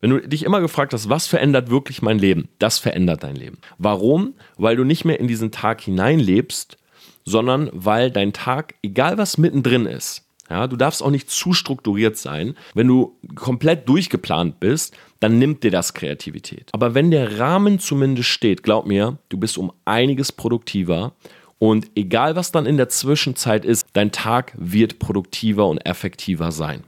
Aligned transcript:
Wenn 0.00 0.10
du 0.10 0.20
dich 0.20 0.44
immer 0.44 0.60
gefragt 0.60 0.92
hast, 0.92 1.08
was 1.08 1.26
verändert 1.26 1.70
wirklich 1.70 2.02
mein 2.02 2.18
Leben? 2.18 2.48
Das 2.58 2.78
verändert 2.78 3.24
dein 3.24 3.34
Leben. 3.34 3.58
Warum? 3.78 4.34
Weil 4.56 4.76
du 4.76 4.84
nicht 4.84 5.04
mehr 5.04 5.18
in 5.18 5.26
diesen 5.26 5.50
Tag 5.50 5.80
hineinlebst, 5.80 6.78
sondern 7.24 7.68
weil 7.72 8.10
dein 8.10 8.32
Tag, 8.32 8.74
egal 8.82 9.18
was 9.18 9.38
mittendrin 9.38 9.86
ist, 9.86 10.24
ja, 10.48 10.66
du 10.66 10.76
darfst 10.76 11.02
auch 11.02 11.10
nicht 11.10 11.30
zu 11.30 11.52
strukturiert 11.52 12.16
sein. 12.16 12.54
Wenn 12.74 12.86
du 12.86 13.18
komplett 13.34 13.88
durchgeplant 13.88 14.60
bist, 14.60 14.96
dann 15.20 15.38
nimmt 15.38 15.62
dir 15.62 15.70
das 15.70 15.92
Kreativität. 15.92 16.70
Aber 16.72 16.94
wenn 16.94 17.10
der 17.10 17.38
Rahmen 17.38 17.78
zumindest 17.80 18.30
steht, 18.30 18.62
glaub 18.62 18.86
mir, 18.86 19.18
du 19.28 19.36
bist 19.36 19.58
um 19.58 19.72
einiges 19.84 20.32
produktiver 20.32 21.12
und 21.58 21.90
egal 21.96 22.36
was 22.36 22.52
dann 22.52 22.66
in 22.66 22.76
der 22.76 22.88
Zwischenzeit 22.88 23.64
ist, 23.64 23.88
dein 23.92 24.12
Tag 24.12 24.54
wird 24.56 24.98
produktiver 24.98 25.66
und 25.66 25.78
effektiver 25.78 26.50
sein. 26.50 26.84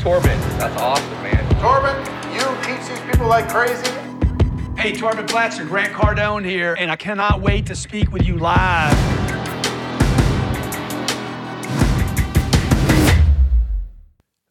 Torben, 0.00 0.40
that's 0.56 0.80
awesome, 0.80 1.22
man. 1.22 1.46
Torben, 1.60 1.94
you 2.32 2.40
teach 2.64 2.88
these 2.88 3.00
people 3.00 3.28
like 3.28 3.46
crazy. 3.50 3.92
Hey, 4.74 4.92
Torben 4.92 5.26
Blatcher, 5.26 5.68
Grant 5.68 5.92
Cardone 5.92 6.42
here, 6.42 6.74
and 6.80 6.90
I 6.90 6.96
cannot 6.96 7.42
wait 7.42 7.66
to 7.66 7.76
speak 7.76 8.10
with 8.10 8.26
you 8.26 8.38
live. 8.38 8.96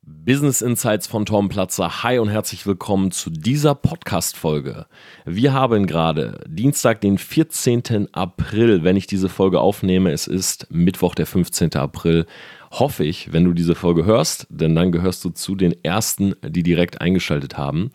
Business 0.05 0.61
Insights 0.61 1.07
von 1.07 1.25
Tom 1.25 1.49
Platzer. 1.49 2.03
Hi 2.03 2.19
und 2.19 2.29
herzlich 2.29 2.67
willkommen 2.67 3.09
zu 3.09 3.31
dieser 3.31 3.73
Podcast-Folge. 3.73 4.85
Wir 5.25 5.53
haben 5.53 5.87
gerade 5.87 6.43
Dienstag, 6.47 7.01
den 7.01 7.17
14. 7.17 8.13
April, 8.13 8.83
wenn 8.83 8.95
ich 8.95 9.07
diese 9.07 9.29
Folge 9.29 9.59
aufnehme. 9.59 10.11
Es 10.11 10.27
ist 10.27 10.67
Mittwoch, 10.69 11.15
der 11.15 11.25
15. 11.25 11.73
April 11.73 12.27
hoffe 12.71 13.03
ich, 13.03 13.33
wenn 13.33 13.43
du 13.43 13.53
diese 13.53 13.75
Folge 13.75 14.05
hörst, 14.05 14.47
denn 14.49 14.75
dann 14.75 14.91
gehörst 14.91 15.23
du 15.25 15.29
zu 15.29 15.55
den 15.55 15.73
ersten, 15.83 16.35
die 16.43 16.63
direkt 16.63 17.01
eingeschaltet 17.01 17.57
haben. 17.57 17.91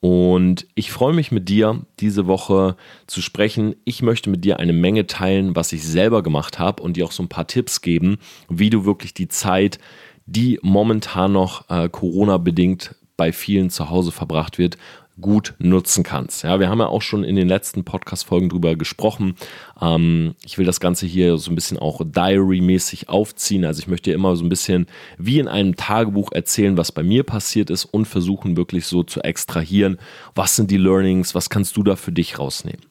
Und 0.00 0.66
ich 0.74 0.90
freue 0.90 1.14
mich 1.14 1.30
mit 1.30 1.48
dir 1.48 1.86
diese 2.00 2.26
Woche 2.26 2.76
zu 3.06 3.22
sprechen. 3.22 3.76
Ich 3.84 4.02
möchte 4.02 4.30
mit 4.30 4.44
dir 4.44 4.58
eine 4.58 4.72
Menge 4.72 5.06
teilen, 5.06 5.54
was 5.54 5.72
ich 5.72 5.86
selber 5.86 6.24
gemacht 6.24 6.58
habe 6.58 6.82
und 6.82 6.96
dir 6.96 7.04
auch 7.04 7.12
so 7.12 7.22
ein 7.22 7.28
paar 7.28 7.46
Tipps 7.46 7.82
geben, 7.82 8.18
wie 8.48 8.68
du 8.68 8.84
wirklich 8.84 9.14
die 9.14 9.28
Zeit, 9.28 9.78
die 10.26 10.58
momentan 10.62 11.32
noch 11.32 11.70
äh, 11.70 11.88
Corona-bedingt 11.88 12.96
bei 13.16 13.32
vielen 13.32 13.70
zu 13.70 13.90
Hause 13.90 14.10
verbracht 14.10 14.58
wird, 14.58 14.76
gut 15.20 15.54
nutzen 15.58 16.02
kannst. 16.02 16.42
Ja, 16.42 16.58
wir 16.58 16.68
haben 16.68 16.80
ja 16.80 16.86
auch 16.86 17.02
schon 17.02 17.24
in 17.24 17.36
den 17.36 17.48
letzten 17.48 17.84
Podcast-Folgen 17.84 18.48
drüber 18.48 18.76
gesprochen. 18.76 19.34
Ähm, 19.80 20.34
ich 20.44 20.58
will 20.58 20.64
das 20.64 20.80
Ganze 20.80 21.06
hier 21.06 21.36
so 21.38 21.50
ein 21.50 21.54
bisschen 21.54 21.78
auch 21.78 22.00
Diary-mäßig 22.04 23.08
aufziehen. 23.08 23.64
Also 23.64 23.80
ich 23.80 23.88
möchte 23.88 24.12
immer 24.12 24.36
so 24.36 24.44
ein 24.44 24.48
bisschen 24.48 24.86
wie 25.18 25.38
in 25.38 25.48
einem 25.48 25.76
Tagebuch 25.76 26.32
erzählen, 26.32 26.76
was 26.76 26.92
bei 26.92 27.02
mir 27.02 27.24
passiert 27.24 27.70
ist 27.70 27.84
und 27.84 28.06
versuchen 28.06 28.56
wirklich 28.56 28.86
so 28.86 29.02
zu 29.02 29.20
extrahieren, 29.20 29.98
was 30.34 30.56
sind 30.56 30.70
die 30.70 30.78
Learnings, 30.78 31.34
was 31.34 31.50
kannst 31.50 31.76
du 31.76 31.82
da 31.82 31.96
für 31.96 32.12
dich 32.12 32.38
rausnehmen. 32.38 32.86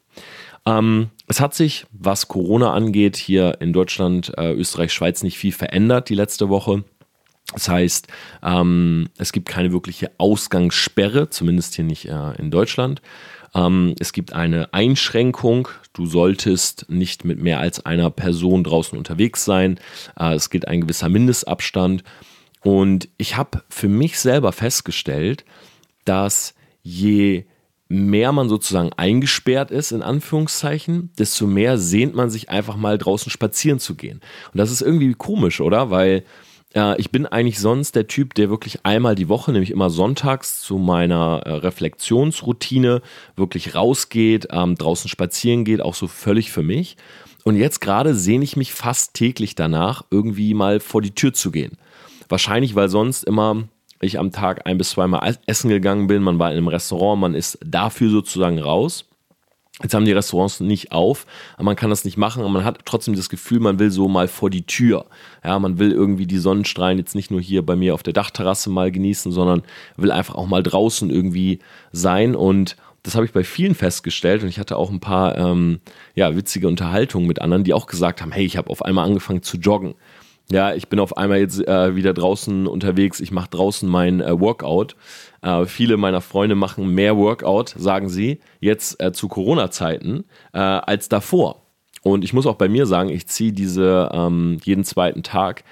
Ähm, 0.65 1.09
es 1.27 1.39
hat 1.39 1.55
sich, 1.55 1.85
was 1.91 2.27
Corona 2.27 2.73
angeht, 2.73 3.17
hier 3.17 3.57
in 3.61 3.73
Deutschland, 3.73 4.31
äh, 4.37 4.53
Österreich, 4.53 4.93
Schweiz 4.93 5.23
nicht 5.23 5.37
viel 5.37 5.51
verändert 5.51 6.09
die 6.09 6.15
letzte 6.15 6.49
Woche. 6.49 6.83
Das 7.53 7.67
heißt, 7.67 8.07
ähm, 8.43 9.09
es 9.17 9.31
gibt 9.31 9.49
keine 9.49 9.71
wirkliche 9.71 10.11
Ausgangssperre, 10.17 11.29
zumindest 11.29 11.75
hier 11.75 11.85
nicht 11.85 12.05
äh, 12.05 12.33
in 12.37 12.51
Deutschland. 12.51 13.01
Ähm, 13.53 13.95
es 13.99 14.13
gibt 14.13 14.33
eine 14.33 14.73
Einschränkung. 14.73 15.67
Du 15.93 16.05
solltest 16.05 16.89
nicht 16.89 17.25
mit 17.25 17.39
mehr 17.39 17.59
als 17.59 17.85
einer 17.85 18.09
Person 18.09 18.63
draußen 18.63 18.97
unterwegs 18.97 19.43
sein. 19.43 19.79
Äh, 20.17 20.35
es 20.35 20.49
gilt 20.49 20.67
ein 20.67 20.81
gewisser 20.81 21.09
Mindestabstand. 21.09 22.03
Und 22.63 23.09
ich 23.17 23.37
habe 23.37 23.63
für 23.69 23.89
mich 23.89 24.19
selber 24.19 24.51
festgestellt, 24.51 25.43
dass 26.05 26.53
je 26.83 27.45
mehr 27.87 28.31
man 28.31 28.47
sozusagen 28.47 28.93
eingesperrt 28.95 29.69
ist, 29.69 29.91
in 29.91 30.01
Anführungszeichen, 30.01 31.11
desto 31.17 31.45
mehr 31.45 31.77
sehnt 31.77 32.15
man 32.15 32.29
sich 32.29 32.49
einfach 32.49 32.77
mal 32.77 32.97
draußen 32.97 33.29
spazieren 33.29 33.79
zu 33.79 33.95
gehen. 33.95 34.21
Und 34.53 34.57
das 34.57 34.71
ist 34.71 34.81
irgendwie 34.81 35.13
komisch, 35.13 35.59
oder? 35.59 35.89
Weil 35.89 36.23
äh, 36.73 36.99
ich 36.99 37.11
bin 37.11 37.25
eigentlich 37.25 37.59
sonst 37.59 37.95
der 37.95 38.07
Typ, 38.07 38.33
der 38.33 38.49
wirklich 38.49 38.85
einmal 38.85 39.15
die 39.15 39.29
Woche, 39.29 39.51
nämlich 39.51 39.71
immer 39.71 39.89
sonntags, 39.89 40.61
zu 40.61 40.77
meiner 40.77 41.41
äh, 41.45 41.53
Reflexionsroutine 41.53 43.01
wirklich 43.35 43.75
rausgeht, 43.75 44.47
ähm, 44.51 44.75
draußen 44.75 45.09
spazieren 45.09 45.65
geht, 45.65 45.81
auch 45.81 45.95
so 45.95 46.07
völlig 46.07 46.51
für 46.51 46.63
mich. 46.63 46.97
Und 47.43 47.55
jetzt 47.55 47.81
gerade 47.81 48.13
sehne 48.13 48.43
ich 48.43 48.55
mich 48.55 48.73
fast 48.73 49.13
täglich 49.13 49.55
danach, 49.55 50.03
irgendwie 50.11 50.53
mal 50.53 50.79
vor 50.79 51.01
die 51.01 51.15
Tür 51.15 51.33
zu 51.33 51.51
gehen. 51.51 51.77
Wahrscheinlich, 52.29 52.75
weil 52.75 52.89
sonst 52.89 53.23
immer 53.23 53.63
ich 53.99 54.17
am 54.19 54.31
Tag 54.31 54.65
ein 54.65 54.77
bis 54.77 54.91
zweimal 54.91 55.37
essen 55.45 55.69
gegangen 55.69 56.07
bin, 56.07 56.23
man 56.23 56.39
war 56.39 56.51
in 56.51 56.57
einem 56.57 56.67
Restaurant, 56.67 57.21
man 57.21 57.35
ist 57.35 57.59
dafür 57.63 58.09
sozusagen 58.09 58.59
raus. 58.59 59.05
Jetzt 59.81 59.93
haben 59.93 60.05
die 60.05 60.11
Restaurants 60.11 60.59
nicht 60.59 60.91
auf, 60.91 61.25
man 61.57 61.75
kann 61.75 61.89
das 61.89 62.03
nicht 62.05 62.17
machen, 62.17 62.41
aber 62.41 62.51
man 62.51 62.65
hat 62.65 62.79
trotzdem 62.85 63.15
das 63.15 63.29
Gefühl, 63.29 63.61
man 63.61 63.79
will 63.79 63.89
so 63.89 64.07
mal 64.07 64.27
vor 64.27 64.49
die 64.49 64.65
Tür. 64.65 65.05
Ja, 65.43 65.57
man 65.59 65.79
will 65.79 65.91
irgendwie 65.91 66.27
die 66.27 66.37
Sonnenstrahlen 66.37 66.97
jetzt 66.99 67.15
nicht 67.15 67.31
nur 67.31 67.41
hier 67.41 67.65
bei 67.65 67.75
mir 67.75 67.93
auf 67.93 68.03
der 68.03 68.13
Dachterrasse 68.13 68.69
mal 68.69 68.91
genießen, 68.91 69.31
sondern 69.31 69.63
will 69.95 70.11
einfach 70.11 70.35
auch 70.35 70.45
mal 70.45 70.61
draußen 70.61 71.09
irgendwie 71.09 71.59
sein 71.91 72.35
und 72.35 72.75
das 73.03 73.15
habe 73.15 73.25
ich 73.25 73.31
bei 73.31 73.43
vielen 73.43 73.73
festgestellt 73.73 74.43
und 74.43 74.49
ich 74.49 74.59
hatte 74.59 74.77
auch 74.77 74.91
ein 74.91 74.99
paar 74.99 75.37
ähm, 75.37 75.79
ja, 76.13 76.35
witzige 76.35 76.67
Unterhaltungen 76.67 77.27
mit 77.27 77.41
anderen, 77.41 77.63
die 77.63 77.73
auch 77.73 77.87
gesagt 77.87 78.21
haben, 78.21 78.31
hey, 78.31 78.45
ich 78.45 78.57
habe 78.57 78.69
auf 78.69 78.85
einmal 78.85 79.05
angefangen 79.05 79.41
zu 79.41 79.57
joggen. 79.57 79.95
Ja, 80.51 80.73
ich 80.73 80.89
bin 80.89 80.99
auf 80.99 81.15
einmal 81.17 81.39
jetzt 81.39 81.65
äh, 81.65 81.95
wieder 81.95 82.13
draußen 82.13 82.67
unterwegs, 82.67 83.19
ich 83.21 83.31
mache 83.31 83.49
draußen 83.49 83.89
mein 83.89 84.21
äh, 84.21 84.39
Workout 84.39 84.95
äh, 85.41 85.65
viele 85.65 85.97
meiner 85.97 86.21
Freunde 86.21 86.55
machen 86.55 86.93
mehr 86.93 87.17
Workout, 87.17 87.69
sagen 87.69 88.09
sie, 88.09 88.39
jetzt 88.59 89.01
äh, 89.01 89.11
zu 89.11 89.27
Corona-Zeiten 89.27 90.25
äh, 90.53 90.59
als 90.59 91.09
davor. 91.09 91.61
Und 92.03 92.23
ich 92.23 92.33
muss 92.33 92.47
auch 92.47 92.55
bei 92.55 92.67
mir 92.67 92.85
sagen, 92.85 93.09
ich 93.09 93.27
ziehe 93.27 93.53
diese 93.53 94.09
ähm, 94.11 94.57
jeden 94.63 94.83
zweiten 94.83 95.23
Tag 95.23 95.63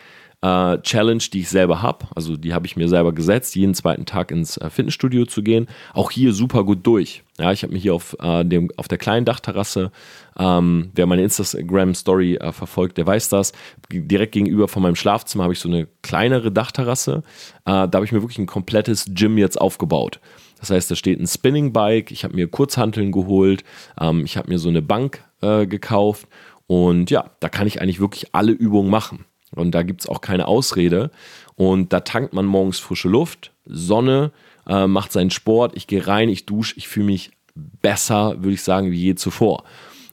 äh, 0.41 0.77
Challenge, 0.81 1.23
die 1.33 1.41
ich 1.41 1.49
selber 1.49 1.81
habe, 1.81 2.07
also 2.15 2.37
die 2.37 2.53
habe 2.53 2.65
ich 2.65 2.77
mir 2.77 2.87
selber 2.87 3.13
gesetzt, 3.13 3.55
jeden 3.55 3.73
zweiten 3.73 4.05
Tag 4.05 4.31
ins 4.31 4.57
äh, 4.57 4.69
Fitnessstudio 4.69 5.25
zu 5.25 5.43
gehen, 5.43 5.67
auch 5.93 6.11
hier 6.11 6.33
super 6.33 6.63
gut 6.63 6.85
durch. 6.87 7.23
Ja, 7.37 7.51
ich 7.51 7.63
habe 7.63 7.73
mich 7.73 7.83
hier 7.83 7.93
auf, 7.93 8.15
äh, 8.21 8.45
dem, 8.45 8.69
auf 8.77 8.87
der 8.87 8.97
kleinen 8.97 9.25
Dachterrasse, 9.25 9.91
ähm, 10.37 10.91
wer 10.95 11.05
meine 11.07 11.23
Instagram-Story 11.23 12.35
äh, 12.35 12.51
verfolgt, 12.51 12.97
der 12.97 13.05
weiß 13.05 13.29
das. 13.29 13.51
Direkt 13.91 14.33
gegenüber 14.33 14.67
von 14.67 14.83
meinem 14.83 14.95
Schlafzimmer 14.95 15.43
habe 15.43 15.53
ich 15.53 15.59
so 15.59 15.69
eine 15.69 15.87
kleinere 16.01 16.51
Dachterrasse. 16.51 17.23
Äh, 17.65 17.87
da 17.87 17.89
habe 17.93 18.05
ich 18.05 18.11
mir 18.11 18.21
wirklich 18.21 18.39
ein 18.39 18.45
komplettes 18.45 19.05
Gym 19.13 19.37
jetzt 19.37 19.59
aufgebaut. 19.59 20.19
Das 20.59 20.69
heißt, 20.69 20.91
da 20.91 20.95
steht 20.95 21.19
ein 21.19 21.27
Spinning 21.27 21.73
Bike, 21.73 22.11
ich 22.11 22.23
habe 22.23 22.35
mir 22.35 22.47
Kurzhanteln 22.47 23.11
geholt, 23.11 23.63
ähm, 23.99 24.23
ich 24.25 24.37
habe 24.37 24.49
mir 24.49 24.59
so 24.59 24.69
eine 24.69 24.81
Bank 24.81 25.23
äh, 25.41 25.65
gekauft 25.65 26.27
und 26.67 27.09
ja, 27.09 27.31
da 27.39 27.49
kann 27.49 27.67
ich 27.67 27.81
eigentlich 27.81 27.99
wirklich 27.99 28.35
alle 28.35 28.51
Übungen 28.51 28.89
machen. 28.89 29.25
Und 29.55 29.71
da 29.71 29.83
gibt 29.83 30.01
es 30.01 30.07
auch 30.07 30.21
keine 30.21 30.47
Ausrede. 30.47 31.11
Und 31.55 31.91
da 31.93 32.01
tankt 32.01 32.33
man 32.33 32.45
morgens 32.45 32.79
frische 32.79 33.09
Luft, 33.09 33.51
Sonne, 33.65 34.31
äh, 34.67 34.87
macht 34.87 35.11
seinen 35.11 35.31
Sport, 35.31 35.75
ich 35.75 35.87
gehe 35.87 36.07
rein, 36.07 36.29
ich 36.29 36.45
dusche, 36.45 36.75
ich 36.77 36.87
fühle 36.87 37.07
mich 37.07 37.31
besser, 37.55 38.35
würde 38.37 38.53
ich 38.53 38.63
sagen, 38.63 38.91
wie 38.91 39.01
je 39.01 39.15
zuvor. 39.15 39.63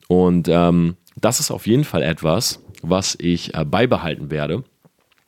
Und 0.08 0.48
ähm, 0.48 0.96
das 1.16 1.40
ist 1.40 1.50
auf 1.50 1.66
jeden 1.66 1.84
Fall 1.84 2.02
etwas, 2.02 2.62
was 2.82 3.16
ich 3.20 3.54
äh, 3.54 3.64
beibehalten 3.64 4.30
werde. 4.30 4.64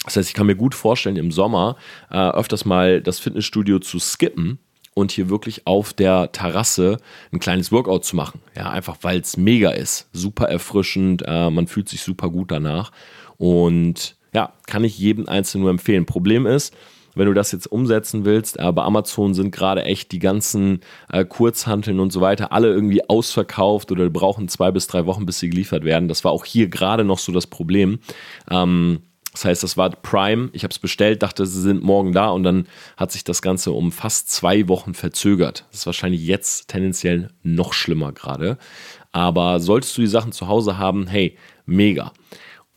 Das 0.05 0.17
heißt, 0.17 0.29
ich 0.29 0.35
kann 0.35 0.47
mir 0.47 0.57
gut 0.57 0.75
vorstellen, 0.75 1.17
im 1.17 1.33
Sommer 1.33 1.77
äh, 2.11 2.17
öfters 2.17 2.65
mal 2.65 3.03
das 3.03 3.19
Fitnessstudio 3.19 3.79
zu 3.79 3.99
skippen 3.99 4.59
und 4.95 5.13
hier 5.13 5.29
wirklich 5.29 5.67
auf 5.67 5.93
der 5.93 6.33
Terrasse 6.33 6.99
ein 7.33 7.41
kleines 7.41 7.71
Workout 7.73 8.05
zu 8.05 8.17
machen. 8.17 8.41
Ja, 8.57 8.71
einfach 8.71 8.99
weil 9.03 9.21
es 9.21 9.37
mega 9.37 9.71
ist. 9.71 10.09
Super 10.13 10.49
erfrischend, 10.49 11.23
äh, 11.27 11.51
man 11.51 11.67
fühlt 11.67 11.89
sich 11.89 12.03
super 12.03 12.31
gut 12.31 12.51
danach. 12.51 12.91
Und 13.39 14.17
ja, 14.35 14.53
kann 14.67 14.85
ich 14.85 14.99
jedem 14.99 15.29
Einzelnen 15.29 15.63
nur 15.63 15.71
empfehlen. 15.71 16.07
Problem 16.07 16.47
ist, 16.47 16.75
wenn 17.15 17.27
du 17.27 17.35
das 17.35 17.51
jetzt 17.51 17.67
umsetzen 17.67 18.25
willst, 18.25 18.59
bei 18.59 18.83
Amazon 18.83 19.35
sind 19.35 19.51
gerade 19.51 19.85
echt 19.85 20.13
die 20.13 20.21
ganzen 20.21 20.81
äh, 21.11 21.25
Kurzhanteln 21.25 21.99
und 21.99 22.13
so 22.13 22.21
weiter 22.21 22.53
alle 22.53 22.69
irgendwie 22.69 23.09
ausverkauft 23.09 23.91
oder 23.91 24.09
brauchen 24.09 24.49
zwei 24.49 24.71
bis 24.71 24.87
drei 24.87 25.05
Wochen, 25.07 25.27
bis 25.27 25.41
sie 25.41 25.51
geliefert 25.51 25.85
werden. 25.85 26.09
Das 26.09 26.25
war 26.25 26.31
auch 26.31 26.45
hier 26.45 26.69
gerade 26.69 27.05
noch 27.05 27.19
so 27.19 27.33
das 27.33 27.47
Problem. 27.47 27.99
Ähm, 28.51 29.01
das 29.33 29.45
heißt, 29.45 29.63
das 29.63 29.77
war 29.77 29.91
Prime. 29.91 30.51
Ich 30.53 30.65
habe 30.65 30.73
es 30.73 30.79
bestellt, 30.79 31.23
dachte, 31.23 31.47
sie 31.47 31.61
sind 31.61 31.83
morgen 31.83 32.13
da 32.13 32.31
und 32.31 32.43
dann 32.43 32.67
hat 32.97 33.13
sich 33.13 33.25
das 33.25 33.43
Ganze 33.43 33.73
um 33.73 33.93
fast 33.93 34.31
zwei 34.31 34.69
Wochen 34.69 34.95
verzögert. 34.95 35.65
Das 35.71 35.81
ist 35.81 35.87
wahrscheinlich 35.87 36.27
jetzt 36.27 36.69
tendenziell 36.69 37.31
noch 37.43 37.73
schlimmer 37.73 38.13
gerade. 38.13 38.59
Aber 39.13 39.61
solltest 39.61 39.97
du 39.97 40.01
die 40.01 40.07
Sachen 40.07 40.33
zu 40.33 40.49
Hause 40.49 40.79
haben, 40.79 41.07
hey, 41.07 41.37
mega. 41.67 42.13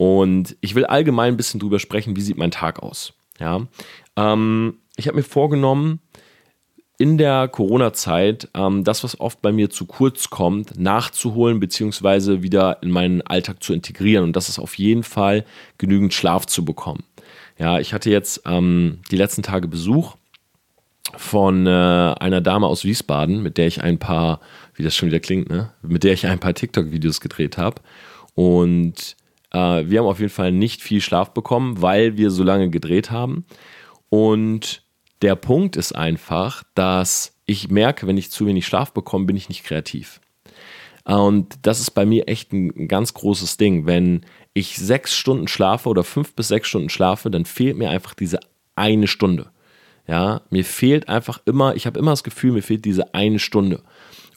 Und 0.02 0.58
ich 0.62 0.74
will 0.74 0.86
allgemein 0.86 1.36
ein 1.36 1.38
bisschen 1.38 1.60
drüber 1.60 1.78
sprechen, 1.78 2.16
wie 2.16 2.22
sieht 2.22 2.36
mein 2.36 2.50
Tag 2.50 2.82
aus. 2.82 3.14
Ja? 3.40 3.68
Ähm, 4.16 4.80
ich 4.96 5.06
habe 5.06 5.18
mir 5.18 5.24
vorgenommen, 5.24 6.00
in 6.98 7.20
der 7.20 7.48
Corona-Zeit 7.48 8.50
ähm, 8.56 8.84
das, 8.84 9.04
was 9.04 9.20
oft 9.20 9.44
bei 9.44 9.52
mir 9.52 9.70
zu 9.70 9.86
kurz 9.86 10.32
kommt, 10.32 10.80
nachzuholen 10.80 11.60
beziehungsweise 11.60 12.42
wieder 12.42 12.82
in 12.82 12.90
meinen 12.90 13.22
Alltag 13.22 13.62
zu 13.62 13.76
integrieren. 13.76 14.24
Und 14.24 14.36
das 14.36 14.50
ist 14.50 14.58
auf 14.58 14.74
jeden 14.80 15.04
Fall 15.04 15.46
genügend 15.78 16.16
Schlaf 16.16 16.48
zu 16.48 16.66
bekommen. 16.66 17.04
Ja, 17.60 17.80
ich 17.80 17.94
hatte 17.94 18.10
jetzt 18.10 18.42
ähm, 18.48 19.02
die 19.12 19.18
letzten 19.18 19.44
Tage 19.44 19.68
Besuch 19.68 20.16
von 21.16 21.68
äh, 21.68 21.70
einer 21.70 22.42
Dame 22.42 22.66
aus 22.66 22.86
Wiesbaden, 22.86 23.44
mit 23.44 23.60
der 23.60 23.68
ich 23.68 23.84
ein 23.84 24.00
paar, 24.00 24.40
wie 24.74 24.82
das 24.82 24.96
schon 24.96 25.10
wieder 25.10 25.20
klingt, 25.20 25.52
ne? 25.52 25.74
mit 25.84 26.04
der 26.04 26.14
ich 26.14 26.26
ein 26.26 26.40
paar 26.40 26.56
TikTok-Videos 26.56 27.22
gedreht 27.22 27.60
habe. 27.60 27.84
Und 28.34 29.16
äh, 29.52 29.84
wir 29.86 30.00
haben 30.00 30.08
auf 30.08 30.20
jeden 30.20 30.32
Fall 30.32 30.52
nicht 30.52 30.82
viel 30.82 31.02
Schlaf 31.02 31.34
bekommen, 31.34 31.82
weil 31.82 32.18
wir 32.18 32.32
so 32.32 32.44
lange 32.44 32.70
gedreht 32.70 33.12
haben. 33.12 33.46
Und 34.10 34.84
der 35.22 35.36
Punkt 35.36 35.76
ist 35.76 35.94
einfach, 35.94 36.64
dass 36.74 37.38
ich 37.46 37.70
merke, 37.70 38.08
wenn 38.08 38.18
ich 38.18 38.32
zu 38.32 38.46
wenig 38.46 38.66
Schlaf 38.66 38.94
bekomme, 38.94 39.26
bin 39.26 39.38
ich 39.38 39.50
nicht 39.50 39.64
kreativ. 39.64 40.20
Und 41.04 41.60
das 41.64 41.80
ist 41.80 41.92
bei 41.92 42.06
mir 42.06 42.28
echt 42.28 42.54
ein 42.54 42.88
ganz 42.88 43.14
großes 43.14 43.58
Ding. 43.58 43.86
Wenn 43.86 44.26
ich 44.54 44.78
sechs 44.78 45.16
Stunden 45.16 45.48
schlafe 45.48 45.90
oder 45.90 46.04
fünf 46.04 46.36
bis 46.36 46.48
sechs 46.48 46.68
Stunden 46.68 46.90
schlafe, 46.90 47.32
dann 47.32 47.46
fehlt 47.46 47.78
mir 47.78 47.90
einfach 47.90 48.14
diese 48.14 48.40
eine 48.76 49.08
Stunde. 49.08 49.52
Ja, 50.08 50.42
mir 50.50 50.66
fehlt 50.66 51.10
einfach 51.10 51.42
immer, 51.46 51.76
ich 51.76 51.86
habe 51.86 52.00
immer 52.00 52.12
das 52.12 52.24
Gefühl, 52.24 52.52
mir 52.52 52.64
fehlt 52.64 52.86
diese 52.86 53.14
eine 53.14 53.40
Stunde. 53.40 53.84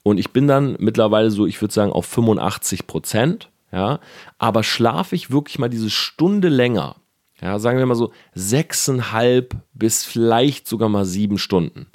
Und 0.02 0.18
ich 0.18 0.30
bin 0.30 0.46
dann 0.46 0.76
mittlerweile 0.78 1.30
so, 1.30 1.46
ich 1.46 1.60
würde 1.60 1.74
sagen, 1.74 1.92
auf 1.92 2.06
85 2.06 2.86
Prozent. 2.86 3.50
Ja, 3.74 3.98
aber 4.38 4.62
schlafe 4.62 5.16
ich 5.16 5.32
wirklich 5.32 5.58
mal 5.58 5.68
diese 5.68 5.90
Stunde 5.90 6.48
länger, 6.48 6.94
ja, 7.42 7.58
sagen 7.58 7.78
wir 7.78 7.86
mal 7.86 7.96
so 7.96 8.12
sechseinhalb 8.32 9.56
bis 9.72 10.04
vielleicht 10.04 10.68
sogar 10.68 10.88
mal 10.88 11.04
sieben 11.04 11.38
Stunden, 11.38 11.88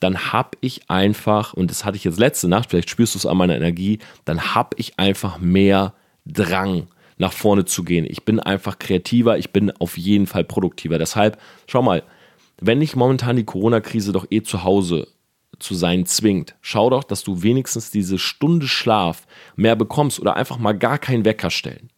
dann 0.00 0.32
habe 0.32 0.58
ich 0.60 0.90
einfach, 0.90 1.54
und 1.54 1.70
das 1.70 1.84
hatte 1.84 1.96
ich 1.96 2.02
jetzt 2.02 2.18
letzte 2.18 2.48
Nacht, 2.48 2.70
vielleicht 2.70 2.90
spürst 2.90 3.14
du 3.14 3.18
es 3.18 3.26
an 3.26 3.36
meiner 3.36 3.54
Energie, 3.54 4.00
dann 4.24 4.56
habe 4.56 4.70
ich 4.76 4.98
einfach 4.98 5.38
mehr 5.38 5.94
Drang 6.26 6.88
nach 7.16 7.32
vorne 7.32 7.64
zu 7.64 7.84
gehen. 7.84 8.06
Ich 8.08 8.24
bin 8.24 8.40
einfach 8.40 8.80
kreativer, 8.80 9.38
ich 9.38 9.52
bin 9.52 9.70
auf 9.78 9.96
jeden 9.96 10.26
Fall 10.26 10.42
produktiver. 10.42 10.98
Deshalb, 10.98 11.40
schau 11.68 11.80
mal, 11.80 12.02
wenn 12.60 12.80
dich 12.80 12.96
momentan 12.96 13.36
die 13.36 13.44
Corona-Krise 13.44 14.10
doch 14.12 14.26
eh 14.30 14.42
zu 14.42 14.64
Hause 14.64 15.06
zu 15.58 15.74
sein 15.74 16.06
zwingt, 16.06 16.56
schau 16.60 16.90
doch, 16.90 17.04
dass 17.04 17.24
du 17.24 17.42
wenigstens 17.42 17.90
diese 17.90 18.18
Stunde 18.18 18.66
Schlaf 18.66 19.26
mehr 19.56 19.76
bekommst 19.76 20.20
oder 20.20 20.36
einfach 20.36 20.58
mal 20.58 20.76
gar 20.76 20.98
keinen 20.98 21.24
Wecker 21.24 21.50
stellen. 21.50 21.90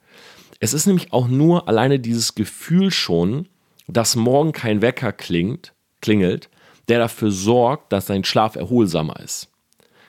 Es 0.60 0.72
ist 0.72 0.86
nämlich 0.86 1.12
auch 1.12 1.28
nur 1.28 1.68
alleine 1.68 1.98
dieses 1.98 2.34
Gefühl 2.34 2.90
schon, 2.90 3.48
dass 3.88 4.16
morgen 4.16 4.52
kein 4.52 4.82
Wecker 4.82 5.12
klingt, 5.12 5.74
klingelt, 6.00 6.48
der 6.88 6.98
dafür 6.98 7.30
sorgt, 7.30 7.92
dass 7.92 8.06
dein 8.06 8.24
Schlaf 8.24 8.56
erholsamer 8.56 9.20
ist. 9.20 9.48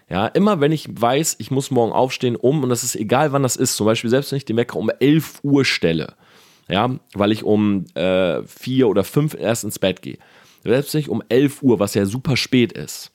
Ja, 0.09 0.27
immer 0.27 0.61
wenn 0.61 0.71
ich 0.71 0.87
weiß, 0.89 1.35
ich 1.39 1.51
muss 1.51 1.69
morgen 1.69 1.91
aufstehen 1.91 2.37
um, 2.37 2.63
und 2.63 2.69
das 2.69 2.83
ist 2.83 2.95
egal, 2.95 3.33
wann 3.33 3.43
das 3.43 3.57
ist, 3.57 3.75
zum 3.75 3.85
Beispiel 3.85 4.09
selbst 4.09 4.31
wenn 4.31 4.37
ich 4.37 4.45
den 4.45 4.55
Wecker 4.55 4.77
um 4.77 4.89
11 4.89 5.39
Uhr 5.43 5.65
stelle, 5.65 6.15
ja, 6.69 6.97
weil 7.13 7.33
ich 7.33 7.43
um 7.43 7.85
äh, 7.93 8.41
4 8.43 8.87
oder 8.87 9.03
5 9.03 9.33
erst 9.33 9.65
ins 9.65 9.79
Bett 9.79 10.01
gehe, 10.01 10.17
selbst 10.63 10.93
wenn 10.93 11.01
ich 11.01 11.09
um 11.09 11.21
11 11.27 11.61
Uhr, 11.61 11.79
was 11.79 11.93
ja 11.93 12.05
super 12.05 12.37
spät 12.37 12.71
ist, 12.71 13.11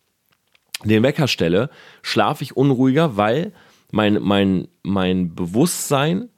den 0.91 1.03
Wecker 1.03 1.29
stelle, 1.29 1.71
schlafe 2.03 2.45
ich 2.45 2.57
unruhiger, 2.57 3.17
weil 3.17 3.53
mein, 3.91 4.19
mein, 4.21 4.69
mein 4.83 5.35
Bewusstsein 5.35 6.29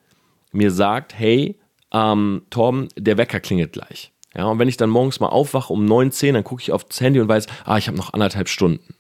mir 0.53 0.71
sagt, 0.71 1.19
hey, 1.19 1.59
ähm, 1.93 2.43
Torben, 2.51 2.89
der 2.97 3.17
Wecker 3.17 3.41
klingelt 3.41 3.73
gleich. 3.73 4.13
Ja, 4.37 4.47
und 4.47 4.59
wenn 4.59 4.69
ich 4.69 4.77
dann 4.77 4.91
morgens 4.91 5.21
mal 5.21 5.29
aufwache 5.29 5.73
um 5.73 5.85
9, 5.85 6.11
10, 6.11 6.35
dann 6.35 6.45
gucke 6.45 6.61
ich 6.61 6.73
aufs 6.73 7.01
Handy 7.01 7.21
und 7.21 7.29
weiß, 7.29 7.47
ah, 7.65 7.79
ich 7.79 7.87
habe 7.87 7.97
noch 7.97 8.13
anderthalb 8.13 8.49
Stunden. 8.49 8.95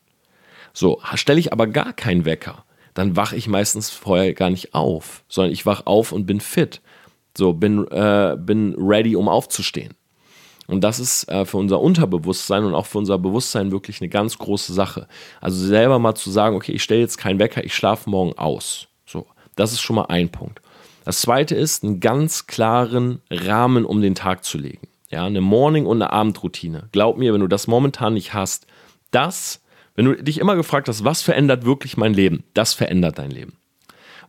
So, 0.72 1.00
stelle 1.14 1.40
ich 1.40 1.52
aber 1.52 1.66
gar 1.66 1.92
keinen 1.92 2.24
Wecker, 2.24 2.64
dann 2.94 3.16
wache 3.16 3.36
ich 3.36 3.48
meistens 3.48 3.90
vorher 3.90 4.32
gar 4.34 4.50
nicht 4.50 4.74
auf, 4.74 5.24
sondern 5.28 5.52
ich 5.52 5.66
wache 5.66 5.86
auf 5.86 6.12
und 6.12 6.26
bin 6.26 6.40
fit. 6.40 6.80
So, 7.36 7.52
bin, 7.52 7.86
äh, 7.88 8.36
bin 8.38 8.76
ready, 8.78 9.16
um 9.16 9.28
aufzustehen. 9.28 9.94
Und 10.66 10.82
das 10.82 10.98
ist 10.98 11.28
äh, 11.28 11.44
für 11.44 11.58
unser 11.58 11.80
Unterbewusstsein 11.80 12.64
und 12.64 12.74
auch 12.74 12.86
für 12.86 12.98
unser 12.98 13.18
Bewusstsein 13.18 13.70
wirklich 13.70 14.00
eine 14.00 14.08
ganz 14.08 14.38
große 14.38 14.72
Sache. 14.72 15.08
Also 15.40 15.64
selber 15.64 15.98
mal 15.98 16.14
zu 16.14 16.30
sagen, 16.30 16.56
okay, 16.56 16.72
ich 16.72 16.82
stelle 16.82 17.00
jetzt 17.00 17.18
keinen 17.18 17.38
Wecker, 17.38 17.64
ich 17.64 17.74
schlafe 17.74 18.08
morgen 18.08 18.36
aus. 18.38 18.88
So, 19.06 19.26
das 19.56 19.72
ist 19.72 19.80
schon 19.80 19.96
mal 19.96 20.06
ein 20.06 20.30
Punkt. 20.30 20.60
Das 21.04 21.20
zweite 21.20 21.54
ist, 21.54 21.84
einen 21.84 22.00
ganz 22.00 22.46
klaren 22.46 23.20
Rahmen 23.30 23.84
um 23.84 24.00
den 24.00 24.14
Tag 24.14 24.44
zu 24.44 24.56
legen. 24.56 24.88
Ja, 25.10 25.26
eine 25.26 25.42
Morning- 25.42 25.86
und 25.86 26.00
eine 26.00 26.12
Abendroutine. 26.12 26.88
Glaub 26.92 27.18
mir, 27.18 27.34
wenn 27.34 27.42
du 27.42 27.46
das 27.46 27.66
momentan 27.66 28.14
nicht 28.14 28.32
hast, 28.32 28.66
das, 29.10 29.60
wenn 29.94 30.06
du 30.06 30.22
dich 30.22 30.38
immer 30.38 30.56
gefragt 30.56 30.88
hast, 30.88 31.04
was 31.04 31.22
verändert 31.22 31.64
wirklich 31.64 31.96
mein 31.96 32.14
Leben, 32.14 32.42
das 32.54 32.72
verändert 32.72 33.18
dein 33.18 33.30
Leben. 33.30 33.58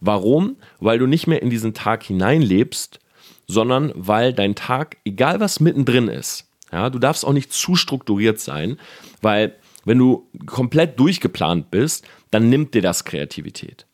Warum? 0.01 0.57
Weil 0.79 0.99
du 0.99 1.07
nicht 1.07 1.27
mehr 1.27 1.41
in 1.41 1.49
diesen 1.49 1.73
Tag 1.73 2.03
hineinlebst, 2.03 2.99
sondern 3.47 3.91
weil 3.95 4.33
dein 4.33 4.55
Tag, 4.55 4.97
egal 5.05 5.39
was 5.39 5.59
mittendrin 5.59 6.07
ist, 6.07 6.49
ja, 6.71 6.89
du 6.89 6.99
darfst 6.99 7.25
auch 7.25 7.33
nicht 7.33 7.53
zu 7.53 7.75
strukturiert 7.75 8.39
sein, 8.39 8.77
weil 9.21 9.55
wenn 9.85 9.99
du 9.99 10.27
komplett 10.45 10.99
durchgeplant 10.99 11.71
bist, 11.71 12.05
dann 12.31 12.49
nimmt 12.49 12.73
dir 12.73 12.81
das 12.81 13.05
Kreativität. 13.05 13.85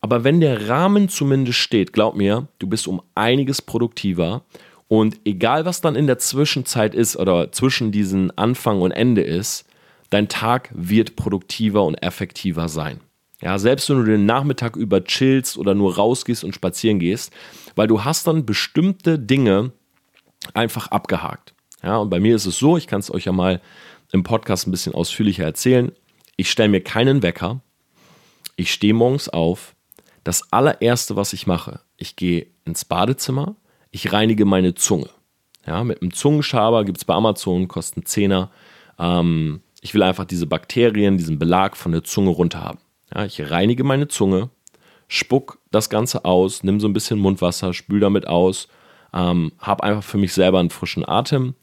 Aber 0.00 0.24
wenn 0.24 0.40
der 0.40 0.68
Rahmen 0.68 1.08
zumindest 1.08 1.58
steht, 1.58 1.92
glaub 1.92 2.16
mir, 2.16 2.48
du 2.58 2.66
bist 2.66 2.88
um 2.88 3.00
einiges 3.14 3.62
produktiver 3.62 4.42
und 4.88 5.20
egal 5.24 5.64
was 5.64 5.80
dann 5.80 5.96
in 5.96 6.06
der 6.06 6.18
Zwischenzeit 6.18 6.94
ist 6.94 7.16
oder 7.16 7.52
zwischen 7.52 7.92
diesen 7.92 8.36
Anfang 8.36 8.82
und 8.82 8.90
Ende 8.90 9.22
ist, 9.22 9.64
dein 10.10 10.28
Tag 10.28 10.70
wird 10.74 11.16
produktiver 11.16 11.84
und 11.84 11.94
effektiver 11.96 12.68
sein. 12.68 13.00
Ja, 13.42 13.58
selbst 13.58 13.90
wenn 13.90 13.98
du 13.98 14.04
den 14.04 14.26
Nachmittag 14.26 14.76
über 14.76 15.04
chillst 15.04 15.58
oder 15.58 15.74
nur 15.74 15.96
rausgehst 15.96 16.42
und 16.42 16.54
spazieren 16.54 16.98
gehst, 16.98 17.32
weil 17.76 17.86
du 17.86 18.04
hast 18.04 18.26
dann 18.26 18.44
bestimmte 18.44 19.18
Dinge 19.18 19.70
einfach 20.54 20.88
abgehakt. 20.88 21.54
Ja, 21.82 21.98
und 21.98 22.10
bei 22.10 22.18
mir 22.18 22.34
ist 22.34 22.46
es 22.46 22.58
so, 22.58 22.76
ich 22.76 22.86
kann 22.86 23.00
es 23.00 23.12
euch 23.12 23.26
ja 23.26 23.32
mal 23.32 23.60
im 24.10 24.24
Podcast 24.24 24.66
ein 24.66 24.70
bisschen 24.70 24.94
ausführlicher 24.94 25.44
erzählen. 25.44 25.92
Ich 26.36 26.50
stelle 26.50 26.70
mir 26.70 26.80
keinen 26.80 27.22
Wecker. 27.22 27.60
Ich 28.56 28.72
stehe 28.72 28.94
morgens 28.94 29.28
auf. 29.28 29.74
Das 30.24 30.52
allererste, 30.52 31.14
was 31.14 31.32
ich 31.32 31.46
mache, 31.46 31.80
ich 31.96 32.16
gehe 32.16 32.48
ins 32.64 32.84
Badezimmer, 32.84 33.54
ich 33.90 34.12
reinige 34.12 34.44
meine 34.44 34.74
Zunge. 34.74 35.08
Ja, 35.66 35.84
mit 35.84 36.02
einem 36.02 36.12
Zungenschaber 36.12 36.84
gibt 36.84 36.98
es 36.98 37.04
bei 37.04 37.14
Amazon, 37.14 37.68
kosten 37.68 38.02
10er. 38.02 38.48
Ähm, 38.98 39.60
ich 39.80 39.94
will 39.94 40.02
einfach 40.02 40.24
diese 40.24 40.46
Bakterien, 40.46 41.18
diesen 41.18 41.38
Belag 41.38 41.76
von 41.76 41.92
der 41.92 42.02
Zunge 42.02 42.30
runter 42.30 42.62
haben. 42.62 42.78
Ja, 43.14 43.24
ich 43.24 43.50
reinige 43.50 43.84
meine 43.84 44.08
Zunge, 44.08 44.50
spuck 45.06 45.58
das 45.76 45.90
Ganze 45.90 46.24
aus, 46.24 46.62
nimm 46.62 46.80
so 46.80 46.88
ein 46.88 46.92
bisschen 46.92 47.18
Mundwasser, 47.18 47.72
spül 47.72 48.00
damit 48.00 48.26
aus, 48.26 48.68
ähm, 49.14 49.52
habe 49.58 49.84
einfach 49.84 50.02
für 50.02 50.18
mich 50.18 50.32
selber 50.32 50.58
einen 50.58 50.70
frischen 50.70 51.08
Atem, 51.08 51.54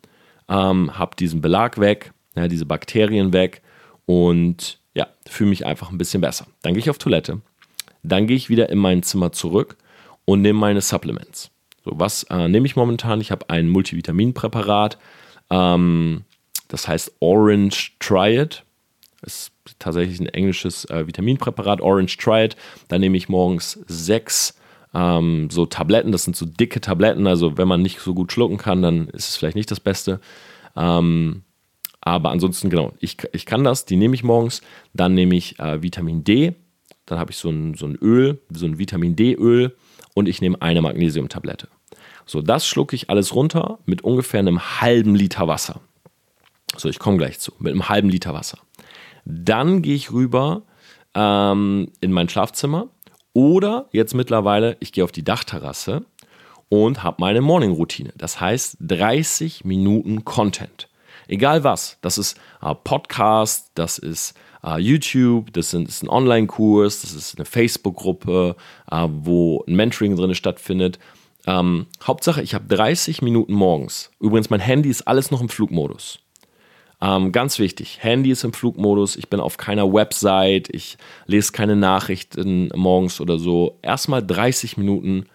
ähm, 0.49 0.97
habe 0.97 1.15
diesen 1.15 1.41
Belag 1.41 1.79
weg, 1.79 2.13
ja, 2.35 2.47
diese 2.47 2.65
Bakterien 2.65 3.33
weg 3.33 3.61
und 4.05 4.79
ja, 4.93 5.07
fühle 5.27 5.49
mich 5.49 5.65
einfach 5.65 5.91
ein 5.91 5.97
bisschen 5.97 6.21
besser. 6.21 6.47
Dann 6.61 6.73
gehe 6.73 6.81
ich 6.81 6.89
auf 6.89 6.97
Toilette, 6.97 7.41
dann 8.03 8.27
gehe 8.27 8.37
ich 8.37 8.49
wieder 8.49 8.69
in 8.69 8.79
mein 8.79 9.03
Zimmer 9.03 9.31
zurück 9.31 9.77
und 10.25 10.41
nehme 10.41 10.59
meine 10.59 10.81
Supplements. 10.81 11.51
So, 11.83 11.91
was 11.95 12.23
äh, 12.23 12.47
nehme 12.47 12.65
ich 12.65 12.75
momentan? 12.75 13.21
Ich 13.21 13.31
habe 13.31 13.49
ein 13.49 13.69
Multivitaminpräparat, 13.69 14.97
ähm, 15.49 16.23
das 16.67 16.87
heißt 16.87 17.13
Orange 17.19 17.93
Triad. 17.99 18.63
Ist 19.21 19.52
tatsächlich 19.79 20.19
ein 20.19 20.27
englisches 20.27 20.85
äh, 20.85 21.07
Vitaminpräparat, 21.07 21.81
Orange 21.81 22.17
Triad. 22.17 22.55
Da 22.87 22.99
nehme 22.99 23.17
ich 23.17 23.29
morgens 23.29 23.79
sechs 23.87 24.57
ähm, 24.93 25.49
so 25.49 25.65
Tabletten. 25.65 26.11
Das 26.11 26.23
sind 26.23 26.35
so 26.35 26.45
dicke 26.45 26.81
Tabletten. 26.81 27.27
Also 27.27 27.57
wenn 27.57 27.67
man 27.67 27.81
nicht 27.81 27.99
so 27.99 28.13
gut 28.13 28.31
schlucken 28.31 28.57
kann, 28.57 28.81
dann 28.81 29.07
ist 29.09 29.29
es 29.29 29.35
vielleicht 29.35 29.55
nicht 29.55 29.71
das 29.71 29.79
Beste. 29.79 30.19
Ähm, 30.75 31.43
aber 32.01 32.31
ansonsten, 32.31 32.69
genau, 32.69 32.93
ich, 32.99 33.17
ich 33.31 33.45
kann 33.45 33.63
das. 33.63 33.85
Die 33.85 33.95
nehme 33.95 34.15
ich 34.15 34.23
morgens. 34.23 34.61
Dann 34.93 35.13
nehme 35.13 35.35
ich 35.35 35.59
äh, 35.59 35.81
Vitamin 35.81 36.23
D. 36.23 36.53
Dann 37.05 37.19
habe 37.19 37.31
ich 37.31 37.37
so 37.37 37.49
ein, 37.49 37.75
so 37.75 37.85
ein 37.85 37.95
Öl, 37.95 38.41
so 38.49 38.65
ein 38.65 38.77
Vitamin 38.77 39.15
D-Öl. 39.15 39.75
Und 40.13 40.27
ich 40.27 40.41
nehme 40.41 40.61
eine 40.61 40.81
Magnesiumtablette. 40.81 41.69
So, 42.25 42.41
das 42.41 42.67
schlucke 42.67 42.95
ich 42.95 43.09
alles 43.09 43.33
runter 43.35 43.79
mit 43.85 44.03
ungefähr 44.03 44.39
einem 44.39 44.81
halben 44.81 45.15
Liter 45.15 45.47
Wasser. 45.47 45.81
So, 46.77 46.89
ich 46.89 46.99
komme 46.99 47.17
gleich 47.17 47.39
zu. 47.39 47.53
Mit 47.59 47.71
einem 47.71 47.89
halben 47.89 48.09
Liter 48.09 48.33
Wasser. 48.33 48.59
Dann 49.25 49.81
gehe 49.81 49.95
ich 49.95 50.11
rüber 50.11 50.63
ähm, 51.13 51.91
in 52.01 52.11
mein 52.11 52.29
Schlafzimmer 52.29 52.87
oder 53.33 53.87
jetzt 53.91 54.13
mittlerweile, 54.13 54.77
ich 54.79 54.91
gehe 54.93 55.03
auf 55.03 55.11
die 55.11 55.23
Dachterrasse 55.23 56.05
und 56.69 57.03
habe 57.03 57.17
meine 57.19 57.41
Morning-Routine. 57.41 58.13
Das 58.17 58.39
heißt 58.39 58.77
30 58.81 59.65
Minuten 59.65 60.25
Content. 60.25 60.89
Egal 61.27 61.63
was. 61.63 61.97
Das 62.01 62.17
ist 62.17 62.37
äh, 62.61 62.73
Podcast, 62.75 63.71
das 63.75 63.97
ist 63.97 64.35
äh, 64.63 64.79
YouTube, 64.79 65.53
das, 65.53 65.73
ist 65.73 66.03
ein 66.03 66.09
Online-Kurs, 66.09 67.01
das 67.01 67.13
ist 67.13 67.37
eine 67.37 67.45
Facebook-Gruppe, 67.45 68.55
äh, 68.91 69.07
wo 69.09 69.63
ein 69.67 69.75
Mentoring 69.75 70.15
drin 70.15 70.35
stattfindet. 70.35 70.99
Ähm, 71.45 71.87
Hauptsache, 72.03 72.41
ich 72.41 72.53
habe 72.53 72.65
30 72.73 73.21
Minuten 73.21 73.53
morgens. 73.53 74.11
Übrigens, 74.19 74.49
mein 74.49 74.59
Handy 74.59 74.89
ist 74.89 75.07
alles 75.07 75.31
noch 75.31 75.41
im 75.41 75.49
Flugmodus. 75.49 76.19
Ähm, 77.03 77.33
ganz 77.33 77.59
wichtig, 77.59 77.97
Handy 78.01 78.31
ist 78.31 78.45
im 78.45 78.53
Flugmodus, 78.53 79.17
ich 79.17 79.27
bin 79.27 79.41
auf 79.41 79.57
keiner 79.57 79.91
Website, 79.91 80.69
ich 80.73 80.97
lese 81.25 81.51
keine 81.51 81.75
Nachrichten 81.75 82.69
morgens 82.73 83.19
oder 83.19 83.37
so. 83.39 83.77
Erstmal 83.81 84.25
30 84.25 84.77
Minuten 84.77 85.25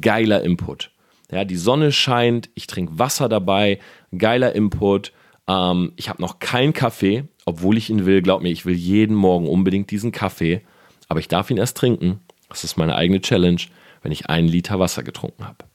geiler 0.00 0.42
Input. 0.42 0.90
Ja, 1.30 1.44
die 1.44 1.56
Sonne 1.56 1.92
scheint, 1.92 2.48
ich 2.54 2.66
trinke 2.66 2.98
Wasser 2.98 3.28
dabei, 3.28 3.78
geiler 4.16 4.54
Input. 4.54 5.12
Ähm, 5.46 5.92
ich 5.96 6.08
habe 6.08 6.22
noch 6.22 6.38
keinen 6.38 6.72
Kaffee, 6.72 7.24
obwohl 7.44 7.76
ich 7.76 7.90
ihn 7.90 8.06
will. 8.06 8.22
Glaub 8.22 8.40
mir, 8.40 8.48
ich 8.50 8.64
will 8.64 8.74
jeden 8.74 9.14
Morgen 9.14 9.48
unbedingt 9.48 9.90
diesen 9.90 10.12
Kaffee, 10.12 10.62
aber 11.08 11.20
ich 11.20 11.28
darf 11.28 11.50
ihn 11.50 11.58
erst 11.58 11.76
trinken. 11.76 12.20
Das 12.48 12.64
ist 12.64 12.78
meine 12.78 12.96
eigene 12.96 13.20
Challenge, 13.20 13.60
wenn 14.02 14.12
ich 14.12 14.30
einen 14.30 14.48
Liter 14.48 14.80
Wasser 14.80 15.02
getrunken 15.02 15.46
habe. 15.46 15.66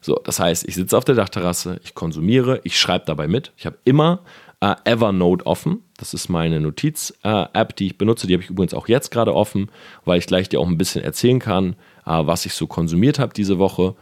So, 0.00 0.14
das 0.24 0.40
heißt, 0.40 0.66
ich 0.66 0.76
sitze 0.76 0.96
auf 0.96 1.04
der 1.04 1.14
Dachterrasse, 1.14 1.78
ich 1.84 1.94
konsumiere, 1.94 2.62
ich 2.64 2.80
schreibe 2.80 3.04
dabei 3.04 3.28
mit. 3.28 3.52
Ich 3.58 3.66
habe 3.66 3.76
immer 3.84 4.20
äh, 4.62 4.76
Evernote 4.84 5.44
offen. 5.44 5.82
Das 5.98 6.14
ist 6.14 6.28
meine 6.28 6.60
Notiz-App, 6.60 7.70
äh, 7.70 7.74
die 7.76 7.86
ich 7.86 7.98
benutze. 7.98 8.28
Die 8.28 8.32
habe 8.34 8.44
ich 8.44 8.50
übrigens 8.50 8.74
auch 8.74 8.86
jetzt 8.86 9.10
gerade 9.10 9.34
offen, 9.34 9.70
weil 10.04 10.20
ich 10.20 10.26
gleich 10.26 10.48
dir 10.48 10.60
auch 10.60 10.68
ein 10.68 10.78
bisschen 10.78 11.02
erzählen 11.02 11.40
kann, 11.40 11.74
äh, 12.06 12.24
was 12.24 12.46
ich 12.46 12.54
so 12.54 12.68
konsumiert 12.68 13.18
habe 13.18 13.34
diese 13.34 13.58
Woche. 13.58 13.96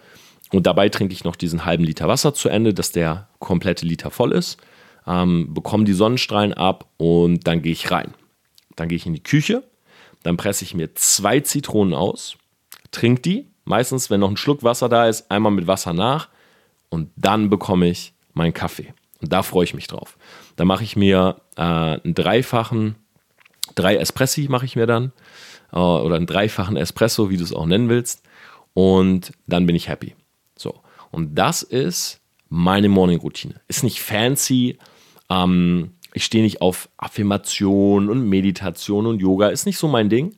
Und 0.53 0.67
dabei 0.67 0.91
trinke 0.91 1.15
ich 1.15 1.25
noch 1.25 1.37
diesen 1.37 1.65
halben 1.65 1.85
Liter 1.85 2.09
Wasser 2.09 2.35
zu 2.35 2.51
Ende, 2.51 2.75
dass 2.75 2.93
der 2.93 3.29
komplette 3.39 3.87
Liter 3.87 4.11
voll 4.11 4.33
ist. 4.33 4.59
Ähm, 5.07 5.55
bekomme 5.55 5.85
die 5.85 5.95
Sonnenstrahlen 5.95 6.53
ab 6.53 6.87
und 6.99 7.47
dann 7.47 7.63
gehe 7.63 7.73
ich 7.73 7.91
rein. 7.91 8.13
Dann 8.77 8.89
gehe 8.89 8.97
ich 8.97 9.07
in 9.07 9.15
die 9.15 9.23
Küche, 9.23 9.63
dann 10.23 10.37
presse 10.37 10.65
ich 10.65 10.75
mir 10.75 10.95
zwei 10.95 11.41
Zitronen 11.41 11.95
aus, 11.95 12.37
trinke 12.91 13.23
die. 13.23 13.47
Meistens, 13.65 14.11
wenn 14.11 14.21
noch 14.21 14.31
ein 14.31 14.37
Schluck 14.37 14.63
Wasser 14.63 14.89
da 14.89 15.09
ist, 15.09 15.31
einmal 15.31 15.53
mit 15.53 15.67
Wasser 15.67 15.95
nach 15.95 16.29
und 16.91 17.11
dann 17.17 17.49
bekomme 17.49 17.89
ich 17.89 18.13
meinen 18.35 18.53
Kaffee. 18.53 18.93
Und 19.21 19.33
da 19.33 19.43
freue 19.43 19.65
ich 19.65 19.75
mich 19.75 19.87
drauf. 19.87 20.17
Da 20.57 20.65
mache 20.65 20.85
ich 20.85 20.97
mir 20.97 21.41
äh, 21.57 21.63
einen 21.63 22.15
dreifachen, 22.15 22.97
drei 23.75 23.97
Espressi 23.97 24.47
mache 24.49 24.65
ich 24.65 24.77
mir 24.77 24.87
dann. 24.87 25.13
Äh, 25.73 25.79
oder 25.79 26.17
einen 26.17 26.27
dreifachen 26.27 26.77
Espresso, 26.77 27.31
wie 27.31 27.37
du 27.37 27.45
es 27.45 27.53
auch 27.53 27.67
nennen 27.67 27.89
willst. 27.89 28.23
Und 28.75 29.33
dann 29.47 29.67
bin 29.67 29.77
ich 29.77 29.89
happy. 29.89 30.15
So. 30.57 30.81
Und 31.11 31.35
das 31.35 31.63
ist 31.63 32.21
meine 32.49 32.89
Morning-Routine. 32.89 33.61
Ist 33.69 33.85
nicht 33.85 34.01
fancy. 34.01 34.79
Ähm, 35.29 35.93
ich 36.13 36.25
stehe 36.25 36.43
nicht 36.43 36.61
auf 36.61 36.89
Affirmation 36.97 38.09
und 38.09 38.29
Meditation 38.29 39.07
und 39.07 39.21
Yoga. 39.21 39.49
Ist 39.49 39.67
nicht 39.67 39.79
so 39.79 39.89
mein 39.89 40.09
Ding. 40.09 40.35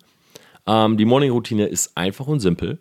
Ähm, 0.67 0.97
die 0.97 1.05
Morning-Routine 1.05 1.67
ist 1.67 1.97
einfach 1.97 2.27
und 2.27 2.41
simpel. 2.41 2.79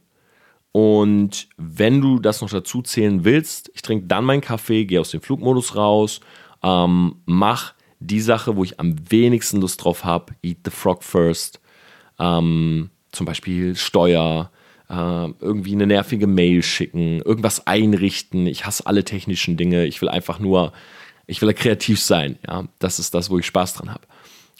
Und 0.71 1.49
wenn 1.57 2.01
du 2.01 2.19
das 2.19 2.41
noch 2.41 2.49
dazu 2.49 2.81
zählen 2.81 3.25
willst, 3.25 3.71
ich 3.73 3.81
trinke 3.81 4.07
dann 4.07 4.23
meinen 4.23 4.41
Kaffee, 4.41 4.85
gehe 4.85 5.01
aus 5.01 5.11
dem 5.11 5.21
Flugmodus 5.21 5.75
raus, 5.75 6.21
ähm, 6.63 7.15
mach 7.25 7.73
die 7.99 8.21
Sache, 8.21 8.55
wo 8.55 8.63
ich 8.63 8.79
am 8.79 8.95
wenigsten 9.09 9.61
Lust 9.61 9.83
drauf 9.83 10.05
habe, 10.05 10.33
eat 10.41 10.59
the 10.63 10.71
frog 10.71 11.03
first. 11.03 11.59
Ähm, 12.19 12.89
zum 13.11 13.25
Beispiel 13.25 13.75
Steuer, 13.75 14.51
äh, 14.89 15.29
irgendwie 15.39 15.73
eine 15.73 15.87
nervige 15.87 16.27
Mail 16.27 16.63
schicken, 16.63 17.21
irgendwas 17.21 17.67
einrichten. 17.67 18.47
Ich 18.47 18.65
hasse 18.65 18.85
alle 18.85 19.03
technischen 19.03 19.57
Dinge. 19.57 19.85
Ich 19.85 20.01
will 20.01 20.09
einfach 20.09 20.39
nur, 20.39 20.73
ich 21.27 21.41
will 21.41 21.53
kreativ 21.53 21.99
sein. 21.99 22.39
Ja, 22.47 22.65
das 22.79 22.99
ist 22.99 23.13
das, 23.13 23.29
wo 23.29 23.39
ich 23.39 23.45
Spaß 23.45 23.75
dran 23.75 23.89
habe. 23.89 24.05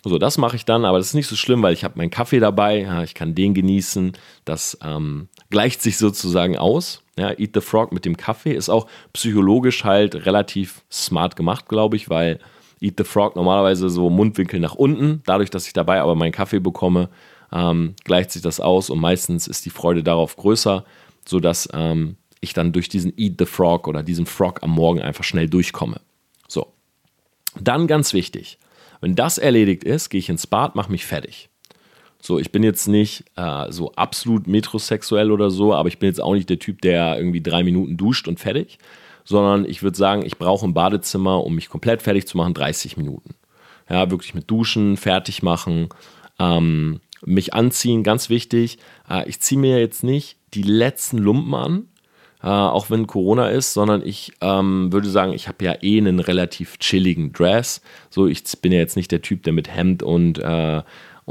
So, 0.03 0.18
das 0.18 0.38
mache 0.38 0.56
ich 0.56 0.65
dann, 0.65 0.84
aber 0.84 0.98
das 0.98 1.08
ist 1.08 1.13
nicht 1.13 1.27
so 1.27 1.36
schlimm, 1.36 1.62
weil 1.62 1.74
ich 1.74 1.84
habe 1.84 1.98
meinen 1.98 2.10
Kaffee 2.10 2.39
dabei, 2.39 2.80
ja, 2.80 3.03
ich 3.03 3.13
kann 3.13 3.36
den 3.36 3.53
genießen. 3.53 4.13
Das 4.46 4.77
ähm, 4.84 5.27
gleicht 5.51 5.81
sich 5.81 5.98
sozusagen 5.98 6.58
aus. 6.58 7.03
Ja, 7.17 7.38
Eat 7.38 7.51
the 7.53 7.62
Frog 7.62 7.91
mit 7.91 8.05
dem 8.05 8.17
Kaffee 8.17 8.53
ist 8.53 8.70
auch 8.70 8.88
psychologisch 9.13 9.84
halt 9.84 10.25
relativ 10.25 10.81
smart 10.91 11.36
gemacht, 11.36 11.67
glaube 11.67 11.98
ich, 11.98 12.10
weil 12.10 12.39
Eat 12.79 12.96
the 12.98 13.03
Frog 13.03 13.36
normalerweise 13.36 13.89
so 13.89 14.10
Mundwinkel 14.10 14.60
nach 14.60 14.74
unten. 14.74 15.22
Dadurch, 15.25 15.51
dass 15.51 15.67
ich 15.67 15.74
dabei 15.74 16.01
aber 16.01 16.15
meinen 16.15 16.31
Kaffee 16.31 16.60
bekomme, 16.60 17.10
ähm, 17.51 17.96
gleicht 18.03 18.31
sich 18.31 18.41
das 18.41 18.60
aus 18.60 18.89
und 18.89 19.00
meistens 19.00 19.48
ist 19.48 19.65
die 19.65 19.70
Freude 19.70 20.01
darauf 20.01 20.36
größer, 20.36 20.84
sodass 21.27 21.70
ähm, 21.74 22.15
ich 22.39 22.53
dann 22.53 22.72
durch 22.72 22.89
diesen 22.89 23.13
Eat 23.17 23.36
the 23.38 23.46
Frog 23.46 23.88
oder 23.88 24.01
diesen 24.01 24.25
Frog 24.25 24.63
am 24.63 24.72
Morgen 24.72 25.01
einfach 25.01 25.24
schnell 25.24 25.48
durchkomme. 25.48 26.01
So. 26.48 26.74
Dann 27.60 27.86
ganz 27.86 28.13
wichtig, 28.13 28.58
wenn 29.00 29.15
das 29.15 29.38
erledigt 29.38 29.84
ist, 29.84 30.10
gehe 30.10 30.20
ich 30.20 30.29
ins 30.29 30.48
Bad, 30.48 30.75
mache 30.75 30.91
mich 30.91 31.05
fertig. 31.05 31.50
So, 32.22 32.38
ich 32.38 32.51
bin 32.51 32.62
jetzt 32.62 32.88
nicht 32.88 33.25
äh, 33.36 33.72
so 33.72 33.94
absolut 33.94 34.48
metrosexuell 34.48 35.32
oder 35.32 35.50
so, 35.50 35.74
aber 35.74 35.90
ich 35.90 35.98
bin 35.98 36.08
jetzt 36.08 36.22
auch 36.22 36.34
nicht 36.34 36.50
der 36.50 36.60
Typ, 36.60 36.82
der 36.82 37.18
irgendwie 37.18 37.42
drei 37.42 37.63
Minuten 37.63 37.98
duscht 37.98 38.28
und 38.28 38.40
fertig, 38.40 38.78
sondern 39.25 39.66
ich 39.66 39.82
würde 39.82 39.98
sagen, 39.98 40.24
ich 40.25 40.38
brauche 40.38 40.66
im 40.66 40.74
Badezimmer, 40.74 41.44
um 41.44 41.56
mich 41.56 41.70
komplett 41.70 42.01
fertig 42.04 42.28
zu 42.28 42.38
machen, 42.38 42.54
30 42.54 42.96
Minuten. 42.96 43.34
Ja, 43.90 44.10
wirklich 44.12 44.36
mit 44.36 44.50
Duschen, 44.50 44.98
fertig 44.98 45.42
machen, 45.42 45.90
ähm, 46.40 47.01
mich 47.25 47.54
anziehen, 47.54 48.04
ganz 48.04 48.30
wichtig. 48.30 48.78
Äh, 49.10 49.28
ich 49.28 49.42
ziehe 49.42 49.60
mir 49.60 49.80
jetzt 49.80 50.04
nicht 50.04 50.38
die 50.54 50.63
letzten 50.63 51.18
Lumpen 51.18 51.56
an, 51.56 51.88
äh, 52.44 52.48
auch 52.48 52.90
wenn 52.90 53.08
Corona 53.08 53.50
ist, 53.50 53.74
sondern 53.74 54.06
ich 54.06 54.34
ähm, 54.42 54.92
würde 54.94 55.10
sagen, 55.10 55.34
ich 55.34 55.48
habe 55.48 55.63
ja 55.66 55.75
eh 55.82 55.98
einen 55.98 56.20
relativ 56.20 56.78
chilligen 56.78 57.34
Dress. 57.34 57.82
So, 58.10 58.28
ich 58.28 58.44
bin 58.62 58.72
ja 58.72 58.80
jetzt 58.80 58.96
nicht 58.96 59.12
der 59.12 59.22
Typ, 59.22 59.44
der 59.44 59.54
mit 59.54 59.70
Hemd 59.70 60.04
und, 60.04 60.40
äh, 60.40 60.82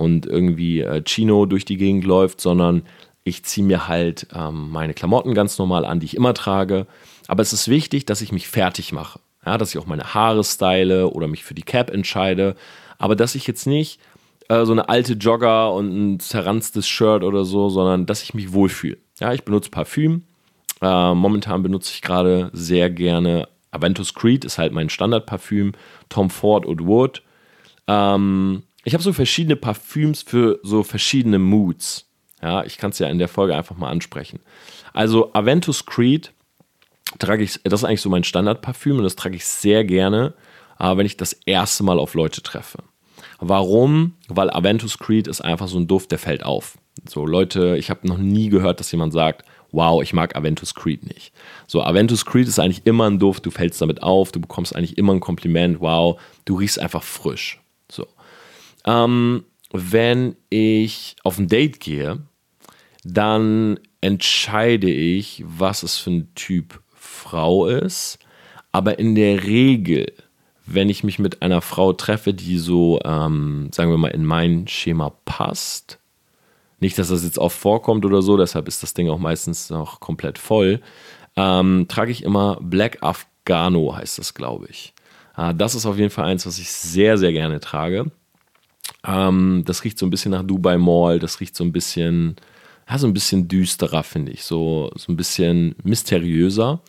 und 0.01 0.25
irgendwie 0.25 0.81
äh, 0.81 1.03
Chino 1.05 1.45
durch 1.45 1.67
die 1.67 1.77
Gegend 1.77 2.05
läuft, 2.05 2.41
sondern 2.41 2.85
ich 3.23 3.45
ziehe 3.45 3.67
mir 3.67 3.87
halt 3.87 4.29
ähm, 4.35 4.71
meine 4.71 4.95
Klamotten 4.95 5.35
ganz 5.35 5.59
normal 5.59 5.85
an, 5.85 6.01
die 6.01 6.07
ich 6.07 6.17
immer 6.17 6.33
trage. 6.33 6.87
Aber 7.29 7.43
es 7.43 7.53
ist 7.53 7.69
wichtig, 7.69 8.07
dass 8.07 8.23
ich 8.23 8.33
mich 8.33 8.49
fertig 8.49 8.93
mache. 8.93 9.21
Ja, 9.45 9.59
dass 9.59 9.75
ich 9.75 9.79
auch 9.79 9.87
meine 9.87 10.15
Haare 10.15 10.43
style 10.43 11.11
oder 11.11 11.29
mich 11.29 11.45
für 11.45 11.53
die 11.53 11.65
Cap 11.65 11.91
entscheide. 11.91 12.57
Aber 12.97 13.15
dass 13.15 13.35
ich 13.35 13.47
jetzt 13.47 13.67
nicht 13.67 14.01
äh, 14.49 14.65
so 14.65 14.73
eine 14.73 14.89
alte 14.89 15.13
Jogger 15.13 15.75
und 15.75 15.93
ein 15.93 16.19
zerranztes 16.19 16.89
Shirt 16.89 17.23
oder 17.23 17.45
so, 17.45 17.69
sondern 17.69 18.07
dass 18.07 18.23
ich 18.23 18.33
mich 18.33 18.55
wohlfühle. 18.55 18.97
Ja, 19.21 19.35
ich 19.35 19.45
benutze 19.45 19.69
Parfüm. 19.69 20.23
Äh, 20.81 21.15
momentan 21.15 21.63
benutze 21.63 21.93
ich 21.93 22.01
gerade 22.01 22.49
sehr 22.55 22.89
gerne 22.89 23.49
Aventus 23.71 24.15
Creed, 24.15 24.47
ist 24.47 24.57
halt 24.57 24.73
mein 24.73 24.89
Standardparfüm. 24.89 25.73
Tom 26.09 26.31
Ford 26.31 26.65
und 26.65 26.87
Wood. 26.87 27.23
Ähm, 27.87 28.63
ich 28.85 28.95
habe 28.95 29.03
so 29.03 29.13
verschiedene 29.13 29.57
Parfüms 29.57 30.23
für 30.23 30.59
so 30.63 30.83
verschiedene 30.83 31.39
Moods. 31.39 32.07
Ja, 32.43 32.65
ich 32.65 32.79
kann 32.79 32.91
es 32.91 32.99
ja 32.99 33.09
in 33.09 33.19
der 33.19 33.29
Folge 33.29 33.55
einfach 33.55 33.77
mal 33.77 33.91
ansprechen. 33.91 34.41
Also 34.93 35.33
Aventus 35.35 35.85
Creed 35.85 36.33
trage 37.19 37.45
ich, 37.45 37.61
das 37.65 37.81
ist 37.81 37.85
eigentlich 37.85 38.01
so 38.01 38.09
mein 38.09 38.25
Standardparfüm 38.25 38.97
und 38.97 39.05
das 39.05 39.17
trage 39.17 39.37
ich 39.37 39.45
sehr 39.45 39.85
gerne, 39.85 40.35
wenn 40.79 41.05
ich 41.05 41.17
das 41.19 41.35
erste 41.45 41.85
Mal 41.85 41.99
auf 41.99 42.15
Leute 42.15 42.43
treffe. 42.43 42.79
Warum? 43.39 44.15
Weil 44.29 44.51
Aventus 44.51 44.99
Creed 44.99 45.27
ist 45.27 45.43
einfach 45.43 45.69
so 45.69 45.79
ein 45.79 45.87
Duft, 45.87 46.11
der 46.11 46.19
fällt 46.19 46.43
auf. 46.43 46.79
So 47.07 47.27
Leute, 47.27 47.77
ich 47.77 47.91
habe 47.91 48.07
noch 48.07 48.19
nie 48.19 48.49
gehört, 48.49 48.81
dass 48.81 48.93
jemand 48.93 49.13
sagt, 49.13 49.45
wow, 49.73 50.03
ich 50.03 50.13
mag 50.13 50.37
Aventus 50.37 50.75
Creed 50.75 51.07
nicht. 51.07 51.33
So, 51.67 51.83
Aventus 51.83 52.25
Creed 52.25 52.49
ist 52.49 52.59
eigentlich 52.59 52.87
immer 52.87 53.09
ein 53.09 53.19
Duft, 53.19 53.47
du 53.47 53.51
fällst 53.51 53.81
damit 53.81 54.03
auf, 54.03 54.33
du 54.33 54.41
bekommst 54.41 54.75
eigentlich 54.75 54.99
immer 54.99 55.13
ein 55.13 55.21
Kompliment, 55.21 55.81
wow, 55.81 56.21
du 56.45 56.57
riechst 56.57 56.79
einfach 56.79 57.03
frisch. 57.03 57.61
So. 57.91 58.07
Ähm, 58.85 59.45
wenn 59.73 60.37
ich 60.49 61.17
auf 61.23 61.39
ein 61.39 61.49
Date 61.49 61.81
gehe, 61.81 62.21
dann 63.05 63.79
entscheide 64.01 64.91
ich, 64.91 65.45
was 65.47 65.83
es 65.83 65.99
für 65.99 66.11
ein 66.11 66.35
Typ 66.35 66.83
Frau 66.95 67.67
ist. 67.67 68.19
Aber 68.73 68.99
in 68.99 69.15
der 69.15 69.45
Regel 69.45 70.13
wenn 70.73 70.89
ich 70.89 71.03
mich 71.03 71.19
mit 71.19 71.43
einer 71.43 71.61
Frau 71.61 71.93
treffe, 71.93 72.33
die 72.33 72.59
so, 72.59 73.01
ähm, 73.05 73.71
sagen 73.73 73.91
wir 73.91 73.99
mal, 73.99 74.09
in 74.09 74.25
mein 74.25 74.69
Schema 74.69 75.11
passt. 75.25 75.99
Nicht, 76.79 76.99
dass 76.99 77.09
das 77.09 77.25
jetzt 77.25 77.39
oft 77.39 77.59
vorkommt 77.59 78.05
oder 78.05 78.23
so, 78.23 78.37
deshalb 78.37 78.69
ist 78.69 78.83
das 78.83 78.95
Ding 78.95 79.11
auch 79.11 79.19
meistens 79.19 79.69
noch 79.71 79.99
komplett 80.01 80.39
voll. 80.39 80.81
Ähm, 81.37 81.87
trage 81.89 82.13
ich 82.13 82.23
immer 82.23 82.59
Black 82.61 82.99
Afghano, 83.03 83.97
heißt 83.97 84.19
das, 84.19 84.33
glaube 84.33 84.69
ich. 84.71 84.95
Äh, 85.37 85.55
das 85.55 85.75
ist 85.75 85.87
auf 85.87 85.99
jeden 85.99 86.11
Fall 86.11 86.27
eins, 86.27 86.47
was 86.47 86.59
ich 86.59 86.71
sehr, 86.71 87.19
sehr 87.19 87.33
gerne 87.33 87.59
trage. 87.59 88.11
Ähm, 89.07 89.63
das 89.67 89.85
riecht 89.85 89.99
so 89.99 90.07
ein 90.07 90.11
bisschen 90.11 90.33
nach 90.33 90.43
Dubai 90.43 90.79
Mall, 90.79 91.19
das 91.19 91.41
riecht 91.41 91.57
so 91.57 91.65
ein 91.65 91.73
bisschen, 91.73 92.37
ja, 92.89 92.99
so 92.99 93.07
ein 93.07 93.15
bisschen 93.15 93.49
düsterer, 93.49 94.03
finde 94.03 94.33
ich, 94.33 94.45
so, 94.45 94.91
so 94.97 95.13
ein 95.13 95.17
bisschen 95.17 95.75
mysteriöser. 95.83 96.81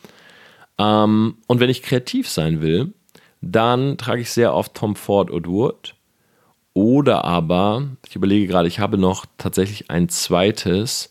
Ähm, 0.78 1.38
und 1.48 1.60
wenn 1.60 1.70
ich 1.70 1.84
kreativ 1.84 2.30
sein 2.30 2.62
will, 2.62 2.94
dann 3.42 3.98
trage 3.98 4.22
ich 4.22 4.32
sehr 4.32 4.54
oft 4.54 4.74
Tom 4.74 4.96
Ford 4.96 5.30
und 5.32 5.48
Wood. 5.48 5.96
Oder 6.74 7.26
aber, 7.26 7.90
ich 8.08 8.16
überlege 8.16 8.48
gerade, 8.48 8.68
ich 8.68 8.80
habe 8.80 8.98
noch 8.98 9.26
tatsächlich 9.38 9.90
ein 9.90 10.08
zweites, 10.08 11.10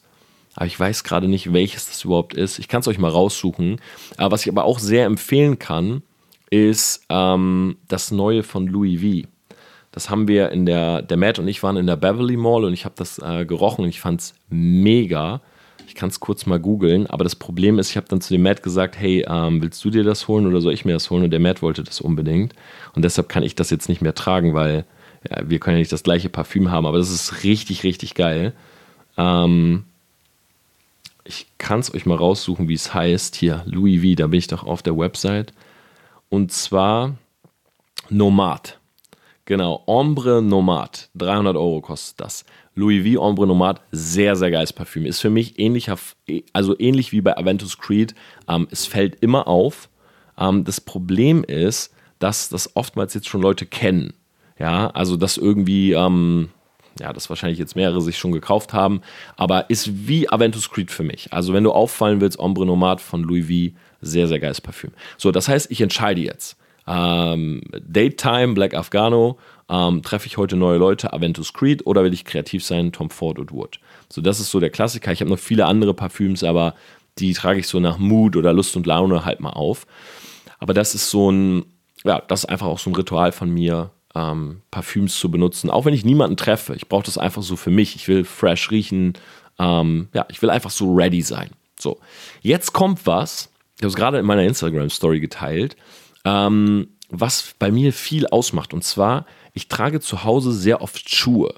aber 0.54 0.66
ich 0.66 0.78
weiß 0.78 1.04
gerade 1.04 1.28
nicht, 1.28 1.52
welches 1.52 1.86
das 1.86 2.04
überhaupt 2.04 2.34
ist. 2.34 2.58
Ich 2.58 2.68
kann 2.68 2.80
es 2.80 2.88
euch 2.88 2.98
mal 2.98 3.10
raussuchen. 3.10 3.80
Aber 4.16 4.32
was 4.32 4.42
ich 4.42 4.48
aber 4.48 4.64
auch 4.64 4.78
sehr 4.78 5.04
empfehlen 5.06 5.58
kann, 5.58 6.02
ist 6.50 7.04
ähm, 7.08 7.76
das 7.88 8.10
neue 8.10 8.42
von 8.42 8.66
Louis 8.66 9.00
V. 9.00 9.28
Das 9.92 10.08
haben 10.08 10.28
wir 10.28 10.50
in 10.50 10.66
der, 10.66 11.02
der 11.02 11.16
Matt 11.16 11.38
und 11.38 11.48
ich 11.48 11.62
waren 11.62 11.76
in 11.76 11.86
der 11.86 11.96
Beverly 11.96 12.36
Mall 12.36 12.64
und 12.64 12.72
ich 12.72 12.84
habe 12.84 12.94
das 12.96 13.18
äh, 13.18 13.44
gerochen 13.44 13.84
und 13.84 13.88
ich 13.88 14.00
fand 14.00 14.20
es 14.20 14.34
mega. 14.48 15.40
Ich 15.88 15.96
kann 15.96 16.10
es 16.10 16.20
kurz 16.20 16.46
mal 16.46 16.60
googeln, 16.60 17.08
aber 17.08 17.24
das 17.24 17.34
Problem 17.34 17.80
ist, 17.80 17.90
ich 17.90 17.96
habe 17.96 18.06
dann 18.06 18.20
zu 18.20 18.32
dem 18.32 18.42
Matt 18.42 18.62
gesagt, 18.62 18.96
hey, 18.96 19.24
ähm, 19.28 19.60
willst 19.60 19.84
du 19.84 19.90
dir 19.90 20.04
das 20.04 20.28
holen 20.28 20.46
oder 20.46 20.60
soll 20.60 20.72
ich 20.72 20.84
mir 20.84 20.92
das 20.92 21.10
holen? 21.10 21.24
Und 21.24 21.30
der 21.30 21.40
Matt 21.40 21.62
wollte 21.62 21.82
das 21.82 22.00
unbedingt. 22.00 22.54
Und 22.94 23.04
deshalb 23.04 23.28
kann 23.28 23.42
ich 23.42 23.56
das 23.56 23.70
jetzt 23.70 23.88
nicht 23.88 24.00
mehr 24.00 24.14
tragen, 24.14 24.54
weil 24.54 24.84
ja, 25.28 25.42
wir 25.48 25.58
können 25.58 25.76
ja 25.76 25.80
nicht 25.80 25.92
das 25.92 26.04
gleiche 26.04 26.28
Parfüm 26.28 26.70
haben, 26.70 26.86
aber 26.86 26.98
das 26.98 27.10
ist 27.10 27.42
richtig, 27.42 27.82
richtig 27.82 28.14
geil. 28.14 28.52
Ähm, 29.16 29.84
ich 31.24 31.46
kann 31.58 31.80
es 31.80 31.92
euch 31.94 32.06
mal 32.06 32.16
raussuchen, 32.16 32.68
wie 32.68 32.74
es 32.74 32.94
heißt. 32.94 33.36
Hier, 33.36 33.62
Louis 33.66 34.00
V, 34.00 34.14
da 34.16 34.28
bin 34.28 34.38
ich 34.38 34.46
doch 34.46 34.64
auf 34.64 34.82
der 34.82 34.96
Website. 34.96 35.52
Und 36.28 36.52
zwar 36.52 37.16
Nomad. 38.08 38.79
Genau, 39.50 39.82
Ombre 39.86 40.40
Nomad. 40.42 41.10
300 41.16 41.56
Euro 41.56 41.80
kostet 41.80 42.20
das. 42.20 42.44
Louis 42.76 43.02
V 43.02 43.20
Ombre 43.20 43.48
Nomad, 43.48 43.80
sehr, 43.90 44.36
sehr 44.36 44.52
geiles 44.52 44.72
Parfüm. 44.72 45.04
Ist 45.04 45.18
für 45.18 45.28
mich 45.28 45.58
ähnlicher, 45.58 45.98
also 46.52 46.78
ähnlich 46.78 47.10
wie 47.10 47.20
bei 47.20 47.36
Aventus 47.36 47.76
Creed. 47.76 48.14
Ähm, 48.48 48.68
es 48.70 48.86
fällt 48.86 49.16
immer 49.16 49.48
auf. 49.48 49.88
Ähm, 50.38 50.62
das 50.62 50.80
Problem 50.80 51.42
ist, 51.42 51.92
dass 52.20 52.48
das 52.48 52.76
oftmals 52.76 53.12
jetzt 53.14 53.28
schon 53.28 53.42
Leute 53.42 53.66
kennen. 53.66 54.12
Ja, 54.56 54.90
also 54.90 55.16
dass 55.16 55.36
irgendwie, 55.36 55.94
ähm, 55.94 56.50
ja, 57.00 57.12
das 57.12 57.28
wahrscheinlich 57.28 57.58
jetzt 57.58 57.74
mehrere 57.74 58.00
sich 58.02 58.18
schon 58.18 58.30
gekauft 58.30 58.72
haben, 58.72 59.00
aber 59.36 59.68
ist 59.68 60.06
wie 60.06 60.30
Aventus 60.30 60.70
Creed 60.70 60.92
für 60.92 61.02
mich. 61.02 61.32
Also 61.32 61.52
wenn 61.54 61.64
du 61.64 61.72
auffallen 61.72 62.20
willst, 62.20 62.38
Ombre 62.38 62.66
Nomad 62.66 63.00
von 63.00 63.24
Louis 63.24 63.48
V, 63.48 63.76
sehr, 64.00 64.28
sehr 64.28 64.38
geiles 64.38 64.60
Parfüm. 64.60 64.92
So, 65.18 65.32
das 65.32 65.48
heißt, 65.48 65.72
ich 65.72 65.80
entscheide 65.80 66.20
jetzt. 66.20 66.56
Ähm, 66.90 67.60
Daytime, 67.86 68.54
Black 68.54 68.74
Afghano, 68.74 69.38
ähm, 69.68 70.02
treffe 70.02 70.26
ich 70.26 70.36
heute 70.36 70.56
neue 70.56 70.78
Leute, 70.78 71.12
Aventus 71.12 71.52
Creed 71.52 71.86
oder 71.86 72.02
will 72.02 72.12
ich 72.12 72.24
kreativ 72.24 72.64
sein, 72.64 72.90
Tom 72.90 73.10
Ford 73.10 73.38
und 73.38 73.52
Wood. 73.52 73.78
So, 74.12 74.20
das 74.20 74.40
ist 74.40 74.50
so 74.50 74.58
der 74.58 74.70
Klassiker. 74.70 75.12
Ich 75.12 75.20
habe 75.20 75.30
noch 75.30 75.38
viele 75.38 75.66
andere 75.66 75.94
Parfüms, 75.94 76.42
aber 76.42 76.74
die 77.18 77.32
trage 77.32 77.60
ich 77.60 77.68
so 77.68 77.78
nach 77.78 77.98
Mut 77.98 78.34
oder 78.34 78.52
Lust 78.52 78.76
und 78.76 78.86
Laune 78.86 79.24
halt 79.24 79.38
mal 79.38 79.50
auf. 79.50 79.86
Aber 80.58 80.74
das 80.74 80.96
ist 80.96 81.10
so 81.10 81.30
ein, 81.30 81.64
ja, 82.04 82.20
das 82.26 82.40
ist 82.40 82.50
einfach 82.50 82.66
auch 82.66 82.80
so 82.80 82.90
ein 82.90 82.96
Ritual 82.96 83.30
von 83.30 83.50
mir, 83.50 83.90
ähm, 84.16 84.62
Parfüms 84.72 85.18
zu 85.20 85.30
benutzen. 85.30 85.70
Auch 85.70 85.84
wenn 85.84 85.94
ich 85.94 86.04
niemanden 86.04 86.36
treffe. 86.36 86.74
Ich 86.74 86.88
brauche 86.88 87.04
das 87.04 87.18
einfach 87.18 87.42
so 87.42 87.54
für 87.54 87.70
mich. 87.70 87.94
Ich 87.94 88.08
will 88.08 88.24
fresh 88.24 88.72
riechen. 88.72 89.12
Ähm, 89.60 90.08
ja, 90.12 90.26
ich 90.28 90.42
will 90.42 90.50
einfach 90.50 90.70
so 90.70 90.92
ready 90.92 91.22
sein. 91.22 91.50
So, 91.78 92.00
jetzt 92.42 92.72
kommt 92.72 93.06
was. 93.06 93.50
Ich 93.76 93.82
habe 93.82 93.88
es 93.88 93.96
gerade 93.96 94.18
in 94.18 94.26
meiner 94.26 94.42
Instagram-Story 94.42 95.20
geteilt, 95.20 95.76
ähm, 96.24 96.88
was 97.08 97.54
bei 97.58 97.70
mir 97.70 97.92
viel 97.92 98.26
ausmacht. 98.26 98.72
Und 98.72 98.84
zwar, 98.84 99.26
ich 99.52 99.68
trage 99.68 100.00
zu 100.00 100.24
Hause 100.24 100.52
sehr 100.52 100.82
oft 100.82 101.08
Schuhe. 101.08 101.54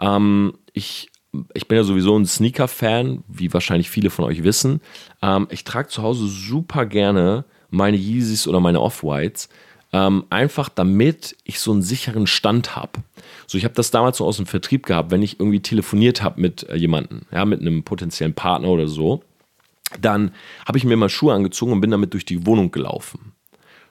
Ähm, 0.00 0.54
ich, 0.72 1.10
ich 1.54 1.68
bin 1.68 1.76
ja 1.76 1.84
sowieso 1.84 2.16
ein 2.16 2.26
Sneaker-Fan, 2.26 3.24
wie 3.28 3.52
wahrscheinlich 3.52 3.90
viele 3.90 4.10
von 4.10 4.24
euch 4.24 4.42
wissen. 4.44 4.80
Ähm, 5.20 5.48
ich 5.50 5.64
trage 5.64 5.88
zu 5.88 6.02
Hause 6.02 6.26
super 6.26 6.86
gerne 6.86 7.44
meine 7.70 7.96
Yeezys 7.96 8.46
oder 8.46 8.60
meine 8.60 8.80
Off-Whites 8.80 9.48
ähm, 9.92 10.24
einfach 10.30 10.68
damit 10.68 11.36
ich 11.44 11.60
so 11.60 11.72
einen 11.72 11.82
sicheren 11.82 12.26
Stand 12.26 12.76
habe. 12.76 13.00
So, 13.46 13.58
ich 13.58 13.64
habe 13.64 13.74
das 13.74 13.90
damals 13.90 14.18
so 14.18 14.26
aus 14.26 14.38
dem 14.38 14.46
Vertrieb 14.46 14.86
gehabt, 14.86 15.10
wenn 15.10 15.22
ich 15.22 15.38
irgendwie 15.38 15.60
telefoniert 15.60 16.22
habe 16.22 16.40
mit 16.40 16.68
äh, 16.68 16.76
jemandem, 16.76 17.22
ja, 17.30 17.44
mit 17.44 17.60
einem 17.60 17.82
potenziellen 17.82 18.34
Partner 18.34 18.68
oder 18.68 18.88
so, 18.88 19.22
dann 20.00 20.32
habe 20.66 20.78
ich 20.78 20.84
mir 20.84 20.96
mal 20.96 21.10
Schuhe 21.10 21.34
angezogen 21.34 21.72
und 21.72 21.82
bin 21.82 21.90
damit 21.90 22.14
durch 22.14 22.24
die 22.24 22.46
Wohnung 22.46 22.70
gelaufen. 22.70 23.34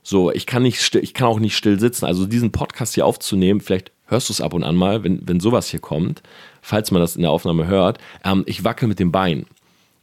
So, 0.03 0.31
ich 0.31 0.45
kann 0.45 0.63
nicht 0.63 0.95
ich 0.95 1.13
kann 1.13 1.27
auch 1.27 1.39
nicht 1.39 1.55
still 1.55 1.79
sitzen. 1.79 2.05
Also 2.05 2.25
diesen 2.25 2.51
Podcast 2.51 2.95
hier 2.95 3.05
aufzunehmen, 3.05 3.61
vielleicht 3.61 3.91
hörst 4.05 4.29
du 4.29 4.33
es 4.33 4.41
ab 4.41 4.53
und 4.53 4.63
an 4.63 4.75
mal, 4.75 5.03
wenn, 5.03 5.27
wenn 5.27 5.39
sowas 5.39 5.69
hier 5.69 5.79
kommt, 5.79 6.21
falls 6.61 6.91
man 6.91 7.01
das 7.01 7.15
in 7.15 7.21
der 7.21 7.31
Aufnahme 7.31 7.67
hört. 7.67 7.99
Ähm, 8.23 8.43
ich 8.45 8.63
wackel 8.63 8.87
mit 8.87 8.99
dem 8.99 9.11
Bein. 9.11 9.45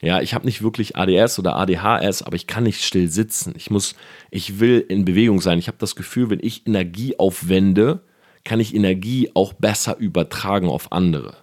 Ja, 0.00 0.20
ich 0.20 0.32
habe 0.32 0.46
nicht 0.46 0.62
wirklich 0.62 0.96
ADS 0.96 1.40
oder 1.40 1.56
ADHS, 1.56 2.22
aber 2.22 2.36
ich 2.36 2.46
kann 2.46 2.62
nicht 2.62 2.84
still 2.84 3.08
sitzen. 3.08 3.54
Ich 3.56 3.70
muss, 3.70 3.96
ich 4.30 4.60
will 4.60 4.84
in 4.88 5.04
Bewegung 5.04 5.40
sein. 5.40 5.58
Ich 5.58 5.66
habe 5.66 5.78
das 5.78 5.96
Gefühl, 5.96 6.30
wenn 6.30 6.38
ich 6.40 6.66
Energie 6.66 7.18
aufwende, 7.18 8.02
kann 8.44 8.60
ich 8.60 8.74
Energie 8.74 9.30
auch 9.34 9.52
besser 9.52 9.96
übertragen 9.98 10.68
auf 10.68 10.92
andere. 10.92 11.36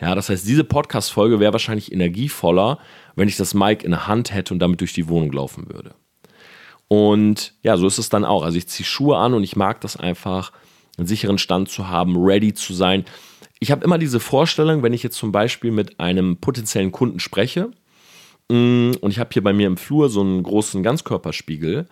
Ja, 0.00 0.14
das 0.14 0.30
heißt, 0.30 0.46
diese 0.46 0.64
Podcast-Folge 0.64 1.38
wäre 1.38 1.52
wahrscheinlich 1.52 1.92
energievoller, 1.92 2.78
wenn 3.14 3.28
ich 3.28 3.36
das 3.36 3.52
Mic 3.52 3.84
in 3.84 3.90
der 3.90 4.06
Hand 4.06 4.32
hätte 4.32 4.54
und 4.54 4.60
damit 4.60 4.80
durch 4.80 4.94
die 4.94 5.08
Wohnung 5.08 5.30
laufen 5.32 5.68
würde. 5.68 5.94
Und 6.88 7.54
ja, 7.62 7.76
so 7.76 7.86
ist 7.86 7.98
es 7.98 8.08
dann 8.08 8.24
auch. 8.24 8.42
Also 8.42 8.58
ich 8.58 8.68
ziehe 8.68 8.86
Schuhe 8.86 9.18
an 9.18 9.34
und 9.34 9.44
ich 9.44 9.56
mag 9.56 9.80
das 9.80 9.96
einfach, 9.96 10.52
einen 10.96 11.06
sicheren 11.06 11.38
Stand 11.38 11.68
zu 11.68 11.88
haben, 11.88 12.16
ready 12.16 12.54
zu 12.54 12.74
sein. 12.74 13.04
Ich 13.60 13.70
habe 13.70 13.84
immer 13.84 13.98
diese 13.98 14.20
Vorstellung, 14.20 14.82
wenn 14.82 14.92
ich 14.92 15.02
jetzt 15.02 15.16
zum 15.16 15.30
Beispiel 15.30 15.70
mit 15.70 16.00
einem 16.00 16.38
potenziellen 16.38 16.92
Kunden 16.92 17.20
spreche, 17.20 17.70
Mm, 18.50 18.92
und 19.00 19.10
ich 19.10 19.18
habe 19.18 19.30
hier 19.32 19.42
bei 19.42 19.52
mir 19.52 19.66
im 19.66 19.76
Flur 19.76 20.08
so 20.08 20.20
einen 20.20 20.42
großen 20.42 20.82
Ganzkörperspiegel. 20.82 21.86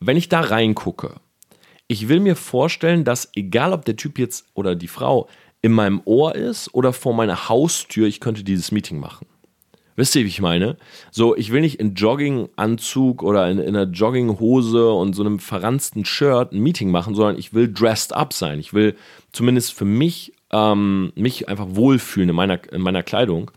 Wenn 0.00 0.16
ich 0.16 0.28
da 0.28 0.40
reingucke, 0.40 1.16
ich 1.88 2.08
will 2.08 2.20
mir 2.20 2.36
vorstellen, 2.36 3.04
dass 3.04 3.30
egal 3.34 3.72
ob 3.72 3.84
der 3.84 3.96
Typ 3.96 4.18
jetzt 4.18 4.46
oder 4.54 4.74
die 4.74 4.88
Frau 4.88 5.28
in 5.62 5.72
meinem 5.72 6.00
Ohr 6.06 6.34
ist 6.34 6.72
oder 6.72 6.92
vor 6.92 7.14
meiner 7.14 7.48
Haustür, 7.48 8.06
ich 8.06 8.20
könnte 8.20 8.44
dieses 8.44 8.72
Meeting 8.72 8.98
machen. 8.98 9.26
Wisst 10.00 10.16
ihr, 10.16 10.24
wie 10.24 10.28
ich 10.28 10.40
meine? 10.40 10.78
So, 11.10 11.36
ich 11.36 11.52
will 11.52 11.60
nicht 11.60 11.78
in 11.78 11.92
Jogginganzug 11.92 13.22
oder 13.22 13.50
in, 13.50 13.58
in 13.58 13.76
einer 13.76 13.84
Jogginghose 13.92 14.90
und 14.90 15.12
so 15.12 15.22
einem 15.22 15.38
verranzten 15.38 16.06
Shirt 16.06 16.52
ein 16.52 16.60
Meeting 16.60 16.90
machen, 16.90 17.14
sondern 17.14 17.38
ich 17.38 17.52
will 17.52 17.70
dressed 17.70 18.14
up 18.14 18.32
sein. 18.32 18.58
Ich 18.60 18.72
will 18.72 18.96
zumindest 19.32 19.74
für 19.74 19.84
mich 19.84 20.32
ähm, 20.52 21.12
mich 21.16 21.50
einfach 21.50 21.66
wohlfühlen 21.68 22.30
in 22.30 22.34
meiner, 22.34 22.72
in 22.72 22.80
meiner 22.80 23.02
Kleidung 23.02 23.50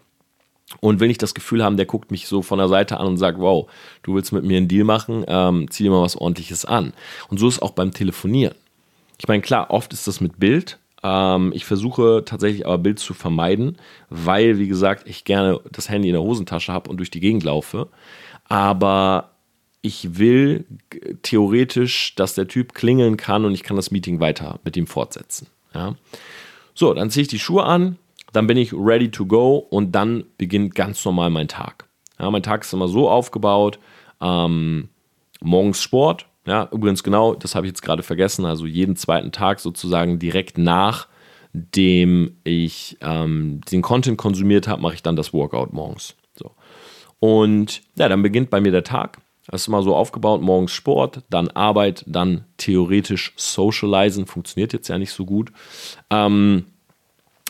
und 0.82 0.99
will 0.99 1.08
nicht 1.08 1.21
das 1.21 1.34
Gefühl 1.34 1.63
haben, 1.63 1.77
der 1.77 1.86
guckt 1.86 2.12
mich 2.12 2.27
so 2.27 2.41
von 2.41 2.60
der 2.60 2.67
Seite 2.67 2.97
an 2.97 3.08
und 3.08 3.15
sagt, 3.15 3.39
wow, 3.39 3.71
du 4.01 4.13
willst 4.13 4.34
mit 4.34 4.43
mir 4.43 4.58
einen 4.58 4.67
Deal 4.67 4.84
machen, 4.84 5.23
ähm, 5.29 5.71
zieh 5.71 5.84
dir 5.84 5.91
mal 5.91 6.01
was 6.01 6.17
ordentliches 6.17 6.65
an. 6.65 6.91
Und 7.29 7.39
so 7.39 7.47
ist 7.47 7.62
auch 7.62 7.71
beim 7.71 7.93
Telefonieren. 7.93 8.56
Ich 9.17 9.29
meine, 9.29 9.41
klar, 9.41 9.71
oft 9.71 9.93
ist 9.93 10.08
das 10.08 10.19
mit 10.19 10.41
Bild. 10.41 10.77
Ähm, 11.03 11.51
ich 11.53 11.65
versuche 11.65 12.23
tatsächlich 12.25 12.65
aber 12.65 12.77
Bild 12.77 12.99
zu 12.99 13.13
vermeiden, 13.13 13.77
weil, 14.09 14.57
wie 14.57 14.67
gesagt, 14.67 15.07
ich 15.07 15.25
gerne 15.25 15.59
das 15.71 15.89
Handy 15.89 16.09
in 16.09 16.13
der 16.13 16.23
Hosentasche 16.23 16.71
habe 16.71 16.89
und 16.89 16.97
durch 16.97 17.11
die 17.11 17.19
Gegend 17.19 17.43
laufe. 17.43 17.89
Aber 18.47 19.31
ich 19.81 20.17
will 20.17 20.65
theoretisch, 21.21 22.15
dass 22.15 22.35
der 22.35 22.47
Typ 22.47 22.73
klingeln 22.73 23.17
kann 23.17 23.43
und 23.43 23.53
ich 23.53 23.63
kann 23.63 23.75
das 23.75 23.91
Meeting 23.91 24.21
weiter 24.21 24.59
mit 24.63 24.77
ihm 24.77 24.87
fortsetzen. 24.87 25.47
Ja? 25.75 25.95
So, 26.73 26.93
dann 26.93 27.09
ziehe 27.09 27.23
ich 27.23 27.27
die 27.27 27.39
Schuhe 27.39 27.65
an, 27.65 27.97
dann 28.31 28.47
bin 28.47 28.57
ich 28.57 28.73
ready 28.73 29.11
to 29.11 29.25
go 29.25 29.57
und 29.57 29.91
dann 29.91 30.23
beginnt 30.37 30.73
ganz 30.73 31.03
normal 31.03 31.29
mein 31.29 31.49
Tag. 31.49 31.87
Ja, 32.19 32.31
mein 32.31 32.43
Tag 32.43 32.63
ist 32.63 32.73
immer 32.73 32.87
so 32.87 33.09
aufgebaut, 33.09 33.77
ähm, 34.21 34.87
morgens 35.41 35.81
Sport, 35.81 36.27
ja, 36.45 36.69
übrigens 36.71 37.03
genau, 37.03 37.36
das 37.36 37.56
habe 37.56 37.65
ich 37.65 37.71
jetzt 37.71 37.82
gerade 37.82 38.03
vergessen, 38.03 38.45
also 38.45 38.65
jeden 38.65 38.95
zweiten 38.95 39.32
Tag 39.32 39.60
sozusagen 39.60 40.19
direkt 40.19 40.58
nach 40.58 41.08
dem 41.53 42.38
ich 42.43 42.97
ähm, 43.01 43.62
den 43.71 43.82
Content 43.84 44.17
konsumiert 44.17 44.67
habe, 44.67 44.82
mache 44.82 44.95
ich 44.95 45.03
dann 45.03 45.15
das 45.15 45.34
Workout 45.34 45.71
morgens. 45.71 46.15
So. 46.34 46.51
Und 47.19 47.84
ja, 47.95 48.10
dann 48.10 48.23
beginnt 48.23 48.49
bei 48.49 48.60
mir 48.60 48.71
der 48.71 48.84
Tag. 48.84 49.19
Das 49.47 49.62
ist 49.62 49.67
immer 49.67 49.84
so 49.84 49.95
aufgebaut, 49.95 50.41
morgens 50.41 50.71
Sport, 50.71 51.21
dann 51.29 51.49
Arbeit, 51.49 52.03
dann 52.08 52.45
theoretisch 52.58 53.34
Socializen, 53.36 54.25
funktioniert 54.25 54.73
jetzt 54.73 54.88
ja 54.88 54.97
nicht 54.97 55.12
so 55.12 55.25
gut. 55.25 55.51
Ähm, 56.10 56.65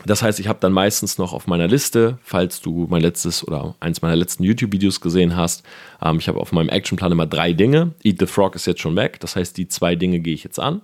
das 0.05 0.21
heißt, 0.21 0.39
ich 0.39 0.47
habe 0.47 0.59
dann 0.59 0.73
meistens 0.73 1.17
noch 1.17 1.33
auf 1.33 1.47
meiner 1.47 1.67
Liste, 1.67 2.17
falls 2.23 2.61
du 2.61 2.87
mein 2.89 3.01
letztes 3.01 3.47
oder 3.47 3.75
eins 3.79 4.01
meiner 4.01 4.15
letzten 4.15 4.43
YouTube-Videos 4.43 5.01
gesehen 5.01 5.35
hast, 5.35 5.63
ähm, 6.01 6.17
ich 6.19 6.27
habe 6.27 6.39
auf 6.39 6.51
meinem 6.51 6.69
Actionplan 6.69 7.11
immer 7.11 7.27
drei 7.27 7.53
Dinge. 7.53 7.93
Eat 8.03 8.19
the 8.19 8.25
Frog 8.25 8.55
ist 8.55 8.65
jetzt 8.65 8.81
schon 8.81 8.95
weg, 8.95 9.19
das 9.19 9.35
heißt, 9.35 9.55
die 9.57 9.67
zwei 9.67 9.95
Dinge 9.95 10.19
gehe 10.19 10.33
ich 10.33 10.43
jetzt 10.43 10.59
an. 10.59 10.81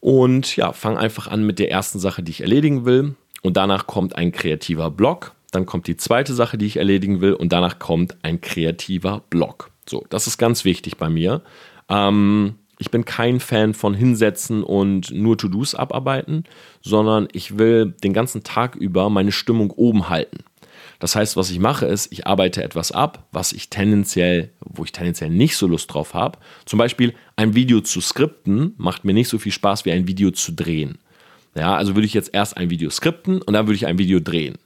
Und 0.00 0.56
ja, 0.56 0.72
fange 0.72 0.98
einfach 0.98 1.26
an 1.26 1.44
mit 1.44 1.58
der 1.58 1.70
ersten 1.70 1.98
Sache, 1.98 2.22
die 2.22 2.30
ich 2.30 2.40
erledigen 2.40 2.84
will. 2.84 3.16
Und 3.42 3.56
danach 3.56 3.86
kommt 3.86 4.16
ein 4.16 4.32
kreativer 4.32 4.90
Block. 4.90 5.32
Dann 5.50 5.66
kommt 5.66 5.86
die 5.86 5.96
zweite 5.96 6.34
Sache, 6.34 6.58
die 6.58 6.66
ich 6.66 6.76
erledigen 6.76 7.20
will. 7.20 7.32
Und 7.32 7.52
danach 7.52 7.78
kommt 7.78 8.16
ein 8.22 8.40
kreativer 8.40 9.22
Block. 9.30 9.70
So, 9.88 10.04
das 10.10 10.26
ist 10.26 10.38
ganz 10.38 10.64
wichtig 10.64 10.98
bei 10.98 11.08
mir. 11.08 11.42
Ähm, 11.88 12.56
ich 12.78 12.90
bin 12.90 13.04
kein 13.04 13.40
Fan 13.40 13.74
von 13.74 13.94
hinsetzen 13.94 14.62
und 14.62 15.10
nur 15.10 15.36
To-Dos 15.36 15.74
abarbeiten, 15.74 16.44
sondern 16.80 17.28
ich 17.32 17.58
will 17.58 17.94
den 18.02 18.12
ganzen 18.12 18.44
Tag 18.44 18.76
über 18.76 19.10
meine 19.10 19.32
Stimmung 19.32 19.70
oben 19.70 20.08
halten. 20.08 20.38
Das 21.00 21.14
heißt, 21.14 21.36
was 21.36 21.50
ich 21.50 21.58
mache, 21.58 21.86
ist, 21.86 22.12
ich 22.12 22.26
arbeite 22.26 22.62
etwas 22.62 22.92
ab, 22.92 23.26
was 23.30 23.52
ich 23.52 23.70
tendenziell, 23.70 24.50
wo 24.60 24.84
ich 24.84 24.92
tendenziell 24.92 25.30
nicht 25.30 25.56
so 25.56 25.66
Lust 25.66 25.92
drauf 25.92 26.14
habe. 26.14 26.38
Zum 26.64 26.78
Beispiel 26.78 27.14
ein 27.36 27.54
Video 27.54 27.80
zu 27.80 28.00
skripten 28.00 28.74
macht 28.78 29.04
mir 29.04 29.14
nicht 29.14 29.28
so 29.28 29.38
viel 29.38 29.52
Spaß 29.52 29.84
wie 29.84 29.92
ein 29.92 30.08
Video 30.08 30.30
zu 30.30 30.52
drehen. 30.52 30.98
Ja, 31.54 31.76
also 31.76 31.94
würde 31.94 32.06
ich 32.06 32.14
jetzt 32.14 32.34
erst 32.34 32.56
ein 32.56 32.70
Video 32.70 32.90
skripten 32.90 33.42
und 33.42 33.54
dann 33.54 33.66
würde 33.66 33.76
ich 33.76 33.86
ein 33.86 33.98
Video 33.98 34.20
drehen. 34.20 34.58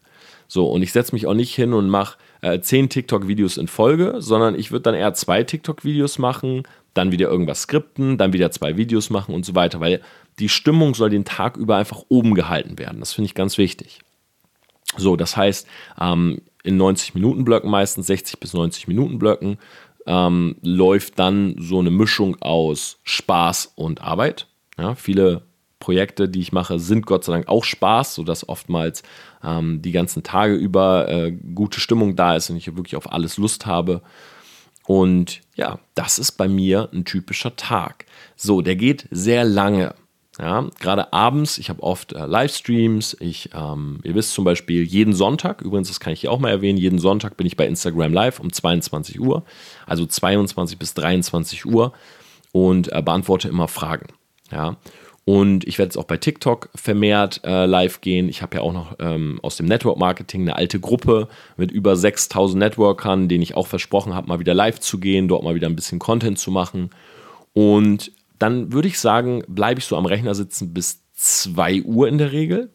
So, 0.49 0.67
und 0.67 0.83
ich 0.83 0.93
setze 0.93 1.15
mich 1.15 1.27
auch 1.27 1.35
nicht 1.35 1.55
hin 1.55 1.73
und 1.73 1.89
mache 1.89 2.19
äh, 2.43 2.61
zehn 2.61 2.89
TikTok-Videos 2.89 3.57
in 3.57 3.69
Folge, 3.69 4.17
sondern 4.19 4.55
ich 4.55 4.71
würde 4.71 4.83
dann 4.83 4.95
eher 4.95 5.15
zwei 5.15 5.43
TikTok-Videos 5.43 6.19
machen, 6.19 6.65
dann 6.95 7.11
wieder 7.11 7.29
irgendwas 7.29 7.63
skripten, 7.63 8.19
dann 8.19 8.33
wieder 8.33 8.51
zwei 8.51 8.77
Videos 8.77 9.09
machen 9.11 9.35
und 9.35 9.47
so 9.47 9.55
weiter, 9.55 9.81
weil 9.81 10.03
die 10.39 10.49
Stimmung 10.49 10.95
soll 10.95 11.11
den 11.11 11.25
Tag 11.25 11.57
über 11.57 11.77
einfach 11.77 12.03
oben 12.09 12.35
gehalten 12.35 12.79
werden. 12.79 13.01
Das 13.01 13.13
finde 13.13 13.27
ich 13.27 13.35
ganz 13.35 13.59
wichtig. 13.59 14.01
So, 14.97 15.17
das 15.17 15.37
heißt, 15.37 15.67
ähm, 16.01 16.43
in 16.65 16.77
90 16.77 17.15
Minuten 17.15 17.45
Blöcken 17.45 17.71
meistens, 17.71 18.07
60 18.09 18.39
bis 18.41 18.53
90 18.53 18.89
Minuten 18.89 19.19
Blöcken, 19.19 19.59
ähm, 20.07 20.57
läuft 20.63 21.19
dann 21.19 21.57
so 21.59 21.79
eine 21.79 21.91
Mischung 21.91 22.37
aus 22.43 22.99
Spaß 23.05 23.73
und 23.77 24.03
Arbeit. 24.03 24.49
Ja, 24.79 24.95
viele 24.95 25.43
Projekte, 25.83 26.29
die 26.29 26.41
ich 26.41 26.53
mache, 26.53 26.79
sind 26.79 27.07
Gott 27.07 27.25
sei 27.25 27.33
Dank 27.33 27.49
auch 27.49 27.65
Spaß, 27.65 28.15
sodass 28.15 28.49
oftmals 28.49 29.03
ähm, 29.43 29.83
die 29.83 29.91
ganzen 29.91 30.23
Tage 30.23 30.55
über 30.55 31.09
äh, 31.09 31.33
gute 31.33 31.81
Stimmung 31.81 32.15
da 32.15 32.37
ist 32.37 32.49
und 32.51 32.57
ich 32.57 32.75
wirklich 32.77 32.95
auf 32.95 33.13
alles 33.13 33.37
Lust 33.37 33.67
habe. 33.67 34.01
Und 34.87 35.41
ja, 35.57 35.81
das 35.97 36.21
ist 36.21 36.33
bei 36.33 36.47
mir 36.47 36.89
ein 36.93 37.05
typischer 37.05 37.57
Tag. 37.57 38.07
So, 38.37 38.63
der 38.63 38.77
geht 38.77 39.09
sehr 39.11 39.45
lange. 39.45 39.95
Ja, 40.39 40.69
gerade 40.79 41.13
abends, 41.13 41.59
ich 41.59 41.69
habe 41.69 41.83
oft 41.83 42.13
äh, 42.13 42.27
Livestreams. 42.27 43.17
Ich, 43.19 43.51
ähm, 43.53 43.99
ihr 44.05 44.15
wisst 44.15 44.33
zum 44.35 44.45
Beispiel, 44.45 44.83
jeden 44.85 45.15
Sonntag, 45.15 45.63
übrigens, 45.63 45.89
das 45.89 46.01
kann 46.01 46.13
ich 46.13 46.21
hier 46.21 46.31
auch 46.31 46.39
mal 46.39 46.51
erwähnen, 46.51 46.79
jeden 46.79 46.99
Sonntag 47.01 47.37
bin 47.37 47.47
ich 47.47 47.57
bei 47.57 47.67
Instagram 47.67 48.13
Live 48.13 48.41
um 48.41 48.53
22 48.53 49.21
Uhr, 49.21 49.45
also 49.85 50.07
22 50.07 50.79
bis 50.79 50.95
23 50.95 51.67
Uhr 51.67 51.93
und 52.53 52.91
äh, 52.93 53.03
beantworte 53.03 53.49
immer 53.49 53.69
Fragen. 53.69 54.07
Ja, 54.51 54.77
und 55.25 55.67
ich 55.69 55.79
werde 55.79 55.89
jetzt 55.89 55.99
auch 55.99 56.05
bei 56.05 56.17
TikTok 56.17 56.71
vermehrt 56.75 57.43
äh, 57.45 57.65
live 57.67 58.01
gehen. 58.01 58.29
Ich 58.29 58.43
habe 58.43 58.57
ja 58.57 58.63
auch 58.63 58.73
noch 58.73 58.97
ähm, 58.99 59.39
aus 59.43 59.57
dem 59.57 59.67
Network 59.67 59.97
Marketing 59.97 60.43
eine 60.43 60.57
alte 60.57 60.81
Gruppe 60.81 61.29
mit 61.57 61.71
über 61.71 61.95
6000 61.95 62.59
Networkern, 62.59 63.29
denen 63.29 63.43
ich 63.43 63.57
auch 63.57 63.69
versprochen 63.69 64.15
habe, 64.15 64.27
mal 64.27 64.41
wieder 64.41 64.55
live 64.55 64.81
zu 64.81 64.99
gehen, 64.99 65.29
dort 65.29 65.45
mal 65.45 65.55
wieder 65.55 65.69
ein 65.69 65.77
bisschen 65.77 66.01
Content 66.01 66.41
zu 66.41 66.51
machen. 66.51 66.91
Und 67.53 68.11
dann 68.41 68.73
würde 68.73 68.89
ich 68.89 68.99
sagen, 68.99 69.45
bleibe 69.47 69.79
ich 69.79 69.87
so 69.87 69.97
am 69.97 70.07
Rechner 70.07 70.35
sitzen 70.35 70.75
bis 70.75 71.05
2 71.15 71.83
Uhr 71.83 72.09
in 72.09 72.19
der 72.19 72.33
Regel. 72.33 72.71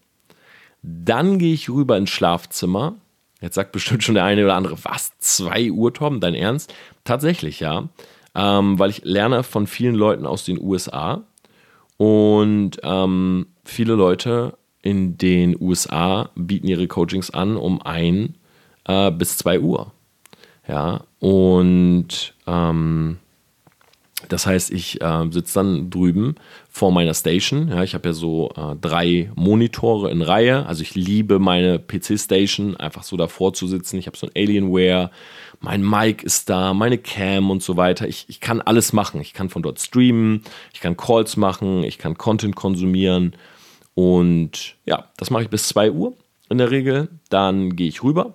Dann 0.82 1.40
gehe 1.40 1.54
ich 1.54 1.70
rüber 1.70 1.98
ins 1.98 2.12
Schlafzimmer. 2.12 2.96
Jetzt 3.42 3.56
sagt 3.56 3.74
bestimmt 3.74 4.04
schon 4.04 4.16
der 4.16 4.24
eine 4.24 4.46
oder 4.46 4.56
andere, 4.56 4.78
was, 4.84 5.12
2 5.20 5.72
Uhr, 5.72 5.94
Tom, 5.94 6.22
dein 6.22 6.34
Ernst? 6.34 6.74
Tatsächlich, 7.04 7.60
ja. 7.60 7.90
Ähm, 8.36 8.80
weil 8.80 8.90
ich 8.90 9.04
lerne 9.04 9.44
von 9.44 9.68
vielen 9.68 9.96
Leuten 9.96 10.26
aus 10.26 10.46
den 10.46 10.62
USA 10.62 11.24
und 11.98 12.72
ähm, 12.84 13.48
viele 13.64 13.96
Leute 13.96 14.58
in 14.82 15.18
den 15.18 15.60
USA 15.60 16.30
bieten 16.36 16.68
ihre 16.68 16.88
Coachings 16.88 17.30
an 17.32 17.58
um 17.58 17.82
1 17.82 18.32
äh, 18.86 19.12
bis 19.12 19.38
2 19.38 19.60
Uhr. 19.60 19.92
Ja, 20.68 21.02
und 21.20 22.34
ähm, 22.46 23.18
das 24.30 24.46
heißt, 24.46 24.72
ich 24.72 25.02
äh, 25.02 25.32
sitze 25.32 25.54
dann 25.56 25.90
drüben 25.90 26.36
vor 26.70 26.92
meiner 26.92 27.14
Station. 27.14 27.70
Ja, 27.70 27.84
ich 27.84 27.94
habe 27.94 28.10
ja 28.10 28.14
so 28.14 28.50
äh, 28.56 28.76
drei 28.80 29.32
Monitore 29.36 30.12
in 30.12 30.22
Reihe. 30.22 30.66
Also 30.66 30.82
ich 30.82 30.96
liebe 30.96 31.40
meine 31.40 31.80
PC-Station, 31.80 32.76
einfach 32.76 33.04
so 33.04 33.16
davor 33.16 33.54
zu 33.54 33.68
sitzen. 33.68 33.98
Ich 33.98 34.08
habe 34.08 34.18
so 34.18 34.28
ein 34.28 34.34
Alienware, 34.36 35.12
mein 35.60 35.88
Mic 35.88 36.24
ist 36.24 36.50
da, 36.50 36.74
meine 36.74 36.98
Cam 36.98 37.50
und 37.50 37.63
so 37.63 37.78
weiter. 37.78 38.08
Ich, 38.08 38.26
ich 38.28 38.39
kann 38.39 38.62
alles 38.62 38.93
machen. 38.93 39.22
Ich 39.22 39.34
kann 39.34 39.50
von 39.50 39.63
dort 39.63 39.80
streamen, 39.80 40.43
ich 40.74 40.80
kann 40.80 40.98
Calls 40.98 41.38
machen, 41.38 41.84
ich 41.84 41.98
kann 41.98 42.17
Content 42.17 42.56
konsumieren. 42.56 43.36
Und 43.96 44.76
ja, 44.86 45.06
das 45.17 45.30
mache 45.30 45.43
ich 45.43 45.50
bis 45.50 45.67
2 45.70 45.91
Uhr 45.91 46.13
in 46.50 46.60
der 46.60 46.72
Regel. 46.72 47.10
Dann 47.30 47.76
gehe 47.76 47.88
ich 47.88 48.04
rüber 48.04 48.34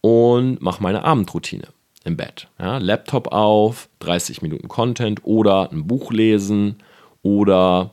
und 0.00 0.60
mache 0.62 0.82
meine 0.82 1.04
Abendroutine 1.04 1.68
im 2.04 2.16
Bett. 2.16 2.48
Ja, 2.58 2.78
Laptop 2.78 3.28
auf, 3.32 3.88
30 4.00 4.42
Minuten 4.42 4.68
Content 4.68 5.20
oder 5.24 5.70
ein 5.70 5.86
Buch 5.86 6.12
lesen 6.12 6.76
oder 7.22 7.90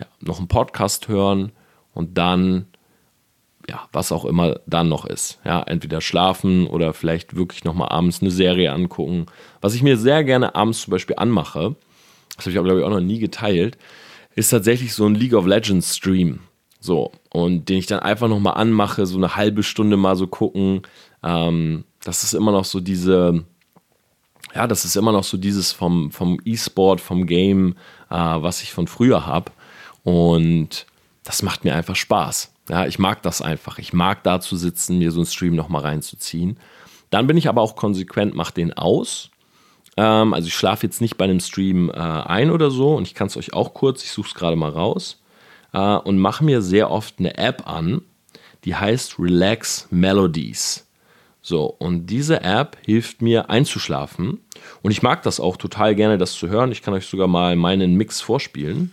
ja, 0.00 0.06
noch 0.20 0.38
einen 0.38 0.48
Podcast 0.48 1.08
hören 1.08 1.52
und 1.94 2.16
dann, 2.16 2.66
ja, 3.68 3.88
was 3.92 4.12
auch 4.12 4.24
immer 4.24 4.60
dann 4.66 4.88
noch 4.88 5.04
ist. 5.04 5.38
Ja, 5.44 5.62
entweder 5.62 6.00
schlafen 6.00 6.66
oder 6.66 6.92
vielleicht 6.92 7.36
wirklich 7.36 7.64
nochmal 7.64 7.88
abends 7.90 8.20
eine 8.20 8.30
Serie 8.30 8.72
angucken. 8.72 9.26
Was 9.60 9.74
ich 9.74 9.82
mir 9.82 9.96
sehr 9.96 10.24
gerne 10.24 10.54
abends 10.54 10.82
zum 10.82 10.90
Beispiel 10.90 11.16
anmache, 11.18 11.76
das 12.36 12.46
habe 12.46 12.50
ich 12.50 12.54
glaube 12.54 12.80
ich 12.80 12.84
auch 12.84 12.90
noch 12.90 13.00
nie 13.00 13.18
geteilt, 13.18 13.78
ist 14.34 14.50
tatsächlich 14.50 14.94
so 14.94 15.06
ein 15.06 15.14
League 15.14 15.34
of 15.34 15.46
Legends 15.46 15.96
Stream. 15.96 16.40
So, 16.80 17.12
und 17.30 17.68
den 17.68 17.78
ich 17.78 17.86
dann 17.86 18.00
einfach 18.00 18.26
nochmal 18.26 18.54
anmache, 18.54 19.06
so 19.06 19.16
eine 19.16 19.36
halbe 19.36 19.62
Stunde 19.62 19.96
mal 19.96 20.16
so 20.16 20.26
gucken. 20.26 20.82
Ähm, 21.22 21.84
das 22.02 22.24
ist 22.24 22.32
immer 22.32 22.50
noch 22.50 22.64
so 22.64 22.80
diese, 22.80 23.44
ja, 24.52 24.66
das 24.66 24.84
ist 24.84 24.96
immer 24.96 25.12
noch 25.12 25.22
so 25.22 25.36
dieses 25.36 25.70
vom, 25.70 26.10
vom 26.10 26.40
E-Sport, 26.44 27.00
vom 27.00 27.26
Game, 27.26 27.76
äh, 28.10 28.16
was 28.16 28.62
ich 28.62 28.72
von 28.72 28.88
früher 28.88 29.26
habe. 29.26 29.52
Und 30.02 30.86
das 31.22 31.42
macht 31.42 31.62
mir 31.64 31.76
einfach 31.76 31.94
Spaß. 31.94 32.51
Ja, 32.68 32.86
ich 32.86 32.98
mag 32.98 33.22
das 33.22 33.42
einfach. 33.42 33.78
Ich 33.78 33.92
mag 33.92 34.22
da 34.22 34.40
zu 34.40 34.56
sitzen, 34.56 34.98
mir 34.98 35.10
so 35.10 35.20
einen 35.20 35.26
Stream 35.26 35.54
nochmal 35.56 35.82
reinzuziehen. 35.82 36.58
Dann 37.10 37.26
bin 37.26 37.36
ich 37.36 37.48
aber 37.48 37.60
auch 37.60 37.76
konsequent, 37.76 38.34
mache 38.34 38.54
den 38.54 38.72
aus. 38.72 39.30
Ähm, 39.96 40.32
also 40.32 40.48
ich 40.48 40.54
schlafe 40.54 40.86
jetzt 40.86 41.00
nicht 41.00 41.18
bei 41.18 41.24
einem 41.24 41.40
Stream 41.40 41.90
äh, 41.90 41.94
ein 41.94 42.50
oder 42.50 42.70
so. 42.70 42.94
Und 42.94 43.06
ich 43.06 43.14
kann 43.14 43.26
es 43.26 43.36
euch 43.36 43.52
auch 43.52 43.74
kurz, 43.74 44.04
ich 44.04 44.12
suche 44.12 44.28
es 44.28 44.34
gerade 44.34 44.56
mal 44.56 44.70
raus. 44.70 45.20
Äh, 45.72 45.78
und 45.78 46.18
mache 46.18 46.44
mir 46.44 46.62
sehr 46.62 46.90
oft 46.90 47.16
eine 47.18 47.36
App 47.36 47.68
an, 47.68 48.02
die 48.64 48.76
heißt 48.76 49.18
Relax 49.18 49.88
Melodies. 49.90 50.86
So, 51.44 51.64
und 51.66 52.06
diese 52.06 52.42
App 52.42 52.76
hilft 52.86 53.20
mir 53.20 53.50
einzuschlafen. 53.50 54.38
Und 54.80 54.92
ich 54.92 55.02
mag 55.02 55.24
das 55.24 55.40
auch 55.40 55.56
total 55.56 55.96
gerne, 55.96 56.16
das 56.16 56.34
zu 56.34 56.48
hören. 56.48 56.70
Ich 56.70 56.82
kann 56.82 56.94
euch 56.94 57.06
sogar 57.06 57.26
mal 57.26 57.56
meinen 57.56 57.96
Mix 57.96 58.20
vorspielen. 58.20 58.92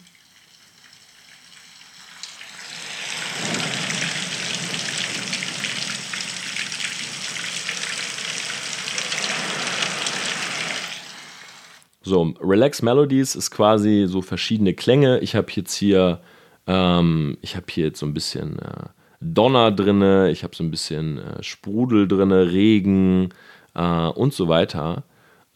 So, 12.09 12.33
Relax 12.41 12.81
Melodies 12.81 13.35
ist 13.35 13.51
quasi 13.51 14.05
so 14.07 14.23
verschiedene 14.23 14.73
Klänge. 14.73 15.19
Ich 15.19 15.35
habe 15.35 15.47
jetzt 15.51 15.75
hier, 15.75 16.21
ähm, 16.65 17.37
ich 17.41 17.55
habe 17.55 17.67
hier 17.69 17.85
jetzt 17.85 17.99
so 17.99 18.07
ein 18.07 18.15
bisschen 18.15 18.57
äh, 18.57 18.87
Donner 19.21 19.69
drinne, 19.69 20.31
ich 20.31 20.43
habe 20.43 20.55
so 20.55 20.63
ein 20.63 20.71
bisschen 20.71 21.19
äh, 21.19 21.43
Sprudel 21.43 22.07
drinne, 22.07 22.51
Regen 22.51 23.29
äh, 23.75 24.07
und 24.07 24.33
so 24.33 24.47
weiter. 24.47 25.03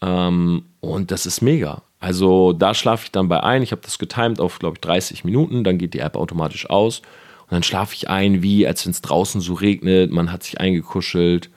Ähm, 0.04 0.66
und 0.80 1.10
das 1.10 1.26
ist 1.26 1.42
mega. 1.42 1.82
Also 2.00 2.54
da 2.54 2.76
schlafe 2.76 3.06
ich 3.06 3.12
dann 3.12 3.30
bei 3.30 3.42
ein. 3.42 3.64
Ich 3.64 3.72
habe 3.72 3.82
das 3.82 3.98
getimed 3.98 4.40
auf, 4.40 4.60
glaube 4.60 4.76
ich, 4.76 4.82
30 4.82 5.24
Minuten. 5.24 5.64
Dann 5.64 5.80
geht 5.80 5.96
die 5.96 6.02
App 6.02 6.16
automatisch 6.16 6.70
aus. 6.70 7.00
Und 7.00 7.52
dann 7.52 7.64
schlafe 7.64 7.96
ich 7.96 8.12
ein, 8.12 8.44
wie 8.44 8.68
als 8.68 8.86
wenn 8.86 8.92
es 8.92 9.02
draußen 9.02 9.42
so 9.42 9.56
regnet. 9.56 10.12
Man 10.12 10.32
hat 10.32 10.44
sich 10.44 10.60
eingekuschelt. 10.60 11.50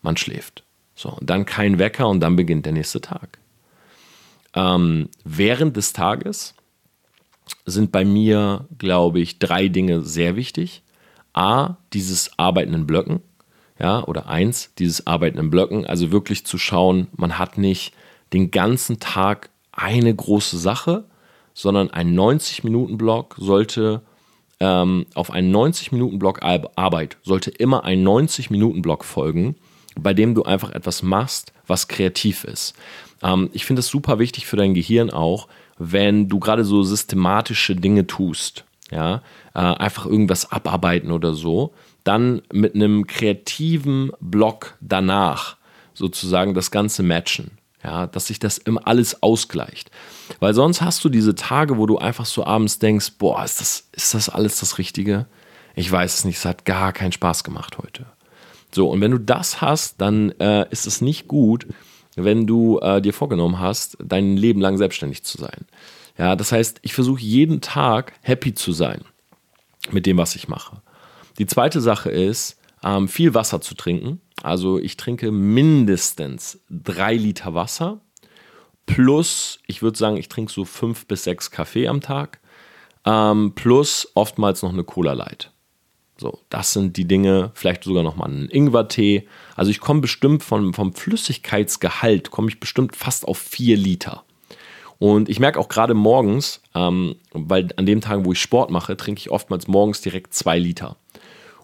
Man 0.00 0.16
schläft. 0.16 0.64
So, 0.94 1.10
und 1.10 1.28
dann 1.28 1.44
kein 1.44 1.78
Wecker 1.78 2.08
und 2.08 2.20
dann 2.20 2.34
beginnt 2.34 2.64
der 2.64 2.72
nächste 2.72 3.02
Tag. 3.02 3.38
Ähm, 4.54 5.08
während 5.24 5.76
des 5.76 5.92
Tages 5.92 6.54
sind 7.64 7.92
bei 7.92 8.04
mir, 8.04 8.66
glaube 8.78 9.20
ich, 9.20 9.38
drei 9.38 9.68
Dinge 9.68 10.02
sehr 10.02 10.36
wichtig. 10.36 10.82
A, 11.32 11.76
dieses 11.92 12.38
Arbeiten 12.38 12.74
in 12.74 12.86
Blöcken, 12.86 13.20
ja, 13.78 14.02
oder 14.04 14.28
eins, 14.28 14.72
dieses 14.78 15.06
Arbeiten 15.06 15.38
in 15.38 15.50
Blöcken, 15.50 15.86
also 15.86 16.10
wirklich 16.10 16.44
zu 16.44 16.58
schauen, 16.58 17.08
man 17.16 17.38
hat 17.38 17.58
nicht 17.58 17.92
den 18.32 18.50
ganzen 18.50 18.98
Tag 18.98 19.50
eine 19.72 20.14
große 20.14 20.58
Sache, 20.58 21.04
sondern 21.54 21.90
ein 21.90 22.18
90-Minuten-Block 22.18 23.36
sollte 23.38 24.02
ähm, 24.60 25.06
auf 25.14 25.30
einen 25.30 25.54
90-Minuten-Block 25.54 26.42
Arbeit 26.42 27.16
sollte 27.22 27.50
immer 27.50 27.84
ein 27.84 28.02
90-Minuten-Block 28.04 29.04
folgen, 29.04 29.56
bei 30.02 30.14
dem 30.14 30.34
du 30.34 30.42
einfach 30.44 30.70
etwas 30.70 31.02
machst, 31.02 31.52
was 31.66 31.88
kreativ 31.88 32.44
ist. 32.44 32.74
Ähm, 33.22 33.50
ich 33.52 33.64
finde 33.64 33.80
es 33.80 33.88
super 33.88 34.18
wichtig 34.18 34.46
für 34.46 34.56
dein 34.56 34.74
Gehirn 34.74 35.10
auch, 35.10 35.48
wenn 35.78 36.28
du 36.28 36.38
gerade 36.40 36.64
so 36.64 36.82
systematische 36.82 37.76
Dinge 37.76 38.06
tust 38.06 38.64
ja, 38.90 39.22
äh, 39.54 39.58
einfach 39.58 40.06
irgendwas 40.06 40.50
abarbeiten 40.50 41.10
oder 41.10 41.34
so, 41.34 41.74
dann 42.04 42.42
mit 42.52 42.74
einem 42.74 43.06
kreativen 43.06 44.12
Block 44.20 44.76
danach 44.80 45.56
sozusagen 45.94 46.54
das 46.54 46.70
Ganze 46.70 47.02
matchen. 47.02 47.52
Ja, 47.84 48.08
dass 48.08 48.26
sich 48.26 48.40
das 48.40 48.58
immer 48.58 48.88
alles 48.88 49.22
ausgleicht. 49.22 49.92
Weil 50.40 50.52
sonst 50.52 50.82
hast 50.82 51.04
du 51.04 51.08
diese 51.08 51.36
Tage, 51.36 51.78
wo 51.78 51.86
du 51.86 51.96
einfach 51.96 52.26
so 52.26 52.44
abends 52.44 52.80
denkst, 52.80 53.12
boah, 53.18 53.44
ist 53.44 53.60
das, 53.60 53.88
ist 53.92 54.14
das 54.14 54.28
alles 54.28 54.58
das 54.58 54.78
Richtige? 54.78 55.26
Ich 55.76 55.90
weiß 55.90 56.12
es 56.12 56.24
nicht, 56.24 56.38
es 56.38 56.44
hat 56.44 56.64
gar 56.64 56.92
keinen 56.92 57.12
Spaß 57.12 57.44
gemacht 57.44 57.78
heute. 57.78 58.06
So, 58.70 58.90
und 58.90 59.00
wenn 59.00 59.10
du 59.10 59.18
das 59.18 59.60
hast, 59.60 60.00
dann 60.00 60.30
äh, 60.32 60.66
ist 60.70 60.86
es 60.86 61.00
nicht 61.00 61.28
gut, 61.28 61.66
wenn 62.16 62.46
du 62.46 62.78
äh, 62.80 63.00
dir 63.00 63.12
vorgenommen 63.12 63.58
hast, 63.58 63.96
dein 64.02 64.36
Leben 64.36 64.60
lang 64.60 64.76
selbstständig 64.76 65.24
zu 65.24 65.38
sein. 65.38 65.66
Ja, 66.18 66.34
das 66.34 66.52
heißt, 66.52 66.80
ich 66.82 66.94
versuche 66.94 67.20
jeden 67.20 67.60
Tag 67.60 68.12
happy 68.22 68.54
zu 68.54 68.72
sein 68.72 69.02
mit 69.90 70.04
dem, 70.04 70.18
was 70.18 70.34
ich 70.34 70.48
mache. 70.48 70.82
Die 71.38 71.46
zweite 71.46 71.80
Sache 71.80 72.10
ist, 72.10 72.58
ähm, 72.82 73.08
viel 73.08 73.34
Wasser 73.34 73.60
zu 73.60 73.74
trinken. 73.74 74.20
Also 74.42 74.78
ich 74.78 74.96
trinke 74.96 75.30
mindestens 75.30 76.60
drei 76.68 77.14
Liter 77.14 77.54
Wasser 77.54 78.00
plus, 78.86 79.60
ich 79.66 79.82
würde 79.82 79.98
sagen, 79.98 80.16
ich 80.16 80.28
trinke 80.28 80.52
so 80.52 80.64
fünf 80.64 81.06
bis 81.06 81.24
sechs 81.24 81.50
Kaffee 81.50 81.88
am 81.88 82.00
Tag 82.00 82.40
ähm, 83.04 83.52
plus 83.54 84.10
oftmals 84.14 84.62
noch 84.62 84.72
eine 84.72 84.84
Cola 84.84 85.12
Light. 85.12 85.52
So, 86.20 86.40
das 86.50 86.72
sind 86.72 86.96
die 86.96 87.06
Dinge, 87.06 87.52
vielleicht 87.54 87.84
sogar 87.84 88.02
noch 88.02 88.16
mal 88.16 88.26
einen 88.26 88.48
Ingwertee. 88.50 89.28
Also 89.54 89.70
ich 89.70 89.80
komme 89.80 90.00
bestimmt 90.00 90.42
vom, 90.42 90.74
vom 90.74 90.92
Flüssigkeitsgehalt, 90.92 92.32
komme 92.32 92.48
ich 92.48 92.58
bestimmt 92.58 92.96
fast 92.96 93.26
auf 93.26 93.38
vier 93.38 93.76
Liter. 93.76 94.24
Und 94.98 95.28
ich 95.28 95.38
merke 95.38 95.60
auch 95.60 95.68
gerade 95.68 95.94
morgens, 95.94 96.60
ähm, 96.74 97.14
weil 97.32 97.68
an 97.76 97.86
dem 97.86 98.00
Tagen, 98.00 98.24
wo 98.24 98.32
ich 98.32 98.40
Sport 98.40 98.70
mache, 98.70 98.96
trinke 98.96 99.20
ich 99.20 99.30
oftmals 99.30 99.68
morgens 99.68 100.00
direkt 100.00 100.34
zwei 100.34 100.58
Liter. 100.58 100.96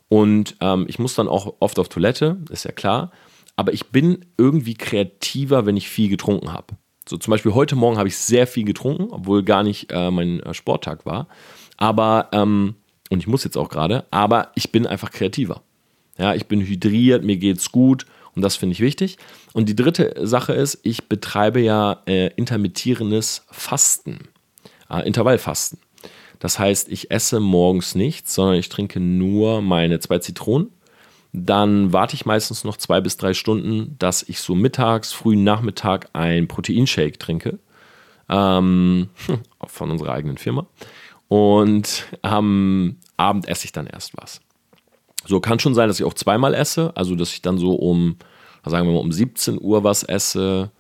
Und 0.09 0.55
ähm, 0.61 0.87
ich 0.89 1.01
muss 1.01 1.17
dann 1.17 1.27
auch 1.27 1.55
oft 1.59 1.81
auf 1.81 1.89
Toilette, 1.89 2.39
ist 2.51 2.65
ja 2.65 2.71
klar. 2.71 3.11
Aber 3.57 3.73
ich 3.73 3.87
bin 3.87 4.25
irgendwie 4.39 4.75
kreativer, 4.75 5.67
wenn 5.67 5.77
ich 5.77 5.89
viel 5.89 6.09
getrunken 6.09 6.53
habe. 6.53 6.77
So 7.09 7.17
zum 7.17 7.33
Beispiel 7.33 7.55
heute 7.55 7.75
Morgen 7.75 7.99
habe 7.99 8.09
ich 8.09 8.17
sehr 8.17 8.47
viel 8.47 8.65
getrunken, 8.65 9.09
obwohl 9.11 9.43
gar 9.43 9.65
nicht 9.65 9.91
äh, 9.91 10.13
mein 10.13 10.41
äh, 10.41 10.55
Sporttag 10.55 11.05
war. 11.05 11.27
Aber, 11.77 12.29
ähm, 12.33 12.77
und 13.15 13.21
ich 13.21 13.29
muss 13.29 13.45
jetzt 13.45 13.57
auch 13.57 13.69
gerade, 13.69 14.05
aber 14.11 14.51
ich 14.57 14.73
bin 14.73 14.87
einfach 14.87 15.11
kreativer. 15.11 15.63
Ja, 16.19 16.35
ich 16.35 16.47
bin 16.47 16.61
hydriert, 16.61 17.25
mir 17.25 17.37
geht's 17.37 17.73
gut 17.73 18.07
und 18.35 18.43
das 18.43 18.57
finde 18.57 18.73
ich 18.73 18.81
wichtig. 18.81 19.19
Und 19.53 19.69
die 19.69 19.77
dritte 19.77 20.15
Sache 20.27 20.53
ist, 20.53 20.81
ich 20.83 21.09
betreibe 21.09 21.61
ja 21.61 22.03
äh, 22.07 22.31
intermittierendes 22.35 23.47
Fasten, 23.51 24.29
äh, 24.91 25.07
Intervallfasten. 25.07 25.79
Das 26.41 26.59
heißt, 26.59 26.89
ich 26.89 27.13
esse 27.13 27.39
morgens 27.39 27.95
nichts, 27.95 28.35
sondern 28.35 28.57
ich 28.57 28.69
trinke 28.69 28.99
nur 28.99 29.63
meine 29.63 30.01
zwei 30.01 30.19
Zitronen. 30.19 30.71
Dann 31.33 31.93
warte 31.93 32.15
ich 32.15 32.27
meistens 32.27 32.65
noch 32.65 32.77
zwei 32.77 33.01
bis 33.01 33.17
drei 33.17 33.33
Stunden, 33.33 33.97
dass 33.99 34.25
ich 34.25 34.41
so 34.41 34.55
mittags, 34.55 35.13
frühen 35.13 35.45
Nachmittag 35.45 36.11
ein 36.13 36.49
Proteinshake 36.49 37.19
trinke. 37.19 37.61
Ähm, 38.29 39.09
von 39.67 39.91
unserer 39.93 40.13
eigenen 40.13 40.37
Firma. 40.37 40.67
Und 41.29 42.07
am 42.23 42.97
Abend 43.17 43.49
esse 43.49 43.65
ich 43.67 43.73
dann 43.73 43.87
erst 43.87 44.13
was. 44.17 44.41
So 45.27 45.41
kann 45.41 45.59
schon 45.59 45.75
sein, 45.75 45.89
dass 45.89 45.99
ich 45.99 46.05
auch 46.05 46.15
zweimal 46.15 46.55
esse, 46.55 46.93
also 46.97 47.15
dass 47.15 47.33
ich 47.33 47.43
dann 47.43 47.59
so 47.59 47.75
um, 47.75 48.17
sagen 48.65 48.87
wir 48.87 48.93
mal, 48.95 49.01
um 49.01 49.13
17 49.13 49.61
Uhr 49.61 49.85
was 49.85 50.03
esse 50.03 50.71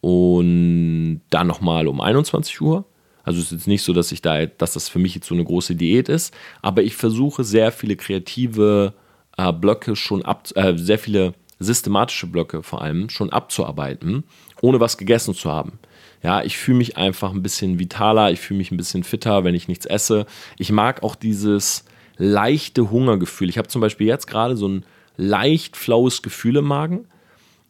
und 0.00 1.22
dann 1.30 1.46
nochmal 1.46 1.88
um 1.88 2.00
21 2.00 2.60
Uhr. 2.60 2.84
Also 3.24 3.40
es 3.40 3.46
ist 3.46 3.52
jetzt 3.52 3.68
nicht 3.68 3.82
so, 3.82 3.92
dass 3.92 4.12
ich 4.12 4.20
da, 4.20 4.46
dass 4.46 4.74
das 4.74 4.88
für 4.88 4.98
mich 4.98 5.14
jetzt 5.14 5.26
so 5.26 5.34
eine 5.34 5.44
große 5.44 5.74
Diät 5.76 6.08
ist, 6.08 6.34
aber 6.60 6.82
ich 6.82 6.94
versuche 6.94 7.42
sehr 7.42 7.72
viele 7.72 7.96
kreative 7.96 8.92
äh, 9.38 9.52
Blöcke 9.52 9.96
schon 9.96 10.22
ab, 10.22 10.48
äh, 10.54 10.76
sehr 10.76 10.98
viele 10.98 11.34
systematische 11.58 12.26
Blöcke 12.26 12.62
vor 12.62 12.82
allem 12.82 13.08
schon 13.08 13.30
abzuarbeiten, 13.30 14.24
ohne 14.60 14.80
was 14.80 14.98
gegessen 14.98 15.34
zu 15.34 15.50
haben. 15.50 15.78
Ja, 16.22 16.42
ich 16.42 16.56
fühle 16.56 16.78
mich 16.78 16.96
einfach 16.96 17.32
ein 17.32 17.42
bisschen 17.42 17.78
vitaler, 17.78 18.32
ich 18.32 18.40
fühle 18.40 18.58
mich 18.58 18.70
ein 18.70 18.76
bisschen 18.76 19.04
fitter, 19.04 19.44
wenn 19.44 19.54
ich 19.54 19.68
nichts 19.68 19.86
esse. 19.86 20.26
Ich 20.58 20.72
mag 20.72 21.02
auch 21.02 21.16
dieses 21.16 21.84
leichte 22.16 22.90
Hungergefühl. 22.90 23.48
Ich 23.48 23.58
habe 23.58 23.68
zum 23.68 23.80
Beispiel 23.80 24.06
jetzt 24.06 24.26
gerade 24.26 24.56
so 24.56 24.68
ein 24.68 24.84
leicht 25.16 25.76
flaues 25.76 26.22
Gefühl 26.22 26.56
im 26.56 26.64
Magen 26.64 27.06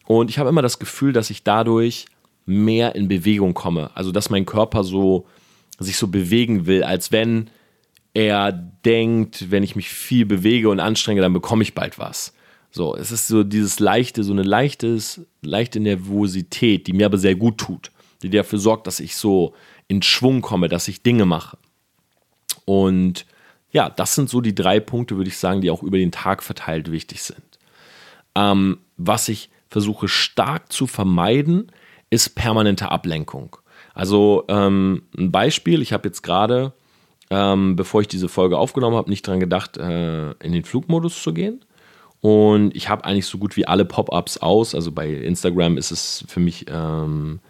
und 0.06 0.30
ich 0.30 0.38
habe 0.38 0.48
immer 0.48 0.62
das 0.62 0.78
Gefühl, 0.78 1.12
dass 1.12 1.30
ich 1.30 1.42
dadurch 1.42 2.06
mehr 2.46 2.94
in 2.94 3.08
Bewegung 3.08 3.54
komme. 3.54 3.90
Also, 3.94 4.12
dass 4.12 4.30
mein 4.30 4.46
Körper 4.46 4.84
so 4.84 5.26
sich 5.78 5.96
so 5.96 6.08
bewegen 6.08 6.66
will, 6.66 6.84
als 6.84 7.10
wenn 7.10 7.50
er 8.12 8.52
denkt, 8.52 9.50
wenn 9.50 9.62
ich 9.62 9.74
mich 9.74 9.88
viel 9.88 10.24
bewege 10.26 10.68
und 10.68 10.78
anstrenge, 10.78 11.20
dann 11.20 11.32
bekomme 11.32 11.62
ich 11.62 11.74
bald 11.74 11.98
was. 11.98 12.33
So, 12.76 12.96
es 12.96 13.12
ist 13.12 13.28
so 13.28 13.44
dieses 13.44 13.78
leichte, 13.78 14.24
so 14.24 14.32
eine 14.32 14.42
leichtes, 14.42 15.20
leichte 15.42 15.78
Nervosität, 15.78 16.88
die 16.88 16.92
mir 16.92 17.06
aber 17.06 17.18
sehr 17.18 17.36
gut 17.36 17.58
tut, 17.58 17.92
die 18.20 18.30
dafür 18.30 18.58
sorgt, 18.58 18.88
dass 18.88 18.98
ich 18.98 19.14
so 19.14 19.54
in 19.86 20.02
Schwung 20.02 20.40
komme, 20.40 20.68
dass 20.68 20.88
ich 20.88 21.04
Dinge 21.04 21.24
mache. 21.24 21.56
Und 22.64 23.26
ja, 23.70 23.88
das 23.90 24.16
sind 24.16 24.28
so 24.28 24.40
die 24.40 24.56
drei 24.56 24.80
Punkte, 24.80 25.16
würde 25.16 25.30
ich 25.30 25.38
sagen, 25.38 25.60
die 25.60 25.70
auch 25.70 25.84
über 25.84 25.98
den 25.98 26.10
Tag 26.10 26.42
verteilt 26.42 26.90
wichtig 26.90 27.22
sind. 27.22 27.44
Ähm, 28.34 28.78
was 28.96 29.28
ich 29.28 29.50
versuche 29.70 30.08
stark 30.08 30.72
zu 30.72 30.88
vermeiden, 30.88 31.70
ist 32.10 32.34
permanente 32.34 32.90
Ablenkung. 32.90 33.56
Also 33.94 34.46
ähm, 34.48 35.02
ein 35.16 35.30
Beispiel, 35.30 35.80
ich 35.80 35.92
habe 35.92 36.08
jetzt 36.08 36.22
gerade, 36.22 36.72
ähm, 37.30 37.76
bevor 37.76 38.00
ich 38.00 38.08
diese 38.08 38.28
Folge 38.28 38.58
aufgenommen 38.58 38.96
habe, 38.96 39.10
nicht 39.10 39.28
daran 39.28 39.38
gedacht, 39.38 39.76
äh, 39.76 40.32
in 40.32 40.50
den 40.50 40.64
Flugmodus 40.64 41.22
zu 41.22 41.32
gehen. 41.32 41.64
Und 42.24 42.74
ich 42.74 42.88
habe 42.88 43.04
eigentlich 43.04 43.26
so 43.26 43.36
gut 43.36 43.54
wie 43.54 43.68
alle 43.68 43.84
Pop-ups 43.84 44.38
aus. 44.38 44.74
Also 44.74 44.92
bei 44.92 45.10
Instagram 45.10 45.76
ist 45.76 45.90
es 45.90 46.24
für 46.26 46.40
mich 46.40 46.64
ähm, 46.70 47.40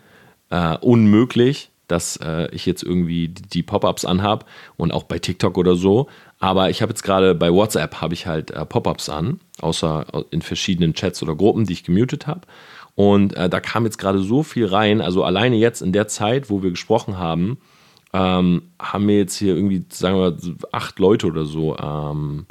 äh, 0.51 0.77
unmöglich, 0.79 1.71
dass 1.87 2.17
äh, 2.17 2.49
ich 2.51 2.67
jetzt 2.67 2.83
irgendwie 2.83 3.29
die, 3.29 3.63
Pop-ups 3.63 4.05
anhabe 4.05 4.47
und 4.77 4.91
auch 4.91 5.05
bei 5.05 5.21
TikTok 5.21 5.59
oder 5.59 5.77
so. 5.77 6.09
Aber 6.41 6.71
ich 6.71 6.83
habe 6.83 6.91
jetzt 6.91 7.05
gerade 7.05 7.37
bei 7.37 7.53
WhatsApp 7.53 8.01
habe 8.01 8.15
ich 8.15 8.27
halt 8.27 8.51
äh, 8.51 8.67
Pop-ups 8.67 9.09
an, 9.09 9.39
außer 9.61 10.07
in 10.33 10.43
verschiedenen 10.43 10.93
Chats 10.95 11.23
oder 11.23 11.37
Gruppen, 11.37 11.67
die 11.67 11.75
ich 11.75 11.85
gemutet 11.85 12.27
habe. 12.27 12.41
Und 12.97 13.37
äh, 13.37 13.49
da 13.49 13.61
kam 13.61 13.85
jetzt 13.85 13.99
gerade 13.99 14.19
so 14.19 14.43
viel 14.43 14.67
rein. 14.67 15.01
Also 15.01 15.23
alleine 15.23 15.55
jetzt 15.55 15.83
in 15.83 15.93
der 15.93 16.09
Zeit, 16.09 16.51
wo 16.51 16.65
wir 16.65 16.71
gesprochen 16.71 17.17
haben, 17.17 17.59
ähm, 18.13 18.63
haben 18.81 19.07
wir 19.07 19.19
jetzt 19.19 19.37
hier 19.37 19.55
irgendwie, 19.55 19.85
sagen 19.91 20.17
wir, 20.17 20.37
acht 20.73 20.99
Leute 20.99 21.29
oder 21.29 21.45
so, 21.45 21.79
ähm, 21.79 22.47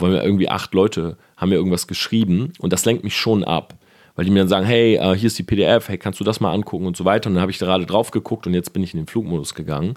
wollen 0.00 0.12
wir 0.12 0.24
irgendwie 0.24 0.48
acht 0.48 0.74
Leute, 0.74 1.16
haben 1.36 1.50
mir 1.50 1.56
irgendwas 1.56 1.86
geschrieben 1.86 2.52
und 2.58 2.72
das 2.72 2.84
lenkt 2.84 3.04
mich 3.04 3.16
schon 3.16 3.44
ab. 3.44 3.74
Weil 4.16 4.24
die 4.24 4.30
mir 4.30 4.40
dann 4.40 4.48
sagen, 4.48 4.66
hey, 4.66 4.96
äh, 4.96 5.16
hier 5.16 5.28
ist 5.28 5.38
die 5.38 5.44
PDF, 5.44 5.88
hey, 5.88 5.96
kannst 5.96 6.20
du 6.20 6.24
das 6.24 6.40
mal 6.40 6.52
angucken 6.52 6.86
und 6.86 6.96
so 6.96 7.04
weiter. 7.04 7.28
Und 7.28 7.34
dann 7.34 7.42
habe 7.42 7.52
ich 7.52 7.58
gerade 7.58 7.86
drauf 7.86 8.10
geguckt 8.10 8.46
und 8.46 8.54
jetzt 8.54 8.72
bin 8.72 8.82
ich 8.82 8.92
in 8.92 9.00
den 9.00 9.06
Flugmodus 9.06 9.54
gegangen. 9.54 9.94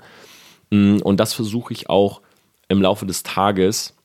Mm, 0.69 0.97
und 0.97 1.19
das 1.19 1.33
versuche 1.33 1.73
ich 1.73 1.89
auch 1.89 2.21
im 2.69 2.81
Laufe 2.81 3.05
des 3.05 3.23
Tages 3.23 3.95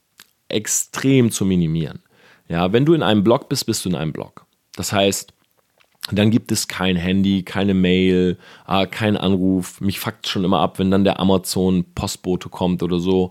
extrem 0.48 1.30
zu 1.30 1.44
minimieren. 1.44 2.02
Ja, 2.48 2.72
wenn 2.72 2.86
du 2.86 2.94
in 2.94 3.02
einem 3.02 3.22
Blog 3.22 3.48
bist, 3.48 3.66
bist 3.66 3.84
du 3.84 3.90
in 3.90 3.94
einem 3.94 4.12
Blog. 4.12 4.46
Das 4.74 4.92
heißt, 4.92 5.34
dann 6.10 6.30
gibt 6.30 6.50
es 6.52 6.68
kein 6.68 6.96
Handy, 6.96 7.42
keine 7.42 7.74
Mail, 7.74 8.38
äh, 8.66 8.86
kein 8.86 9.16
Anruf. 9.16 9.80
Mich 9.80 10.00
fuckt 10.00 10.26
schon 10.26 10.44
immer 10.44 10.60
ab, 10.60 10.78
wenn 10.78 10.90
dann 10.90 11.04
der 11.04 11.20
Amazon-Postbote 11.20 12.48
kommt 12.48 12.82
oder 12.82 12.98
so. 12.98 13.30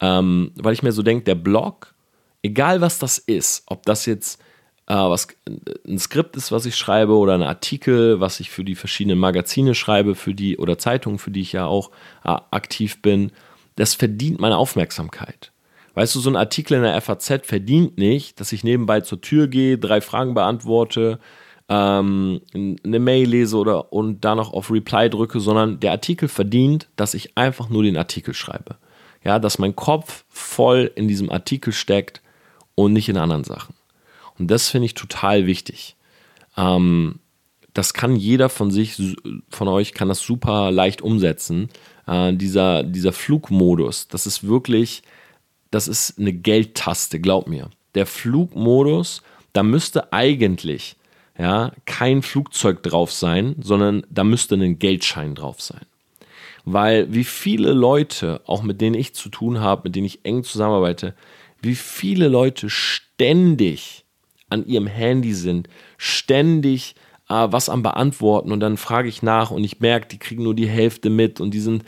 Ähm, 0.00 0.52
weil 0.56 0.72
ich 0.72 0.82
mir 0.82 0.92
so 0.92 1.02
denke, 1.02 1.24
der 1.24 1.36
Blog, 1.36 1.94
egal 2.42 2.80
was 2.80 2.98
das 2.98 3.18
ist, 3.18 3.62
ob 3.66 3.84
das 3.84 4.06
jetzt 4.06 4.40
äh, 4.88 4.94
was 4.94 5.28
ein 5.86 5.98
Skript 5.98 6.36
ist, 6.36 6.50
was 6.50 6.66
ich 6.66 6.76
schreibe, 6.76 7.16
oder 7.16 7.34
ein 7.34 7.42
Artikel, 7.42 8.20
was 8.20 8.40
ich 8.40 8.50
für 8.50 8.64
die 8.64 8.74
verschiedenen 8.74 9.18
Magazine 9.18 9.74
schreibe, 9.74 10.14
für 10.14 10.34
die 10.34 10.56
oder 10.56 10.78
Zeitungen, 10.78 11.18
für 11.18 11.30
die 11.30 11.42
ich 11.42 11.52
ja 11.52 11.66
auch 11.66 11.90
äh, 12.24 12.34
aktiv 12.50 13.02
bin, 13.02 13.30
das 13.76 13.94
verdient 13.94 14.40
meine 14.40 14.56
Aufmerksamkeit. 14.56 15.52
Weißt 15.94 16.14
du, 16.14 16.20
so 16.20 16.30
ein 16.30 16.36
Artikel 16.36 16.74
in 16.74 16.82
der 16.82 17.00
FAZ 17.00 17.46
verdient 17.46 17.98
nicht, 17.98 18.40
dass 18.40 18.52
ich 18.52 18.64
nebenbei 18.64 19.00
zur 19.00 19.20
Tür 19.20 19.48
gehe, 19.48 19.78
drei 19.78 20.00
Fragen 20.00 20.32
beantworte, 20.34 21.18
ähm, 21.68 22.40
eine 22.54 22.98
Mail 22.98 23.28
lese 23.28 23.56
oder 23.56 23.92
und 23.92 24.24
da 24.24 24.34
noch 24.34 24.52
auf 24.52 24.70
Reply 24.70 25.10
drücke, 25.10 25.40
sondern 25.40 25.80
der 25.80 25.90
Artikel 25.90 26.28
verdient, 26.28 26.88
dass 26.96 27.14
ich 27.14 27.36
einfach 27.36 27.68
nur 27.68 27.82
den 27.82 27.96
Artikel 27.96 28.32
schreibe. 28.32 28.76
Ja, 29.22 29.38
dass 29.38 29.58
mein 29.58 29.76
Kopf 29.76 30.24
voll 30.28 30.90
in 30.94 31.08
diesem 31.08 31.30
Artikel 31.30 31.72
steckt 31.72 32.22
und 32.78 32.92
nicht 32.92 33.08
in 33.08 33.16
anderen 33.16 33.42
Sachen. 33.42 33.74
Und 34.38 34.52
das 34.52 34.68
finde 34.68 34.86
ich 34.86 34.94
total 34.94 35.46
wichtig. 35.46 35.96
Ähm, 36.56 37.18
das 37.74 37.92
kann 37.92 38.14
jeder 38.14 38.48
von 38.48 38.70
sich, 38.70 39.16
von 39.50 39.66
euch 39.66 39.94
kann 39.94 40.06
das 40.08 40.20
super 40.20 40.70
leicht 40.70 41.02
umsetzen. 41.02 41.70
Äh, 42.06 42.34
dieser, 42.34 42.84
dieser 42.84 43.12
Flugmodus, 43.12 44.06
das 44.06 44.28
ist 44.28 44.46
wirklich, 44.46 45.02
das 45.72 45.88
ist 45.88 46.20
eine 46.20 46.32
Geldtaste, 46.32 47.18
glaub 47.18 47.48
mir. 47.48 47.68
Der 47.96 48.06
Flugmodus, 48.06 49.22
da 49.52 49.64
müsste 49.64 50.12
eigentlich 50.12 50.94
ja, 51.36 51.72
kein 51.84 52.22
Flugzeug 52.22 52.84
drauf 52.84 53.10
sein, 53.10 53.56
sondern 53.60 54.06
da 54.08 54.22
müsste 54.22 54.54
ein 54.54 54.78
Geldschein 54.78 55.34
drauf 55.34 55.60
sein. 55.60 55.84
Weil 56.64 57.12
wie 57.12 57.24
viele 57.24 57.72
Leute, 57.72 58.40
auch 58.46 58.62
mit 58.62 58.80
denen 58.80 58.94
ich 58.94 59.14
zu 59.14 59.30
tun 59.30 59.58
habe, 59.58 59.82
mit 59.84 59.96
denen 59.96 60.06
ich 60.06 60.24
eng 60.24 60.44
zusammenarbeite, 60.44 61.14
wie 61.60 61.74
viele 61.74 62.28
Leute 62.28 62.70
ständig 62.70 64.04
an 64.50 64.66
ihrem 64.66 64.86
Handy 64.86 65.34
sind, 65.34 65.68
ständig 65.96 66.94
äh, 67.28 67.46
was 67.50 67.68
am 67.68 67.82
Beantworten 67.82 68.52
und 68.52 68.60
dann 68.60 68.76
frage 68.76 69.08
ich 69.08 69.22
nach 69.22 69.50
und 69.50 69.64
ich 69.64 69.80
merke, 69.80 70.08
die 70.08 70.18
kriegen 70.18 70.42
nur 70.42 70.54
die 70.54 70.68
Hälfte 70.68 71.10
mit 71.10 71.40
und 71.40 71.52
die 71.52 71.60
sind 71.60 71.84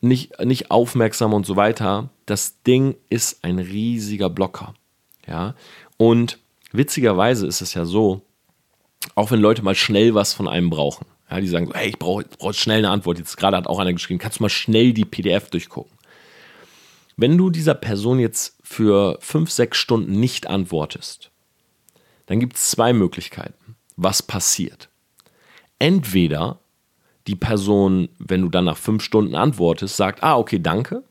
nicht, 0.00 0.38
nicht 0.44 0.70
aufmerksam 0.70 1.34
und 1.34 1.46
so 1.46 1.56
weiter. 1.56 2.10
Das 2.26 2.62
Ding 2.62 2.96
ist 3.08 3.44
ein 3.44 3.58
riesiger 3.58 4.30
Blocker. 4.30 4.74
Ja, 5.26 5.54
und 5.96 6.38
witzigerweise 6.72 7.46
ist 7.46 7.60
es 7.60 7.74
ja 7.74 7.84
so, 7.84 8.22
auch 9.14 9.30
wenn 9.30 9.40
Leute 9.40 9.62
mal 9.62 9.74
schnell 9.74 10.14
was 10.14 10.32
von 10.32 10.48
einem 10.48 10.70
brauchen. 10.70 11.06
Ja, 11.30 11.40
die 11.40 11.48
sagen 11.48 11.70
hey, 11.74 11.90
ich 11.90 11.98
brauche 11.98 12.24
brauch 12.24 12.54
schnell 12.54 12.78
eine 12.78 12.90
Antwort. 12.90 13.18
Jetzt 13.18 13.36
gerade 13.36 13.56
hat 13.56 13.66
auch 13.66 13.78
einer 13.78 13.92
geschrieben, 13.92 14.18
kannst 14.18 14.38
du 14.38 14.44
mal 14.44 14.48
schnell 14.48 14.92
die 14.92 15.04
PDF 15.04 15.50
durchgucken. 15.50 15.92
Wenn 17.16 17.36
du 17.36 17.50
dieser 17.50 17.74
Person 17.74 18.20
jetzt 18.20 18.57
für 18.68 19.16
fünf, 19.22 19.50
sechs 19.50 19.78
Stunden 19.78 20.20
nicht 20.20 20.46
antwortest, 20.46 21.30
dann 22.26 22.38
gibt 22.38 22.56
es 22.56 22.70
zwei 22.70 22.92
Möglichkeiten, 22.92 23.76
was 23.96 24.22
passiert. 24.22 24.90
Entweder 25.78 26.58
die 27.26 27.34
Person, 27.34 28.10
wenn 28.18 28.42
du 28.42 28.50
dann 28.50 28.66
nach 28.66 28.76
fünf 28.76 29.02
Stunden 29.02 29.34
antwortest, 29.34 29.96
sagt, 29.96 30.22
ah, 30.22 30.36
okay, 30.36 30.58
danke. 30.58 31.02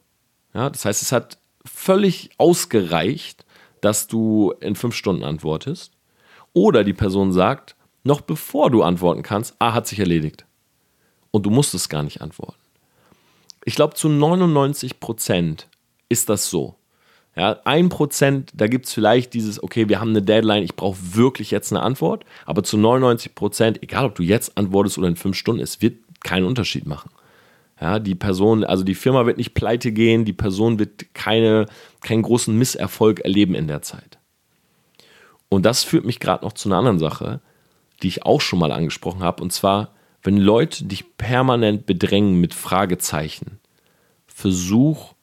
Ja, 0.53 0.69
das 0.69 0.85
heißt, 0.85 1.01
es 1.01 1.11
hat 1.11 1.39
völlig 1.65 2.29
ausgereicht, 2.37 3.43
dass 3.81 4.07
du 4.07 4.53
in 4.61 4.75
fünf 4.75 4.93
Stunden 4.95 5.23
antwortest. 5.23 5.93
Oder 6.53 6.83
die 6.83 6.93
Person 6.93 7.33
sagt, 7.33 7.75
noch 8.03 8.21
bevor 8.21 8.69
du 8.69 8.83
antworten 8.83 9.23
kannst, 9.23 9.55
ah, 9.57 9.73
hat 9.73 9.87
sich 9.87 9.99
erledigt. 9.99 10.45
und 11.31 11.45
du 11.45 11.49
musst 11.49 11.73
es 11.73 11.89
gar 11.89 12.03
nicht 12.03 12.21
antworten. 12.21 12.59
Ich 13.65 13.75
glaube, 13.75 13.95
zu 13.95 14.09
99 14.09 14.99
Prozent 14.99 15.67
ist 16.07 16.29
das 16.29 16.49
so. 16.49 16.76
Ja, 17.37 17.59
ein 17.65 17.89
Prozent, 17.89 18.51
da 18.55 18.65
gibt 18.65 18.87
es 18.87 18.93
vielleicht 18.93 19.35
dieses, 19.35 19.61
okay, 19.61 19.87
wir 19.89 19.99
haben 19.99 20.09
eine 20.09 20.23
Deadline, 20.23 20.63
ich 20.63 20.75
brauche 20.75 20.97
wirklich 21.13 21.51
jetzt 21.51 21.71
eine 21.71 21.83
Antwort, 21.83 22.25
aber 22.47 22.63
zu 22.63 22.77
99 22.77 23.35
Prozent, 23.35 23.83
egal 23.83 24.05
ob 24.05 24.15
du 24.15 24.23
jetzt 24.23 24.57
antwortest 24.57 24.97
oder 24.97 25.07
in 25.07 25.15
fünf 25.15 25.37
Stunden, 25.37 25.61
es 25.61 25.79
wird 25.79 25.99
keinen 26.23 26.47
Unterschied 26.47 26.87
machen. 26.87 27.11
Ja, 27.79 27.99
die 27.99 28.15
Person, 28.15 28.63
also 28.63 28.83
die 28.83 28.95
Firma 28.95 29.27
wird 29.27 29.37
nicht 29.37 29.53
pleite 29.53 29.91
gehen, 29.91 30.25
die 30.25 30.33
Person 30.33 30.79
wird 30.79 31.13
keine, 31.13 31.67
keinen 32.01 32.23
großen 32.23 32.57
Misserfolg 32.57 33.19
erleben 33.19 33.53
in 33.53 33.67
der 33.67 33.83
Zeit. 33.83 34.17
Und 35.47 35.63
das 35.63 35.83
führt 35.83 36.05
mich 36.05 36.19
gerade 36.19 36.43
noch 36.43 36.53
zu 36.53 36.69
einer 36.69 36.79
anderen 36.79 36.97
Sache, 36.97 37.39
die 38.01 38.07
ich 38.07 38.25
auch 38.25 38.41
schon 38.41 38.57
mal 38.57 38.71
angesprochen 38.71 39.21
habe, 39.21 39.43
und 39.43 39.53
zwar, 39.53 39.93
wenn 40.23 40.37
Leute 40.37 40.85
dich 40.85 41.17
permanent 41.17 41.85
bedrängen 41.85 42.41
mit 42.41 42.55
Fragezeichen, 42.55 43.59
versuch 44.25 45.13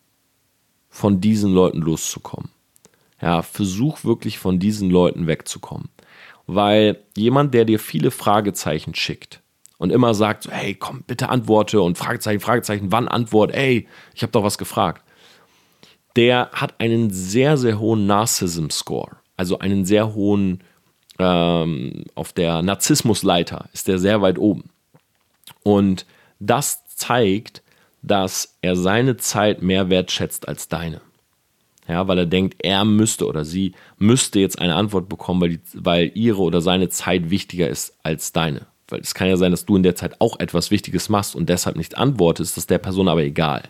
von 0.95 1.21
diesen 1.21 1.53
Leuten 1.53 1.81
loszukommen. 1.81 2.51
Ja, 3.21 3.43
versuch 3.43 4.05
wirklich 4.05 4.39
von 4.39 4.61
diesen 4.61 4.91
Leuten 4.91 5.27
wegzukommen. 5.27 5.89
Weil 6.47 7.03
jemand, 7.17 7.53
der 7.53 7.65
dir 7.65 7.81
viele 7.81 8.13
Fragezeichen 8.13 8.95
schickt 8.95 9.41
und 9.79 9.91
immer 9.91 10.15
sagt, 10.15 10.45
so, 10.45 10.53
hey, 10.53 10.77
komm, 10.77 11.03
bitte 11.03 11.31
antworte 11.31 11.83
und 11.83 11.99
Fragezeichen, 11.99 12.39
Fragezeichen, 12.39 12.93
wann 12.93 13.09
Antwort, 13.09 13.53
ey, 13.53 13.89
ich 14.15 14.23
habe 14.23 14.31
doch 14.31 14.45
was 14.45 14.57
gefragt. 14.57 15.03
Der 16.15 16.51
hat 16.53 16.79
einen 16.79 17.11
sehr, 17.11 17.57
sehr 17.57 17.81
hohen 17.81 18.07
Narcissism-Score, 18.07 19.17
also 19.37 19.59
einen 19.59 19.85
sehr 19.85 20.15
hohen, 20.15 20.63
ähm, 21.19 22.05
auf 22.15 22.33
der 22.33 22.63
Narzissmusleiter 22.63 23.69
ist 23.73 23.89
der 23.89 23.99
sehr 23.99 24.23
weit 24.23 24.39
oben. 24.39 24.71
Und 25.65 26.07
das 26.39 26.87
zeigt, 26.87 27.64
dass 28.07 28.59
er 28.61 28.77
seine 28.77 29.17
Zeit 29.17 29.63
mehr 29.63 29.89
wertschätzt 29.89 30.47
als 30.47 30.69
deine. 30.69 31.01
Ja, 31.89 32.07
weil 32.09 32.19
er 32.19 32.27
denkt, 32.27 32.57
er 32.61 32.85
müsste 32.85 33.27
oder 33.27 33.45
sie 33.45 33.73
müsste 33.99 34.41
jetzt 34.41 34.59
eine 34.59 34.75
Antwort 34.75 35.09
bekommen, 35.09 35.41
weil, 35.41 35.51
die, 35.51 35.61
weil 35.75 36.13
ihre 36.15 36.41
oder 36.41 36.61
seine 36.61 36.89
Zeit 36.89 37.31
wichtiger 37.31 37.69
ist 37.69 37.99
als 38.03 38.33
deine. 38.33 38.67
Weil 38.89 39.01
es 39.01 39.15
kann 39.15 39.29
ja 39.29 39.37
sein, 39.37 39.51
dass 39.51 39.67
du 39.67 39.77
in 39.77 39.83
der 39.83 39.97
Zeit 39.97 40.21
auch 40.21 40.39
etwas 40.39 40.71
Wichtiges 40.71 41.09
machst 41.09 41.35
und 41.35 41.49
deshalb 41.49 41.77
nicht 41.77 41.97
antwortest, 41.97 42.53
das 42.53 42.65
ist 42.65 42.71
der 42.71 42.79
Person 42.79 43.09
aber 43.09 43.23
egal. 43.23 43.63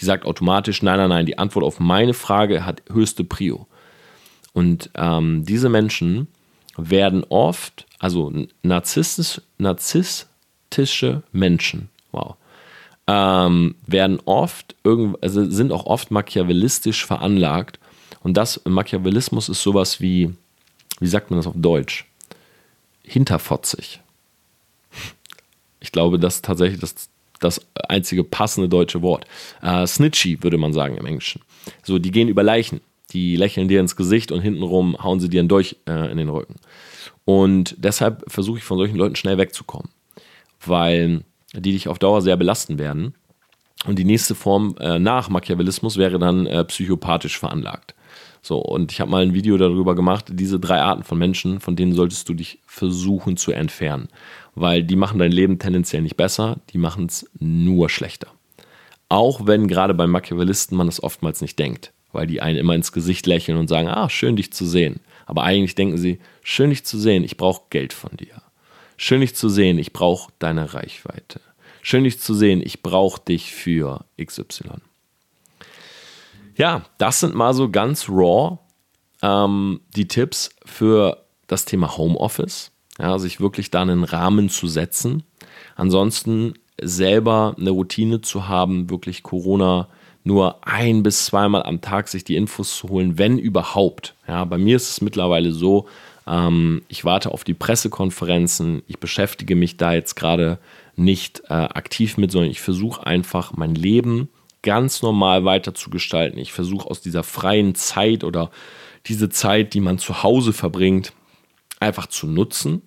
Die 0.00 0.04
sagt 0.04 0.24
automatisch, 0.24 0.82
nein, 0.82 0.98
nein, 0.98 1.08
nein, 1.08 1.26
die 1.26 1.38
Antwort 1.38 1.64
auf 1.64 1.80
meine 1.80 2.14
Frage 2.14 2.64
hat 2.64 2.82
höchste 2.90 3.24
Prio. 3.24 3.66
Und 4.52 4.90
ähm, 4.94 5.44
diese 5.44 5.68
Menschen 5.68 6.28
werden 6.76 7.24
oft, 7.28 7.86
also 7.98 8.32
narzisstisch, 8.62 9.42
narzisstische 9.58 11.22
Menschen, 11.32 11.88
wow, 12.12 12.36
ähm, 13.08 13.74
werden 13.86 14.20
oft, 14.26 14.76
also 14.84 15.50
sind 15.50 15.72
auch 15.72 15.86
oft 15.86 16.10
machiavellistisch 16.10 17.06
veranlagt. 17.06 17.80
Und 18.20 18.36
das 18.36 18.60
Machiavellismus 18.64 19.48
ist 19.48 19.62
sowas 19.62 20.00
wie, 20.00 20.34
wie 21.00 21.06
sagt 21.06 21.30
man 21.30 21.38
das 21.38 21.46
auf 21.46 21.54
Deutsch? 21.56 22.04
Hinterfotzig. 23.02 24.00
Ich 25.80 25.90
glaube, 25.90 26.18
das 26.18 26.36
ist 26.36 26.44
tatsächlich 26.44 26.80
das, 26.80 27.08
das 27.40 27.66
einzige 27.88 28.24
passende 28.24 28.68
deutsche 28.68 29.00
Wort. 29.00 29.24
Äh, 29.62 29.86
snitchy 29.86 30.42
würde 30.42 30.58
man 30.58 30.74
sagen 30.74 30.98
im 30.98 31.06
Englischen. 31.06 31.40
So, 31.82 31.98
die 31.98 32.10
gehen 32.10 32.28
über 32.28 32.42
Leichen. 32.42 32.82
Die 33.12 33.36
lächeln 33.36 33.68
dir 33.68 33.80
ins 33.80 33.96
Gesicht 33.96 34.32
und 34.32 34.42
hintenrum 34.42 35.02
hauen 35.02 35.18
sie 35.18 35.30
dir 35.30 35.40
einen 35.40 35.48
Dolch 35.48 35.76
äh, 35.88 36.10
in 36.10 36.18
den 36.18 36.28
Rücken. 36.28 36.56
Und 37.24 37.74
deshalb 37.78 38.30
versuche 38.30 38.58
ich 38.58 38.64
von 38.64 38.76
solchen 38.76 38.96
Leuten 38.96 39.16
schnell 39.16 39.38
wegzukommen. 39.38 39.88
Weil 40.66 41.22
die 41.60 41.72
dich 41.72 41.88
auf 41.88 41.98
Dauer 41.98 42.22
sehr 42.22 42.36
belasten 42.36 42.78
werden. 42.78 43.14
Und 43.86 43.98
die 43.98 44.04
nächste 44.04 44.34
Form 44.34 44.74
äh, 44.80 44.98
nach 44.98 45.28
Machiavellismus 45.28 45.96
wäre 45.96 46.18
dann 46.18 46.46
äh, 46.46 46.64
psychopathisch 46.64 47.38
veranlagt. 47.38 47.94
So, 48.42 48.58
und 48.58 48.92
ich 48.92 49.00
habe 49.00 49.10
mal 49.10 49.22
ein 49.22 49.34
Video 49.34 49.56
darüber 49.56 49.94
gemacht, 49.94 50.26
diese 50.30 50.58
drei 50.58 50.80
Arten 50.80 51.04
von 51.04 51.18
Menschen, 51.18 51.60
von 51.60 51.76
denen 51.76 51.92
solltest 51.92 52.28
du 52.28 52.34
dich 52.34 52.60
versuchen 52.66 53.36
zu 53.36 53.52
entfernen. 53.52 54.08
Weil 54.54 54.82
die 54.82 54.96
machen 54.96 55.18
dein 55.18 55.32
Leben 55.32 55.58
tendenziell 55.58 56.02
nicht 56.02 56.16
besser, 56.16 56.58
die 56.70 56.78
machen 56.78 57.06
es 57.06 57.28
nur 57.38 57.88
schlechter. 57.88 58.28
Auch 59.08 59.46
wenn 59.46 59.68
gerade 59.68 59.94
bei 59.94 60.06
Machiavellisten 60.06 60.76
man 60.76 60.88
es 60.88 61.02
oftmals 61.02 61.40
nicht 61.40 61.58
denkt, 61.58 61.92
weil 62.12 62.26
die 62.26 62.40
einen 62.40 62.58
immer 62.58 62.74
ins 62.74 62.92
Gesicht 62.92 63.26
lächeln 63.26 63.58
und 63.58 63.68
sagen, 63.68 63.88
ah, 63.88 64.08
schön 64.08 64.36
dich 64.36 64.52
zu 64.52 64.66
sehen. 64.66 65.00
Aber 65.26 65.44
eigentlich 65.44 65.74
denken 65.74 65.98
sie, 65.98 66.18
schön 66.42 66.70
dich 66.70 66.84
zu 66.84 66.98
sehen, 66.98 67.24
ich 67.24 67.36
brauche 67.36 67.62
Geld 67.70 67.92
von 67.92 68.16
dir. 68.16 68.42
Schön 68.96 69.20
dich 69.20 69.34
zu 69.34 69.48
sehen, 69.48 69.78
ich 69.78 69.92
brauche 69.92 70.32
deine 70.38 70.74
Reichweite. 70.74 71.40
Schön 71.90 72.04
dich 72.04 72.20
zu 72.20 72.34
sehen, 72.34 72.60
ich 72.62 72.82
brauche 72.82 73.18
dich 73.18 73.54
für 73.54 74.04
XY. 74.22 74.72
Ja, 76.54 76.82
das 76.98 77.20
sind 77.20 77.34
mal 77.34 77.54
so 77.54 77.70
ganz 77.70 78.10
raw 78.10 78.58
ähm, 79.22 79.80
die 79.96 80.06
Tipps 80.06 80.50
für 80.66 81.24
das 81.46 81.64
Thema 81.64 81.96
Homeoffice. 81.96 82.72
Ja, 82.98 83.18
sich 83.18 83.40
wirklich 83.40 83.70
da 83.70 83.80
einen 83.80 84.04
Rahmen 84.04 84.50
zu 84.50 84.66
setzen. 84.66 85.22
Ansonsten 85.76 86.52
selber 86.78 87.56
eine 87.58 87.70
Routine 87.70 88.20
zu 88.20 88.48
haben, 88.48 88.90
wirklich 88.90 89.22
Corona 89.22 89.88
nur 90.24 90.58
ein 90.68 91.02
bis 91.02 91.24
zweimal 91.24 91.62
am 91.62 91.80
Tag 91.80 92.08
sich 92.08 92.22
die 92.22 92.36
Infos 92.36 92.76
zu 92.76 92.90
holen, 92.90 93.16
wenn 93.16 93.38
überhaupt. 93.38 94.14
Ja, 94.26 94.44
bei 94.44 94.58
mir 94.58 94.76
ist 94.76 94.90
es 94.90 95.00
mittlerweile 95.00 95.52
so, 95.52 95.88
ähm, 96.26 96.82
ich 96.88 97.06
warte 97.06 97.32
auf 97.32 97.44
die 97.44 97.54
Pressekonferenzen. 97.54 98.82
Ich 98.86 98.98
beschäftige 98.98 99.56
mich 99.56 99.78
da 99.78 99.94
jetzt 99.94 100.16
gerade 100.16 100.58
nicht 100.98 101.42
äh, 101.48 101.54
aktiv 101.54 102.16
mit, 102.16 102.30
sondern 102.30 102.50
ich 102.50 102.60
versuche 102.60 103.06
einfach 103.06 103.52
mein 103.56 103.74
Leben 103.74 104.28
ganz 104.62 105.02
normal 105.02 105.44
weiter 105.44 105.74
zu 105.74 105.90
gestalten. 105.90 106.38
Ich 106.38 106.52
versuche 106.52 106.90
aus 106.90 107.00
dieser 107.00 107.22
freien 107.22 107.74
Zeit 107.74 108.24
oder 108.24 108.50
diese 109.06 109.28
Zeit, 109.28 109.74
die 109.74 109.80
man 109.80 109.98
zu 109.98 110.22
Hause 110.22 110.52
verbringt, 110.52 111.12
einfach 111.80 112.06
zu 112.06 112.26
nutzen. 112.26 112.82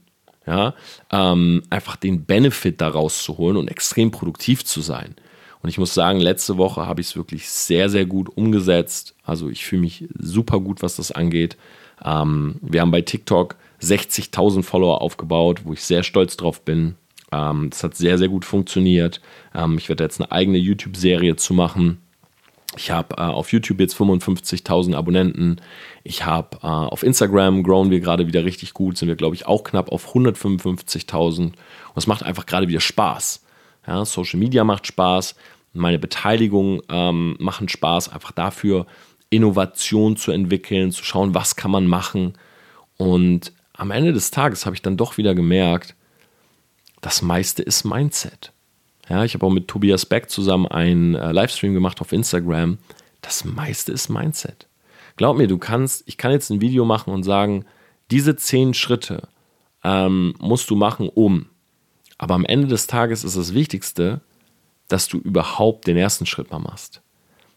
Ja, 0.48 0.74
ähm, 1.12 1.62
einfach 1.70 1.96
den 1.96 2.26
Benefit 2.26 2.82
daraus 2.82 3.22
zu 3.22 3.38
holen 3.38 3.58
und 3.58 3.68
extrem 3.68 4.10
produktiv 4.10 4.66
zu 4.66 4.82
sein. 4.82 5.16
Und 5.62 5.70
ich 5.70 5.78
muss 5.78 5.94
sagen, 5.94 6.20
letzte 6.20 6.58
Woche 6.58 6.88
habe 6.88 7.00
ich 7.02 7.08
es 7.08 7.16
wirklich 7.16 7.48
sehr, 7.48 7.90
sehr 7.90 8.08
gut 8.08 8.36
umgesetzt. 8.36 9.16
Also 9.24 9.50
ich 9.50 9.64
fühle 9.66 9.82
mich 9.82 10.08
super 10.18 10.60
gut, 10.60 10.82
was 10.82 10.96
das 10.96 11.12
angeht. 11.12 11.58
Ähm, 12.04 12.56
wir 12.62 12.82
haben 12.82 12.90
bei 12.90 13.02
TikTok 13.02 13.56
60.000 13.82 14.64
Follower 14.64 15.02
aufgebaut, 15.02 15.62
wo 15.64 15.74
ich 15.74 15.84
sehr 15.84 16.02
stolz 16.02 16.38
drauf 16.38 16.62
bin. 16.62 16.96
Ähm, 17.32 17.70
das 17.70 17.84
hat 17.84 17.96
sehr, 17.96 18.18
sehr 18.18 18.30
gut 18.30 18.46
funktioniert. 18.46 19.22
Ähm, 19.56 19.78
ich 19.78 19.90
werde 19.90 20.04
jetzt 20.04 20.20
eine 20.20 20.32
eigene 20.32 20.58
YouTube-Serie 20.58 21.36
zu 21.36 21.54
machen. 21.54 22.00
Ich 22.78 22.90
habe 22.90 23.18
äh, 23.18 23.22
auf 23.22 23.52
YouTube 23.52 23.80
jetzt 23.82 23.96
55.000 23.96 24.96
Abonnenten. 24.96 25.58
Ich 26.04 26.26
habe 26.26 26.58
äh, 26.64 26.68
auf 26.68 27.04
Instagram 27.04 27.64
grown 27.64 27.92
wir 27.92 28.00
gerade 28.00 28.28
wieder 28.28 28.46
richtig 28.46 28.74
gut, 28.74 28.98
sind 28.98 29.10
wir, 29.10 29.16
glaube 29.16 29.36
ich, 29.36 29.46
auch 29.46 29.64
knapp 29.64 29.92
auf 29.92 30.14
155.000. 30.16 31.40
Und 31.42 31.56
es 31.96 32.08
macht 32.08 32.24
einfach 32.24 32.46
gerade 32.46 32.68
wieder 32.68 32.80
Spaß. 32.80 33.44
Ja, 33.88 34.06
Social 34.06 34.40
Media 34.40 34.64
macht 34.64 34.88
Spaß, 34.88 35.36
meine 35.74 36.00
Beteiligung 36.00 36.82
ähm, 36.90 37.36
machen 37.40 37.68
Spaß, 37.68 38.10
einfach 38.10 38.32
dafür 38.32 38.86
Innovation 39.30 40.18
zu 40.18 40.32
entwickeln, 40.32 40.92
zu 40.92 41.04
schauen, 41.04 41.34
was 41.34 41.56
kann 41.56 41.72
man 41.72 41.88
machen. 41.88 42.34
Und 42.98 43.54
am 43.74 43.92
Ende 43.92 44.14
des 44.14 44.32
Tages 44.32 44.66
habe 44.66 44.76
ich 44.76 44.82
dann 44.82 44.98
doch 44.98 45.18
wieder 45.18 45.34
gemerkt, 45.34 45.96
das 47.02 47.22
meiste 47.22 47.64
ist 47.64 47.84
Mindset. 47.84 48.54
Ja, 49.10 49.26
ich 49.26 49.34
habe 49.34 49.46
auch 49.46 49.52
mit 49.52 49.68
Tobias 49.68 50.06
Beck 50.06 50.30
zusammen 50.30 50.68
einen 50.68 51.16
äh, 51.16 51.32
Livestream 51.32 51.74
gemacht 51.74 52.00
auf 52.00 52.12
Instagram. 52.12 52.78
Das 53.22 53.44
meiste 53.44 53.92
ist 53.92 54.10
Mindset. 54.10 54.68
Glaub 55.18 55.38
mir, 55.38 55.48
du 55.48 55.58
kannst, 55.58 56.04
ich 56.06 56.18
kann 56.18 56.32
jetzt 56.32 56.50
ein 56.50 56.62
Video 56.62 56.86
machen 56.86 57.14
und 57.14 57.24
sagen, 57.24 57.66
diese 58.10 58.36
zehn 58.36 58.74
Schritte 58.74 59.28
ähm, 59.84 60.36
musst 60.40 60.70
du 60.70 60.76
machen, 60.76 61.10
um. 61.10 61.48
Aber 62.18 62.36
am 62.36 62.46
Ende 62.46 62.68
des 62.68 62.88
Tages 62.88 63.24
ist 63.24 63.36
das 63.36 63.54
Wichtigste, 63.54 64.22
dass 64.88 65.08
du 65.08 65.18
überhaupt 65.18 65.88
den 65.88 65.98
ersten 65.98 66.26
Schritt 66.26 66.52
mal 66.52 66.60
machst. 66.60 67.02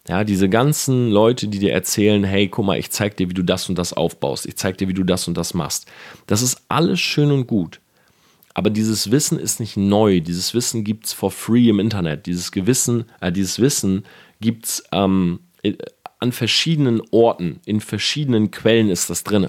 Ja, 0.09 0.25
diese 0.25 0.49
ganzen 0.49 1.11
Leute, 1.11 1.49
die 1.49 1.59
dir 1.59 1.73
erzählen, 1.73 2.25
hey, 2.25 2.49
guck 2.49 2.67
mal, 2.67 2.79
ich 2.79 2.91
zeig 2.91 3.17
dir, 3.17 3.31
wie 3.31 3.35
du 3.35 3.43
das 3.43 3.69
und 3.69 3.79
das 3.79 3.93
aufbaust, 3.93 4.47
ich 4.47 4.57
zeig 4.57 4.77
dir, 4.77 4.89
wie 4.89 4.95
du 4.95 5.05
das 5.05 5.29
und 5.29 5.37
das 5.37 5.55
machst. 5.55 5.87
Das 6.27 6.43
ist 6.43 6.63
alles 6.69 7.01
schön 7.01 7.31
und 7.31 7.47
gut. 7.47 7.81
Aber 8.55 8.71
dieses 8.71 9.11
Wissen 9.11 9.39
ist 9.39 9.59
nicht 9.59 9.77
neu. 9.77 10.21
Dieses 10.21 10.55
Wissen 10.55 10.85
gibt 10.85 11.07
es 11.07 11.13
for 11.13 11.33
free 11.33 11.69
im 11.69 11.81
Internet. 11.81 12.27
Dieses 12.27 12.53
Gewissen, 12.53 13.05
äh, 13.21 13.33
dieses 13.33 13.59
Wissen 13.59 14.05
gibt 14.41 14.67
es 14.67 14.85
ähm, 14.93 15.41
an 16.21 16.33
verschiedenen 16.33 17.03
Orten, 17.11 17.61
in 17.67 17.81
verschiedenen 17.81 18.51
Quellen 18.51 18.89
ist 18.89 19.11
das 19.11 19.25
drin. 19.25 19.49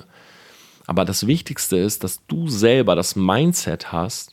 Aber 0.88 1.06
das 1.06 1.26
Wichtigste 1.28 1.78
ist, 1.78 2.04
dass 2.04 2.26
du 2.28 2.48
selber 2.48 2.96
das 2.96 3.16
Mindset 3.16 3.92
hast 3.92 4.32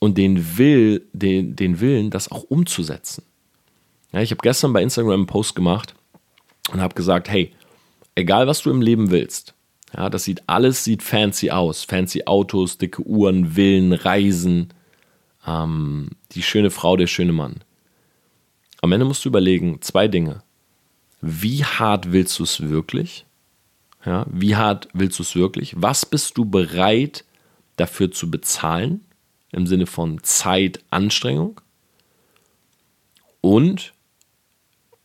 und 0.00 0.16
den, 0.16 0.58
Will, 0.58 1.06
den, 1.12 1.56
den 1.56 1.80
Willen, 1.80 2.10
das 2.10 2.30
auch 2.30 2.44
umzusetzen. 2.44 3.24
Ja, 4.12 4.20
ich 4.20 4.30
habe 4.30 4.40
gestern 4.42 4.72
bei 4.72 4.82
Instagram 4.82 5.12
einen 5.12 5.26
Post 5.26 5.54
gemacht 5.54 5.94
und 6.72 6.80
habe 6.80 6.94
gesagt, 6.94 7.28
hey, 7.28 7.52
egal 8.14 8.46
was 8.46 8.62
du 8.62 8.70
im 8.70 8.80
Leben 8.80 9.10
willst, 9.10 9.54
ja, 9.96 10.10
das 10.10 10.24
sieht 10.24 10.42
alles 10.46 10.84
sieht 10.84 11.02
fancy 11.02 11.50
aus, 11.50 11.84
fancy 11.84 12.24
Autos, 12.26 12.76
dicke 12.78 13.02
Uhren, 13.02 13.52
Villen, 13.52 13.92
Reisen. 13.92 14.74
ähm, 15.46 16.10
die 16.32 16.42
schöne 16.42 16.70
Frau, 16.70 16.96
der 16.96 17.06
schöne 17.06 17.32
Mann. 17.32 17.62
Am 18.82 18.92
Ende 18.92 19.06
musst 19.06 19.24
du 19.24 19.28
überlegen, 19.30 19.80
zwei 19.80 20.06
Dinge. 20.08 20.42
Wie 21.20 21.64
hart 21.64 22.12
willst 22.12 22.38
du 22.38 22.42
es 22.44 22.60
wirklich? 22.60 23.24
Ja, 24.04 24.26
wie 24.30 24.54
hart 24.54 24.88
willst 24.92 25.18
du 25.18 25.22
es 25.22 25.34
wirklich? 25.34 25.74
Was 25.76 26.04
bist 26.04 26.36
du 26.36 26.44
bereit 26.44 27.24
dafür 27.76 28.10
zu 28.12 28.30
bezahlen? 28.30 29.04
Im 29.50 29.66
Sinne 29.66 29.86
von 29.86 30.22
Zeit, 30.22 30.80
Anstrengung? 30.90 31.60
Und 33.40 33.94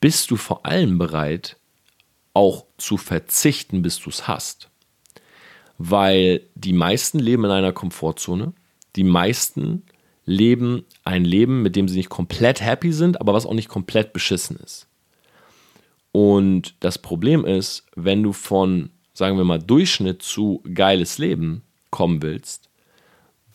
bist 0.01 0.31
du 0.31 0.35
vor 0.35 0.65
allem 0.65 0.97
bereit, 0.97 1.57
auch 2.33 2.65
zu 2.77 2.97
verzichten, 2.97 3.81
bis 3.81 3.99
du 3.99 4.09
es 4.09 4.27
hast? 4.27 4.70
Weil 5.83 6.43
die 6.53 6.73
meisten 6.73 7.17
leben 7.17 7.45
in 7.45 7.51
einer 7.51 7.73
Komfortzone. 7.73 8.53
Die 8.95 9.03
meisten 9.03 9.81
leben 10.25 10.85
ein 11.03 11.25
Leben, 11.25 11.63
mit 11.63 11.75
dem 11.75 11.87
sie 11.87 11.97
nicht 11.97 12.09
komplett 12.09 12.61
happy 12.61 12.93
sind, 12.93 13.19
aber 13.19 13.33
was 13.33 13.47
auch 13.47 13.55
nicht 13.55 13.67
komplett 13.67 14.13
beschissen 14.13 14.57
ist. 14.57 14.87
Und 16.11 16.75
das 16.81 16.99
Problem 16.99 17.45
ist, 17.45 17.85
wenn 17.95 18.21
du 18.21 18.31
von, 18.31 18.91
sagen 19.13 19.37
wir 19.37 19.43
mal, 19.43 19.57
Durchschnitt 19.57 20.21
zu 20.21 20.61
geiles 20.71 21.17
Leben 21.17 21.63
kommen 21.89 22.21
willst, 22.21 22.69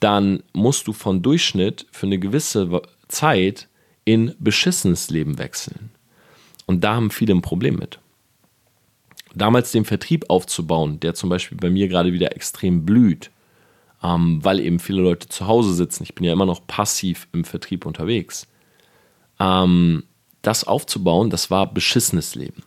dann 0.01 0.43
musst 0.53 0.89
du 0.89 0.93
von 0.93 1.23
Durchschnitt 1.23 1.87
für 1.93 2.07
eine 2.07 2.19
gewisse 2.19 2.83
Zeit 3.07 3.69
in 4.05 4.35
beschissenes 4.41 5.11
Leben 5.11 5.39
wechseln. 5.39 5.91
Und 6.67 6.83
da 6.83 6.97
haben 6.97 7.11
viele 7.11 7.35
ein 7.35 7.43
Problem 7.43 7.77
mit. 7.77 8.01
Damals 9.37 9.71
den 9.71 9.85
Vertrieb 9.85 10.31
aufzubauen, 10.31 10.99
der 11.01 11.15
zum 11.15 11.29
Beispiel 11.29 11.59
bei 11.59 11.69
mir 11.69 11.89
gerade 11.89 12.15
wieder 12.15 12.35
extrem 12.35 12.87
blüht, 12.87 13.31
ähm, 14.03 14.43
weil 14.43 14.61
eben 14.61 14.79
viele 14.79 15.03
Leute 15.03 15.29
zu 15.29 15.47
Hause 15.47 15.75
sitzen. 15.75 16.05
Ich 16.05 16.15
bin 16.15 16.25
ja 16.25 16.33
immer 16.33 16.47
noch 16.47 16.67
passiv 16.67 17.29
im 17.33 17.45
Vertrieb 17.45 17.85
unterwegs. 17.85 18.47
Ähm, 19.39 20.05
das 20.41 20.65
aufzubauen, 20.65 21.29
das 21.29 21.51
war 21.51 21.71
beschissenes 21.71 22.35
Leben. 22.35 22.63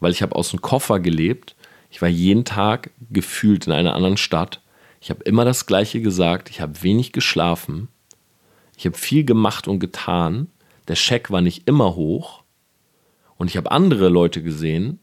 Weil 0.00 0.10
ich 0.10 0.20
habe 0.20 0.34
aus 0.34 0.50
dem 0.50 0.60
Koffer 0.60 0.98
gelebt. 0.98 1.54
Ich 1.90 2.02
war 2.02 2.08
jeden 2.08 2.44
Tag 2.44 2.90
gefühlt 3.10 3.68
in 3.68 3.72
einer 3.72 3.94
anderen 3.94 4.16
Stadt. 4.16 4.60
Ich 5.00 5.10
habe 5.10 5.22
immer 5.22 5.44
das 5.44 5.66
Gleiche 5.66 6.00
gesagt. 6.00 6.50
Ich 6.50 6.60
habe 6.60 6.82
wenig 6.82 7.12
geschlafen. 7.12 7.86
Ich 8.76 8.84
habe 8.84 8.96
viel 8.96 9.24
gemacht 9.24 9.68
und 9.68 9.78
getan. 9.78 10.48
Der 10.88 10.96
Scheck 10.96 11.30
war 11.30 11.40
nicht 11.40 11.68
immer 11.68 11.94
hoch. 11.94 12.42
Und 13.36 13.46
ich 13.46 13.56
habe 13.56 13.70
andere 13.70 14.08
Leute 14.08 14.42
gesehen 14.42 14.98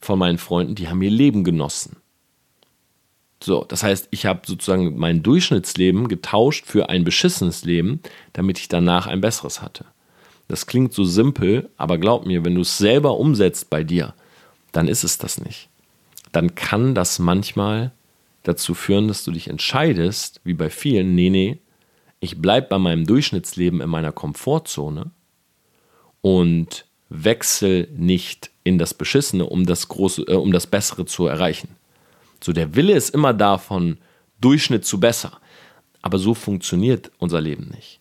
von 0.00 0.18
meinen 0.18 0.38
Freunden, 0.38 0.74
die 0.74 0.88
haben 0.88 1.02
ihr 1.02 1.10
Leben 1.10 1.44
genossen. 1.44 1.96
So, 3.42 3.64
das 3.64 3.82
heißt, 3.82 4.08
ich 4.10 4.26
habe 4.26 4.42
sozusagen 4.46 4.98
mein 4.98 5.22
Durchschnittsleben 5.22 6.08
getauscht 6.08 6.66
für 6.66 6.90
ein 6.90 7.04
beschissenes 7.04 7.64
Leben, 7.64 8.00
damit 8.34 8.58
ich 8.58 8.68
danach 8.68 9.06
ein 9.06 9.20
besseres 9.20 9.62
hatte. 9.62 9.86
Das 10.48 10.66
klingt 10.66 10.92
so 10.92 11.04
simpel, 11.04 11.70
aber 11.76 11.96
glaub 11.96 12.26
mir, 12.26 12.44
wenn 12.44 12.54
du 12.54 12.62
es 12.62 12.76
selber 12.76 13.16
umsetzt 13.18 13.70
bei 13.70 13.82
dir, 13.82 14.14
dann 14.72 14.88
ist 14.88 15.04
es 15.04 15.16
das 15.16 15.40
nicht. 15.40 15.68
Dann 16.32 16.54
kann 16.54 16.94
das 16.94 17.18
manchmal 17.18 17.92
dazu 18.42 18.74
führen, 18.74 19.08
dass 19.08 19.24
du 19.24 19.30
dich 19.30 19.48
entscheidest, 19.48 20.40
wie 20.44 20.54
bei 20.54 20.70
vielen, 20.70 21.14
nee, 21.14 21.30
nee, 21.30 21.58
ich 22.20 22.40
bleibe 22.40 22.68
bei 22.68 22.78
meinem 22.78 23.06
Durchschnittsleben 23.06 23.80
in 23.80 23.88
meiner 23.88 24.12
Komfortzone 24.12 25.10
und 26.20 26.86
wechsel 27.08 27.88
nicht 27.96 28.50
in 28.70 28.78
das 28.78 28.94
Beschissene, 28.94 29.44
um 29.44 29.66
das, 29.66 29.88
große, 29.88 30.22
äh, 30.22 30.34
um 30.34 30.52
das 30.52 30.66
Bessere 30.66 31.04
zu 31.04 31.26
erreichen. 31.26 31.68
So, 32.42 32.52
der 32.52 32.74
Wille 32.74 32.94
ist 32.94 33.10
immer 33.10 33.34
da 33.34 33.58
von 33.58 33.98
Durchschnitt 34.40 34.86
zu 34.86 34.98
besser. 34.98 35.32
Aber 36.02 36.18
so 36.18 36.32
funktioniert 36.32 37.10
unser 37.18 37.42
Leben 37.42 37.70
nicht. 37.74 38.00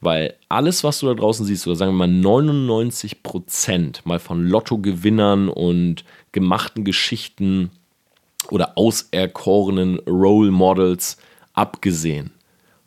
Weil 0.00 0.34
alles, 0.48 0.84
was 0.84 1.00
du 1.00 1.06
da 1.06 1.14
draußen 1.14 1.44
siehst, 1.44 1.66
oder 1.66 1.74
sagen 1.74 1.92
wir 1.92 2.06
mal 2.06 2.08
99 2.08 3.24
Prozent 3.24 4.04
mal 4.04 4.20
von 4.20 4.46
Lottogewinnern 4.46 5.48
und 5.48 6.04
gemachten 6.30 6.84
Geschichten 6.84 7.70
oder 8.50 8.78
auserkorenen 8.78 9.98
Role 10.00 10.52
Models 10.52 11.16
abgesehen, 11.54 12.30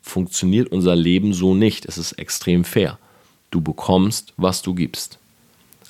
funktioniert 0.00 0.72
unser 0.72 0.96
Leben 0.96 1.34
so 1.34 1.54
nicht. 1.54 1.84
Es 1.84 1.98
ist 1.98 2.12
extrem 2.12 2.64
fair. 2.64 2.98
Du 3.50 3.60
bekommst, 3.60 4.32
was 4.38 4.62
du 4.62 4.74
gibst. 4.74 5.19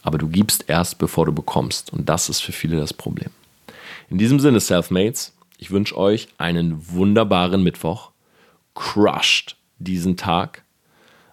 Aber 0.03 0.19
du 0.19 0.29
gibst 0.29 0.65
erst, 0.69 0.99
bevor 0.99 1.27
du 1.27 1.33
bekommst. 1.33 1.93
Und 1.93 2.09
das 2.09 2.29
ist 2.29 2.41
für 2.41 2.53
viele 2.53 2.77
das 2.77 2.95
Problem. 2.95 3.31
In 4.09 4.19
diesem 4.19 4.41
Sinne, 4.41 4.61
Selfmates, 4.61 5.35
ich 5.59 5.71
wünsche 5.71 5.97
euch 5.97 6.29
einen 6.39 6.91
wunderbaren 6.91 7.63
Mittwoch. 7.63 8.11
Crushed 8.75 9.57
diesen 9.79 10.17
Tag. 10.17 10.65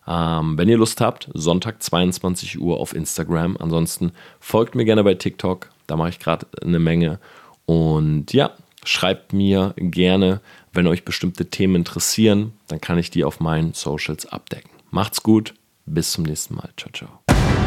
Ähm, 0.08 0.58
wenn 0.58 0.70
ihr 0.70 0.78
Lust 0.78 1.02
habt, 1.02 1.30
Sonntag 1.34 1.82
22 1.84 2.60
Uhr 2.60 2.80
auf 2.80 2.96
Instagram. 2.96 3.58
Ansonsten 3.60 4.12
folgt 4.40 4.76
mir 4.76 4.86
gerne 4.86 5.04
bei 5.04 5.16
TikTok. 5.16 5.70
Da 5.86 5.96
mache 5.96 6.10
ich 6.10 6.20
gerade 6.20 6.48
eine 6.62 6.80
Menge. 6.80 7.20
Und 7.66 8.34
ja, 8.34 8.52
schreibt 8.84 9.34
mir 9.34 9.74
gerne, 9.78 10.42
wenn 10.72 10.88
euch 10.88 11.04
bestimmte 11.04 11.50
Themen 11.50 11.76
interessieren. 11.76 12.54
Dann 12.68 12.82
kann 12.82 12.98
ich 12.98 13.12
die 13.12 13.24
auf 13.24 13.40
meinen 13.40 13.74
Socials 13.74 14.26
abdecken. 14.26 14.70
Macht's 14.92 15.24
gut. 15.24 15.54
Bis 15.86 16.12
zum 16.12 16.26
nächsten 16.26 16.56
Mal. 16.56 16.70
Ciao, 16.78 16.92
ciao. 16.92 17.67